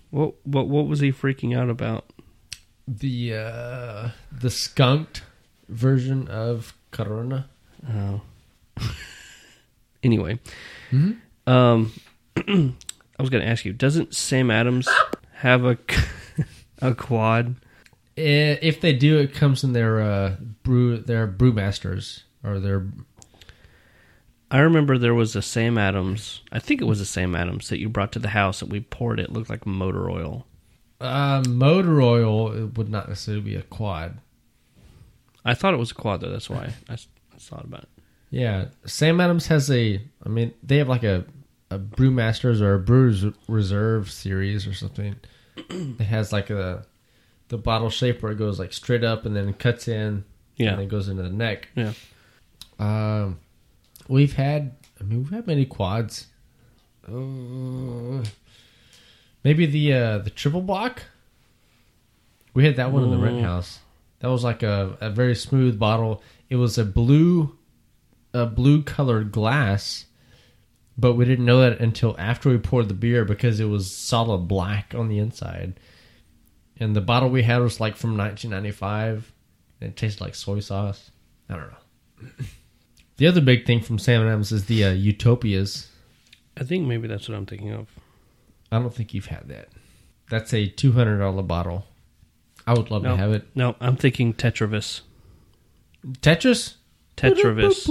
[0.10, 2.06] What what what was he freaking out about?
[2.88, 5.22] The uh the skunked
[5.72, 7.48] version of Corona.
[7.90, 8.22] Oh.
[10.04, 10.40] anyway,
[10.92, 11.18] Mhm.
[11.48, 11.92] um,
[12.38, 14.88] I was going to ask you: Doesn't Sam Adams
[15.36, 15.78] have a
[16.82, 17.56] a quad?
[18.18, 22.86] Eh, If they do, it comes in their uh, brew, their brewmasters or their.
[24.50, 26.42] I remember there was a Sam Adams.
[26.52, 28.82] I think it was a Sam Adams that you brought to the house, and we
[28.82, 29.24] poured it.
[29.30, 30.46] it looked like motor oil.
[31.00, 34.18] Uh, motor oil it would not necessarily be a quad.
[35.44, 36.30] I thought it was a quad, though.
[36.30, 36.98] That's why I
[37.40, 37.90] thought about it.
[38.30, 40.02] Yeah, Sam Adams has a.
[40.26, 41.26] I mean, they have like a
[41.70, 45.16] a brewmasters or a brewers reserve series or something.
[45.58, 46.86] it has like a
[47.50, 50.24] the bottle shape where it goes like straight up and then cuts in.
[50.58, 50.72] Yeah.
[50.72, 51.70] and then goes into the neck.
[51.76, 51.94] Yeah.
[52.78, 53.40] Um,
[54.08, 54.76] we've had.
[55.00, 56.28] I mean, we've had many quads.
[57.08, 58.24] Uh,
[59.44, 61.04] maybe the uh, the Triple Bock.
[62.54, 63.80] We had that one in the rent house.
[64.22, 66.24] That was like a, a very smooth bottle.
[66.50, 67.58] It was a blue,
[68.34, 70.06] a blue colored glass,
[70.98, 74.48] but we didn't know that until after we poured the beer because it was solid
[74.48, 75.80] black on the inside.
[76.80, 79.32] And the bottle we had was like from 1995.
[79.80, 81.12] And it tasted like soy sauce.
[81.50, 82.28] I don't know.
[83.18, 85.92] The other big thing from Sam Adams is the uh, Utopias.
[86.58, 87.88] I think maybe that's what I'm thinking of.
[88.72, 89.68] I don't think you've had that.
[90.32, 91.86] That's a two hundred dollar bottle.
[92.72, 93.44] I would love No, to have it.
[93.54, 95.02] no, I'm thinking Tetravis.
[96.08, 96.76] Tetris.
[97.18, 97.90] Tetravis.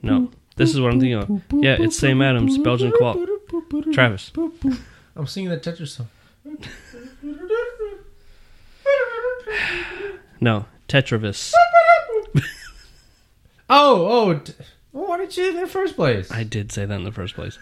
[0.00, 1.42] No, this is what I'm thinking of.
[1.52, 3.26] Yeah, it's Sam Adams, Belgian qual.
[3.92, 4.30] Travis.
[5.16, 6.08] I'm singing that Tetris song.
[10.40, 11.52] No, Tetravis.
[13.68, 14.26] Oh, oh!
[14.28, 14.44] well,
[14.94, 16.30] oh, why didn't you in the first place?
[16.30, 17.58] I did say that in the first place.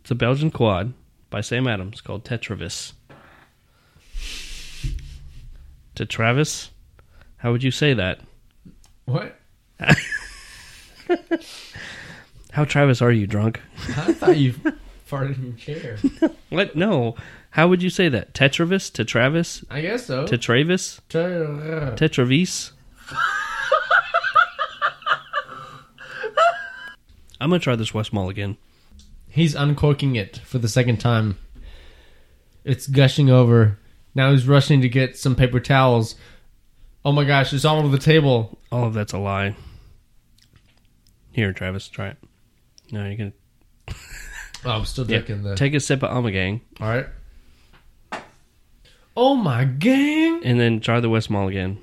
[0.00, 0.94] It's a Belgian quad
[1.28, 2.94] by Sam Adams called Tetravis.
[5.96, 6.70] To Travis,
[7.38, 8.20] how would you say that?
[9.04, 9.38] what?
[12.52, 13.60] How Travis are you drunk?
[13.96, 14.52] I thought you
[15.10, 15.96] farted in your chair.
[16.50, 16.76] What?
[16.76, 17.14] No.
[17.50, 18.34] How would you say that?
[18.34, 20.26] Tetravis to Travis I guess so.
[20.26, 22.72] to Travis Tra- Tetravis.
[27.40, 28.56] I'm gonna try this Westmalle again.
[29.28, 31.38] He's uncorking it for the second time.
[32.64, 33.78] It's gushing over.
[34.14, 36.14] Now he's rushing to get some paper towels.
[37.04, 38.58] Oh my gosh, it's all over the table.
[38.70, 39.56] All of that's a lie.
[41.32, 42.18] Here, Travis, try it.
[42.90, 43.32] No, you're gonna
[44.64, 45.56] Oh, I'm still yeah, drinking the.
[45.56, 47.06] take a sip of Ommegang all right.
[49.16, 50.40] Oh my gang!
[50.44, 51.78] and then try the Westmalle again.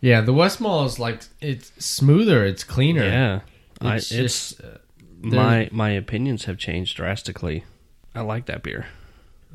[0.00, 3.04] Yeah, the Westmalle is like it's smoother, it's cleaner.
[3.04, 3.40] Yeah,
[3.80, 4.78] I, it's it's just uh,
[5.20, 7.64] my my opinions have changed drastically.
[8.14, 8.86] I like that beer,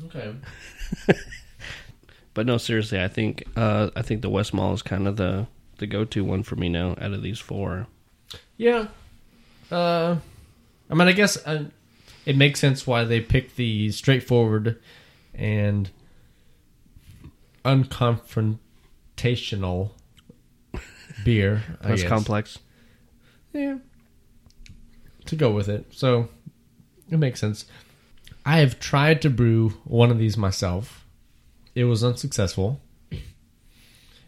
[0.06, 0.34] okay.
[2.34, 5.46] but no, seriously, I think uh, I think the Westmalle is kind of the
[5.78, 7.86] the go to one for me now out of these four.
[8.56, 8.88] Yeah.
[9.70, 10.16] Uh,
[10.90, 11.64] I mean, I guess uh,
[12.26, 14.78] it makes sense why they picked the straightforward
[15.34, 15.90] and
[17.64, 19.90] unconfrontational
[21.24, 21.62] beer.
[21.82, 22.08] I Less guess.
[22.08, 22.58] complex.
[23.52, 23.78] Yeah.
[25.26, 25.86] To go with it.
[25.90, 26.28] So
[27.10, 27.66] it makes sense.
[28.44, 31.03] I have tried to brew one of these myself.
[31.74, 32.80] It was unsuccessful.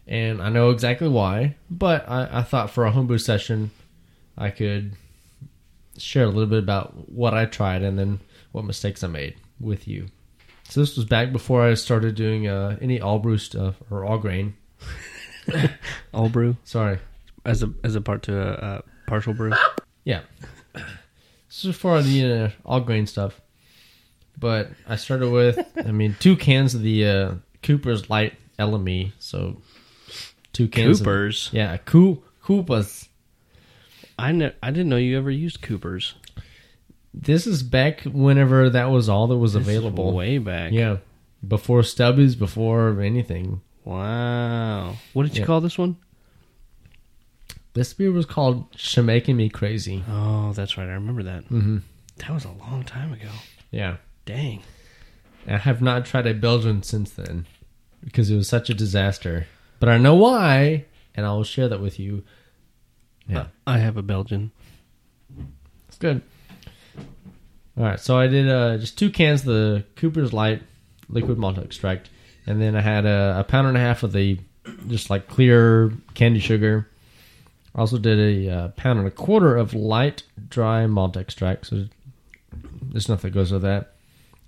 [0.07, 3.71] And I know exactly why, but I, I thought for a homebrew session,
[4.37, 4.93] I could
[5.97, 8.19] share a little bit about what I tried and then
[8.53, 10.07] what mistakes I made with you.
[10.69, 14.17] So this was back before I started doing uh, any all brew stuff or all
[14.17, 14.55] grain.
[16.13, 16.99] All brew Sorry,
[17.45, 19.53] as a as a part to a, uh partial brew.
[20.03, 20.21] Yeah.
[21.47, 23.39] This is for the uh, all grain stuff.
[24.39, 27.31] But I started with, I mean, two cans of the uh,
[27.63, 29.13] Cooper's Light LME.
[29.19, 29.61] So
[30.53, 30.99] two cans.
[31.01, 31.49] of- Coopers.
[31.51, 33.09] yeah, Coo- Coopers.
[34.19, 36.13] I ne- I didn't know you ever used Coopers.
[37.13, 40.13] This is back whenever that was all that was This available.
[40.13, 40.71] way back.
[40.71, 40.97] Yeah.
[41.47, 43.61] Before Stubbies, before anything.
[43.85, 44.95] Wow.
[45.13, 45.45] What did you Yeah.
[45.47, 45.97] call this one?
[47.73, 50.03] This beer was called Shemaking Me Crazy.
[50.09, 50.87] Oh, that's right.
[50.89, 51.43] I remember that.
[51.45, 51.77] hmm
[52.17, 53.29] That was a long time ago.
[53.71, 53.97] Yeah.
[54.27, 54.61] Dang.
[55.47, 57.47] I have not tried a Belgian since then
[58.03, 59.47] because it was such a disaster.
[59.79, 60.83] But I know why,
[61.15, 62.23] and I will share that with you.
[63.25, 64.51] Yeah, I have a Belgian.
[65.87, 66.21] it's good.
[67.77, 70.61] All right, so I did uh, just two cans of the Cooper's Light
[71.07, 72.09] liquid malt extract,
[72.45, 74.39] and then I had a, a pound and a half of the
[74.87, 76.89] just like clear candy sugar.
[77.73, 81.85] I also did a uh, pound and a quarter of light dry malt extract, so
[82.81, 83.93] there's nothing that goes with that.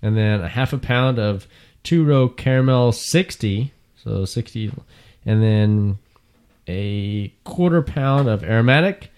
[0.02, 1.46] And then a half a pound of
[1.82, 3.72] two row caramel 60,
[4.02, 4.72] so 60,
[5.26, 5.98] and then
[6.68, 9.10] a quarter pound of aromatic,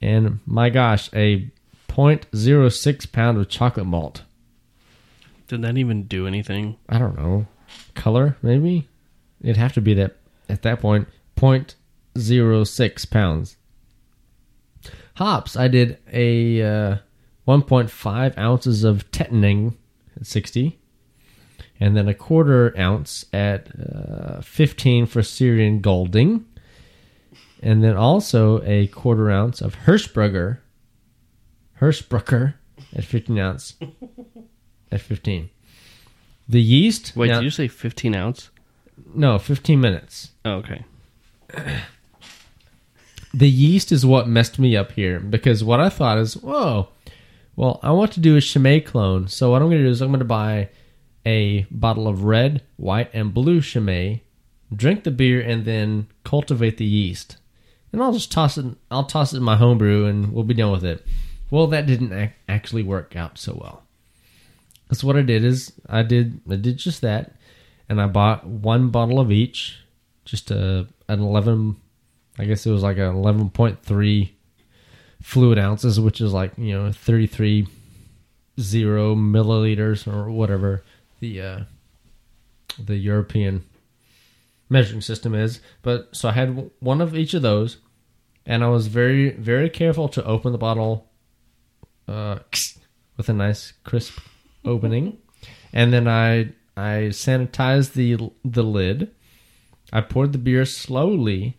[0.00, 1.50] and my gosh, a
[1.88, 4.22] 0.06 pound of chocolate malt.
[5.48, 6.76] Did that even do anything?
[6.88, 7.46] I don't know.
[7.94, 8.88] Color, maybe?
[9.40, 10.16] It'd have to be that,
[10.48, 13.56] at that point, 0.06 pounds.
[15.14, 16.96] Hops, I did a uh,
[17.48, 19.74] 1.5 ounces of Tettnang
[20.16, 20.78] at 60,
[21.80, 26.44] and then a quarter ounce at uh, 15 for Styrian Golding,
[27.62, 30.58] and then also a quarter ounce of Hirschberger,
[31.80, 32.54] Hersbrucker
[32.94, 33.74] at 15 ounce
[34.92, 35.50] at 15.
[36.48, 38.50] The yeast, Wait, now- did you say 15 ounce?
[39.14, 40.30] no, 15 minutes.
[40.44, 40.84] Oh, okay.
[43.34, 46.88] the yeast is what messed me up here because what I thought is, whoa,
[47.56, 49.28] well, I want to do a Chimay clone.
[49.28, 50.68] So what I'm going to do is I'm going to buy
[51.24, 54.20] a bottle of red, white, and blue Chimay,
[54.74, 57.38] drink the beer, and then cultivate the yeast.
[57.92, 58.66] And I'll just toss it.
[58.90, 61.04] I'll toss it in my homebrew, and we'll be done with it.
[61.50, 63.84] Well, that didn't ac- actually work out so well.
[64.82, 67.32] Because what I did is I did I did just that,
[67.88, 69.78] and I bought one bottle of each,
[70.24, 71.76] just a an eleven,
[72.38, 74.35] I guess it was like an eleven point three
[75.26, 77.66] fluid ounces, which is like you know thirty three
[78.60, 80.84] zero milliliters or whatever
[81.18, 81.60] the uh,
[82.78, 83.64] the European
[84.68, 85.60] measuring system is.
[85.82, 87.78] But so I had one of each of those,
[88.46, 91.10] and I was very very careful to open the bottle
[92.06, 92.38] uh,
[93.16, 94.20] with a nice crisp
[94.64, 95.18] opening,
[95.72, 99.10] and then I I sanitized the the lid.
[99.92, 101.58] I poured the beer slowly,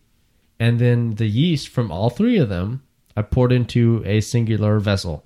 [0.58, 2.87] and then the yeast from all three of them
[3.18, 5.24] I poured into a singular vessel.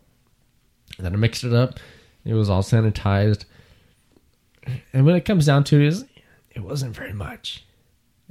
[0.97, 1.79] And then I mixed it up.
[2.25, 3.45] It was all sanitized.
[4.93, 6.05] And when it comes down to it, is
[6.51, 7.63] it wasn't very much.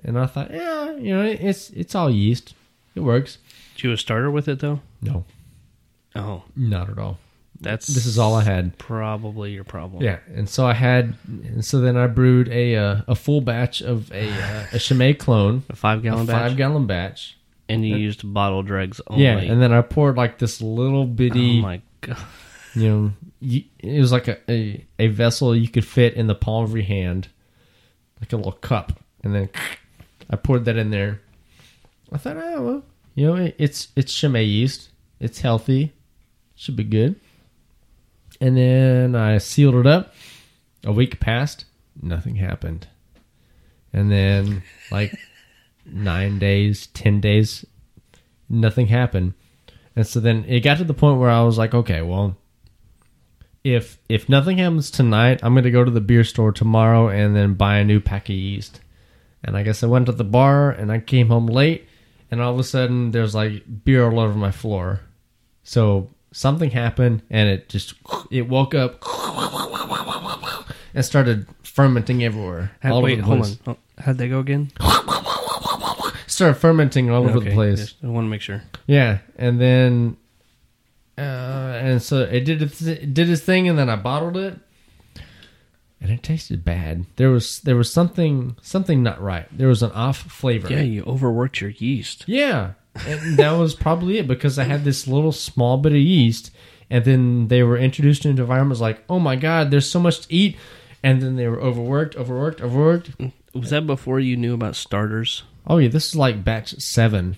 [0.02, 2.54] And I thought, yeah, you know, it's it's all yeast.
[2.94, 3.38] It works.
[3.76, 4.80] Did you a starter with it though?
[5.02, 5.24] No,
[6.14, 7.18] Oh, not at all.
[7.60, 8.78] that's This is all I had.
[8.78, 10.02] probably your problem.
[10.02, 13.80] Yeah, and so I had, and so then I brewed a uh, a full batch
[13.82, 17.36] of a uh, a Chimay clone, a five a gallon batch, five gallon batch.
[17.70, 19.24] And you used bottle dregs only.
[19.24, 21.58] Yeah, and then I poured like this little bitty.
[21.58, 22.18] oh my god,
[22.74, 26.34] you know, you, it was like a, a a vessel you could fit in the
[26.34, 27.28] palm of your hand,
[28.20, 29.48] like a little cup, and then
[30.28, 31.20] I poured that in there.
[32.12, 32.84] I thought, oh well,
[33.14, 35.92] you know, it, it's it's Chimay yeast, it's healthy,
[36.54, 37.20] should be good.
[38.40, 40.14] And then I sealed it up.
[40.84, 41.66] A week passed,
[42.00, 42.86] nothing happened.
[43.92, 45.14] And then like
[45.92, 47.64] nine days, ten days,
[48.48, 49.34] nothing happened.
[49.96, 52.36] And so then it got to the point where I was like, okay, well,
[53.64, 57.54] if if nothing happens tonight, I'm gonna go to the beer store tomorrow and then
[57.54, 58.80] buy a new pack of yeast.
[59.44, 61.86] And I guess I went to the bar and I came home late,
[62.30, 65.00] and all of a sudden there's like beer all over my floor.
[65.62, 67.94] So something happened, and it just
[68.30, 69.02] it woke up
[70.94, 72.72] and started fermenting everywhere.
[72.80, 73.50] Had- all wait, hold on.
[73.66, 74.70] Oh, how'd they go again?
[76.40, 77.78] Started fermenting all over the place.
[77.80, 78.62] just- I want to make sure.
[78.86, 80.16] Yeah, and then,
[81.18, 84.58] uh, and so it did its, it did its thing, and then I bottled it,
[86.00, 87.04] and it tasted bad.
[87.16, 89.46] There was there was something something not right.
[89.56, 90.72] There was an off flavor.
[90.72, 92.24] Yeah, you overworked your yeast.
[92.26, 92.72] Yeah,
[93.06, 96.50] and that was probably it because I had this little small bit of yeast,
[96.88, 100.34] and then they were introduced into environments like, oh my god, there's so much to
[100.34, 100.56] eat,
[101.02, 103.10] and then they were overworked, overworked, overworked.
[103.52, 105.42] Was that before you knew about starters?
[105.66, 107.36] Oh yeah, this is like batch seven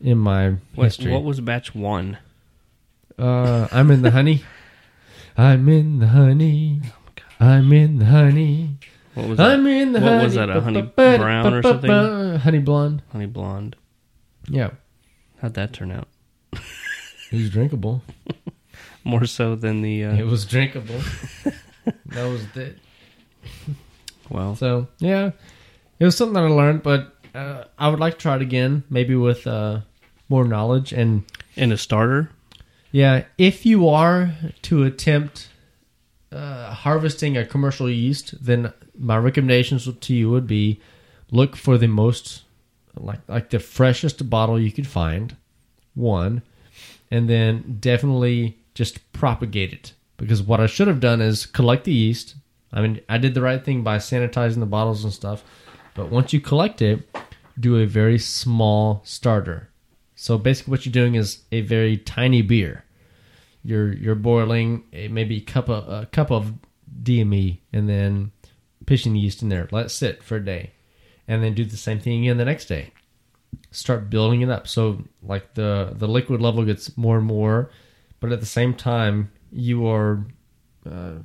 [0.00, 1.12] in my What, history.
[1.12, 2.18] what was batch one?
[3.18, 4.44] Uh, I'm in the honey.
[5.36, 6.82] I'm in the honey.
[7.40, 8.76] I'm in the honey.
[9.14, 9.50] What was that?
[9.52, 10.24] I'm in the what honey.
[10.24, 11.90] was that, a honey brown or something?
[12.40, 13.02] Honey blonde.
[13.12, 13.76] Honey blonde.
[14.48, 14.70] Yeah,
[15.40, 16.08] How'd that turn out?
[16.52, 16.60] it
[17.32, 18.02] was drinkable.
[19.04, 20.04] More so than the.
[20.04, 21.00] Uh, It was drinkable.
[22.06, 22.78] that was it.
[24.30, 25.30] well, So yeah,
[25.98, 28.84] it was something that I learned, but uh, I would like to try it again,
[28.88, 29.80] maybe with uh,
[30.28, 31.24] more knowledge and
[31.56, 32.30] in a starter.
[32.92, 34.32] Yeah, if you are
[34.62, 35.48] to attempt
[36.30, 40.80] uh, harvesting a commercial yeast, then my recommendations to you would be
[41.30, 42.42] look for the most
[42.96, 45.36] like like the freshest bottle you could find,
[45.94, 46.42] one,
[47.10, 49.92] and then definitely just propagate it.
[50.16, 52.36] Because what I should have done is collect the yeast.
[52.72, 55.42] I mean, I did the right thing by sanitizing the bottles and stuff,
[55.94, 57.08] but once you collect it,
[57.58, 59.70] do a very small starter.
[60.16, 62.84] So basically, what you're doing is a very tiny beer.
[63.62, 66.54] You're you're boiling a maybe cup of a cup of
[67.02, 68.32] DME and then
[68.86, 69.68] pitching the yeast in there.
[69.70, 70.72] Let it sit for a day,
[71.26, 72.92] and then do the same thing again the next day.
[73.70, 74.68] Start building it up.
[74.68, 77.70] So like the the liquid level gets more and more,
[78.20, 80.24] but at the same time you are,
[80.84, 81.18] uh,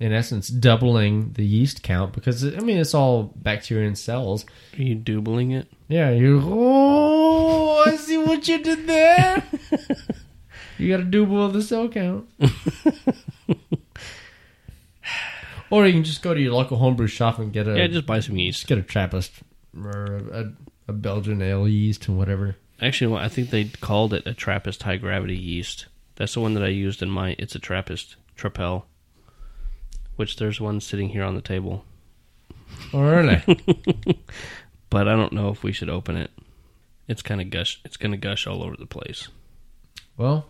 [0.00, 4.44] in essence, doubling the yeast count because I mean it's all bacteria and cells.
[4.78, 5.68] Are you doubling it?
[5.88, 6.42] Yeah, you.
[6.44, 9.44] Oh, I see what you did there.
[10.78, 12.28] you got to double the cell count.
[15.70, 18.06] or you can just go to your local homebrew shop and get a yeah, just
[18.06, 18.66] buy some yeast.
[18.66, 19.32] get a Trappist
[19.76, 20.52] or a,
[20.88, 22.56] a Belgian ale yeast and whatever.
[22.80, 25.86] Actually, I think they called it a Trappist high gravity yeast.
[26.16, 27.36] That's the one that I used in my.
[27.38, 28.84] It's a Trappist Trapel,
[30.16, 31.84] which there's one sitting here on the table.
[32.92, 33.42] Oh, really?
[34.94, 36.30] But I don't know if we should open it.
[37.08, 37.80] it's kind of gush.
[37.84, 39.26] It's going to gush all over the place.
[40.16, 40.46] Well,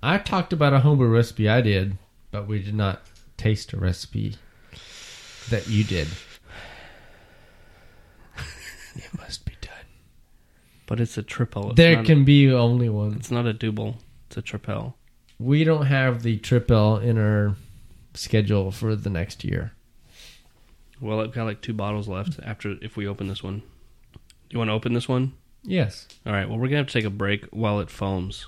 [0.00, 1.98] I talked about a homebrew recipe I did,
[2.30, 3.02] but we did not
[3.36, 4.36] taste a recipe
[5.50, 6.06] that you did.
[8.94, 9.72] it must be done.
[10.86, 11.70] But it's a triple.
[11.70, 13.14] It's There can be only one.
[13.14, 13.96] It's not a double.
[14.28, 14.96] It's a triple.
[15.40, 17.56] We don't have the triple in our
[18.16, 19.72] schedule for the next year.
[21.00, 23.62] Well, I've got like two bottles left after if we open this one.
[24.50, 25.34] You want to open this one?
[25.62, 26.06] Yes.
[26.24, 26.48] All right.
[26.48, 28.46] Well, we're gonna have to take a break while it foams.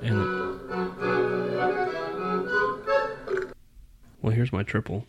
[0.00, 0.20] And
[4.22, 5.06] well, here's my triple.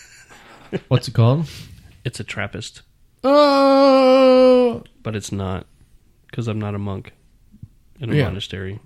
[0.88, 1.48] What's it called?
[2.04, 2.82] It's a Trappist,
[3.24, 4.82] Oh.
[5.02, 5.66] but it's not
[6.26, 7.12] because I'm not a monk
[8.00, 8.24] in a Yeah.
[8.24, 8.80] monastery.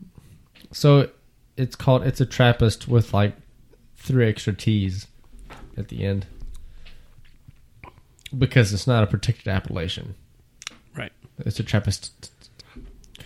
[0.73, 1.11] So
[1.57, 3.35] it's called it's a Trappist with like
[3.97, 5.07] three extra T's
[5.77, 6.27] at the end.
[8.37, 10.15] Because it's not a protected appellation.
[10.97, 11.13] Right.
[11.39, 12.31] It's a Trappist.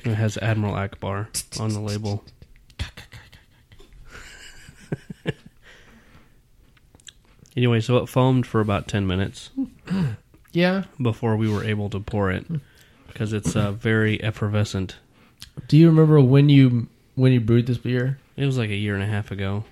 [0.05, 2.25] It has Admiral Ackbar on the label.
[7.57, 9.51] anyway, so it foamed for about ten minutes
[10.53, 10.85] Yeah.
[11.01, 12.47] before we were able to pour it
[13.07, 14.97] because it's uh, very effervescent.
[15.69, 18.19] Do you remember when you when you brewed this beer?
[18.37, 19.65] It was like a year and a half ago.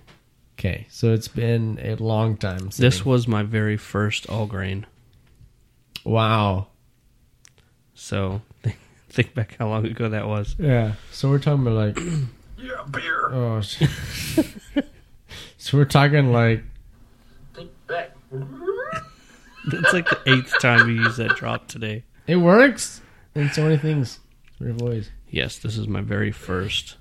[0.58, 2.70] Okay, so it's been a long time.
[2.76, 4.86] This was my very first all grain.
[6.04, 6.66] wow.
[7.94, 8.42] So
[9.08, 10.56] think back how long ago that was.
[10.58, 10.94] Yeah.
[11.12, 11.98] So we're talking about like
[12.58, 13.30] Yeah, beer.
[13.32, 13.60] oh.
[13.60, 13.82] sh-
[15.58, 16.62] so we're talking like
[17.54, 18.12] Think back.
[19.70, 22.04] That's like the eighth time we used that drop today.
[22.26, 23.00] it works
[23.34, 24.18] in so many things.
[24.60, 26.96] Your voice Yes, this is my very first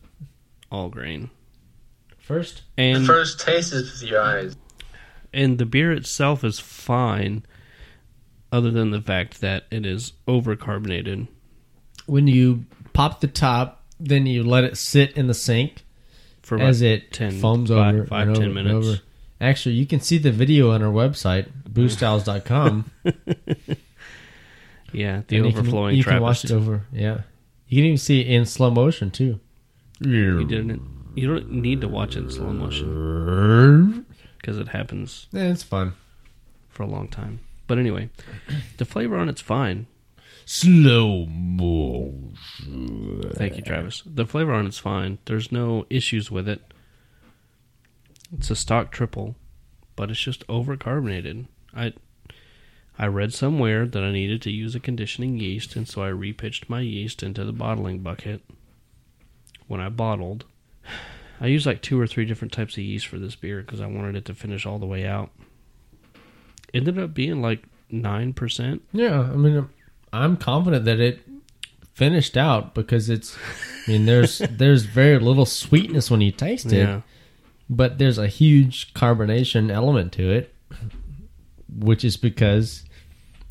[0.72, 1.30] all grain.
[2.18, 2.64] first.
[2.77, 4.56] And the First taste is with your eyes.
[5.34, 7.44] and the beer itself is fine
[8.52, 11.27] other than the fact that it is overcarbonated.
[12.06, 15.84] When you pop the top, then you let it sit in the sink
[16.41, 18.88] For about as it 10, foams five- over five, and 10 over and minutes.
[18.88, 18.99] over.
[19.39, 22.89] Actually, you can see the video on our website, brewstyles.com.
[24.94, 26.85] Yeah, the and you can- overflowing you can watch it over.
[26.94, 27.22] Yeah,
[27.68, 29.39] you can even see it in slow motion too.
[29.99, 30.82] You didn't.
[31.15, 34.06] You don't need to watch it in slow motion
[34.38, 35.94] because it happens Yeah, it's fun.
[36.69, 37.40] for a long time.
[37.65, 38.10] But anyway,
[38.78, 39.88] the flavor on it's fine.
[40.45, 43.22] Slow motion.
[43.34, 44.03] Thank you, Travis.
[44.06, 45.18] The flavor on it's fine.
[45.26, 46.61] There's no issues with it.
[48.38, 49.36] It's a stock triple,
[49.95, 51.48] but it's just overcarbonated.
[51.76, 51.94] I
[52.99, 56.69] I read somewhere that I needed to use a conditioning yeast, and so I repitched
[56.69, 58.41] my yeast into the bottling bucket.
[59.68, 60.45] When I bottled,
[61.41, 63.88] I used like two or three different types of yeast for this beer because I
[63.88, 65.30] wanted it to finish all the way out.
[66.73, 68.81] Ended up being like nine percent.
[68.91, 69.68] Yeah, I mean,
[70.14, 71.22] I'm confident that it
[71.94, 73.38] finished out because it's.
[73.88, 77.02] I mean, there's there's very little sweetness when you taste it, Yeah,
[77.69, 80.53] but there's a huge carbonation element to it,
[81.69, 82.84] which is because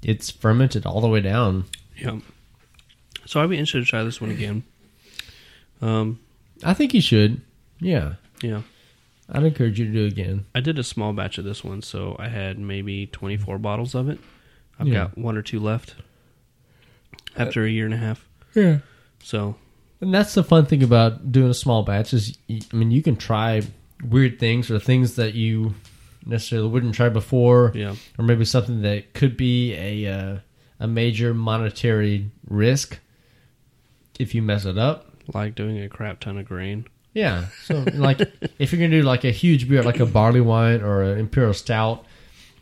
[0.03, 1.65] it's fermented all the way down.
[1.97, 2.19] yeah.
[3.25, 4.63] So I'd be interested to try this one again.
[5.81, 6.21] Um,
[6.65, 7.41] I think you should.
[7.81, 8.63] Yeah, yeah.
[9.29, 10.47] I'd encourage you to do it again.
[10.55, 14.09] I did a small batch of this one, so I had maybe 24 bottles of
[14.09, 14.19] it.
[14.79, 14.95] I've Yeah.
[14.95, 15.97] got one or two left
[17.37, 18.25] after a year and a half.
[18.55, 18.79] Yeah.
[19.23, 19.57] So,
[20.01, 23.17] And that's the fun thing about doing a small batch is, I mean, you can
[23.17, 23.63] try
[24.07, 25.75] weird things or things that you
[26.25, 27.95] necessarily wouldn't try before, yeah.
[28.19, 30.39] or maybe something that could be a uh,
[30.79, 32.99] a major monetary risk
[34.21, 35.06] if you mess it up.
[35.35, 36.87] Like doing a crap ton of grain.
[37.15, 37.47] Yeah.
[37.65, 38.21] So, like,
[38.59, 41.55] if you're gonna do like a huge beer, like a barley wine or an imperial
[41.55, 42.05] stout,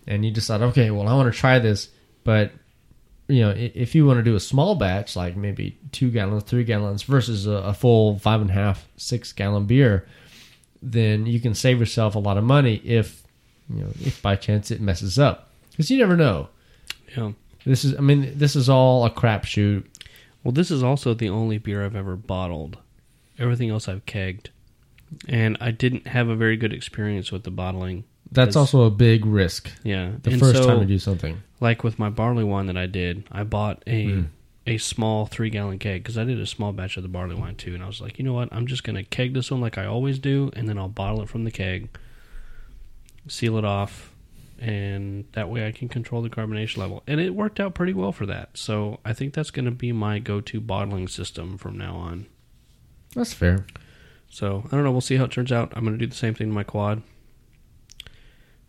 [0.07, 1.89] and you decide, okay, well, I want to try this,
[2.23, 2.53] but
[3.27, 6.65] you know, if you want to do a small batch, like maybe two gallons, three
[6.65, 10.07] gallons, versus a, a full five and a half, six gallon beer,
[10.83, 13.23] then you can save yourself a lot of money if
[13.71, 16.49] you know if by chance it messes up, because you never know.
[17.17, 17.33] Yeah.
[17.65, 19.85] This is, I mean, this is all a crapshoot.
[20.45, 22.79] Well, this is also the only beer I've ever bottled.
[23.39, 24.51] Everything else I've kegged.
[25.29, 28.05] And I didn't have a very good experience with the bottling.
[28.31, 29.71] That's also a big risk.
[29.83, 30.13] Yeah.
[30.23, 31.43] The And first so, time you do something.
[31.61, 34.27] like with my barley wine that I did, I bought a Mm.
[34.67, 37.55] a small three gallon keg because I did a small batch of the barley wine
[37.55, 39.77] too, and I was like, you know what, I'm just gonna keg this one like
[39.79, 41.91] I always do, and then I'll bottle it from the keg,
[43.29, 44.11] seal it off,
[44.67, 47.03] and that way I can control the carbonation level.
[47.07, 48.51] And it worked out pretty well for that.
[48.55, 52.27] So I think that's gonna be my go to bottling system from now on.
[53.15, 53.67] That's fair.
[54.31, 54.91] So I don't know.
[54.93, 55.73] We'll see how it turns out.
[55.77, 57.03] I'm gonna do the same thing to my quad,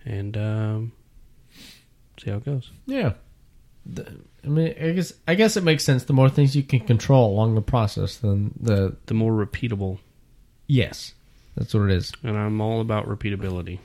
[0.06, 0.92] and um,
[2.20, 2.72] see how it goes.
[2.86, 3.14] Yeah.
[3.98, 6.04] I mean, I guess I guess it makes sense.
[6.04, 10.00] The more things you can control along the process, then the The more repeatable,
[10.68, 11.14] yes,
[11.56, 12.12] that's what it is.
[12.24, 13.80] and I'm all about repeatability.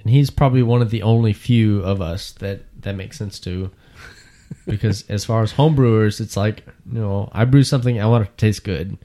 [0.00, 3.70] And he's probably one of the only few of us that that makes sense to.
[4.66, 8.30] because as far as homebrewers, it's like you know, I brew something, I want it
[8.36, 8.96] to taste good,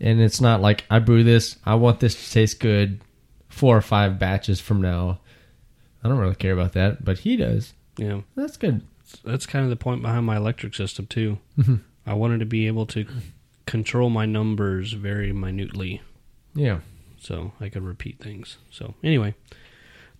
[0.00, 3.00] and it's not like I brew this, I want this to taste good,
[3.48, 5.18] four or five batches from now.
[6.04, 7.74] I don't really care about that, but he does.
[7.96, 8.82] Yeah, That's good.
[9.24, 11.38] that's kind of the point behind my electric system too.
[11.58, 11.76] Mm-hmm.
[12.06, 13.06] I wanted to be able to
[13.66, 16.00] control my numbers very minutely,
[16.54, 16.80] Yeah.
[17.20, 18.56] so I could repeat things.
[18.70, 19.34] So anyway,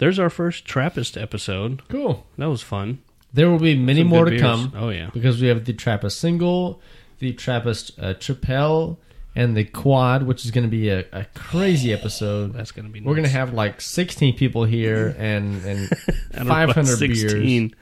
[0.01, 1.82] there's our first Trappist episode.
[1.89, 2.27] Cool.
[2.36, 2.98] That was fun.
[3.32, 4.43] There will be many Some more to beers.
[4.43, 4.72] come.
[4.74, 6.81] Oh yeah, because we have the Trappist single,
[7.20, 8.97] the Trappist uh, tripel,
[9.36, 12.52] and the quad, which is going to be a, a crazy episode.
[12.55, 13.01] that's gonna be.
[13.01, 15.93] We're going to have like 16 people here and and
[16.35, 17.72] I don't know about 500 beers.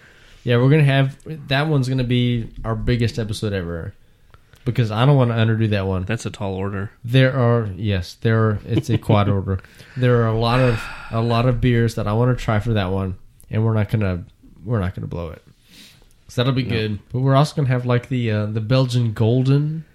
[0.44, 1.16] Yeah, we're going to have
[1.48, 3.94] that one's going to be our biggest episode ever.
[4.68, 6.04] Because I don't want to underdo that one.
[6.04, 6.90] That's a tall order.
[7.02, 9.60] There are yes, there are, it's a quad order.
[9.96, 12.74] There are a lot of a lot of beers that I want to try for
[12.74, 13.16] that one,
[13.50, 14.24] and we're not gonna
[14.62, 15.42] we're not gonna blow it.
[16.28, 16.68] So that'll be No.
[16.68, 16.98] good.
[17.10, 19.86] But we're also gonna have like the uh, the Belgian Golden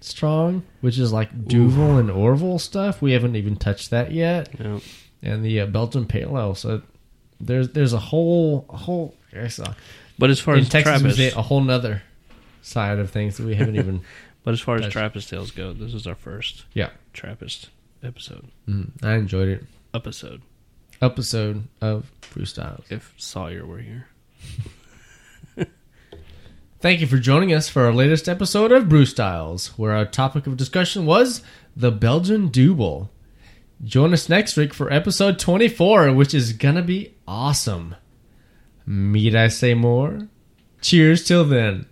[0.00, 3.00] Strong, which is like Duvel and Orval stuff.
[3.00, 4.80] We haven't even touched that yet, Yeah.
[5.22, 6.54] and the uh, Belgian Pale Ale.
[6.56, 6.82] So
[7.40, 9.74] there's there's a whole a whole I uh,
[10.18, 12.02] But as far in as Texas say a whole nother
[12.66, 14.02] side of things that we haven't even
[14.44, 16.90] but as far as Trappist tales go, this is our first yeah.
[17.12, 17.70] Trappist
[18.02, 18.48] episode.
[18.68, 19.64] Mm, I enjoyed it.
[19.94, 20.42] Episode.
[21.00, 22.84] Episode of Brew Styles.
[22.90, 24.08] If Sawyer were here.
[26.80, 30.46] Thank you for joining us for our latest episode of Brew Styles, where our topic
[30.46, 31.42] of discussion was
[31.74, 33.08] the Belgian Dubbel.
[33.84, 37.94] Join us next week for episode 24, which is gonna be awesome.
[38.86, 40.28] Need I say more?
[40.80, 41.86] Cheers till then.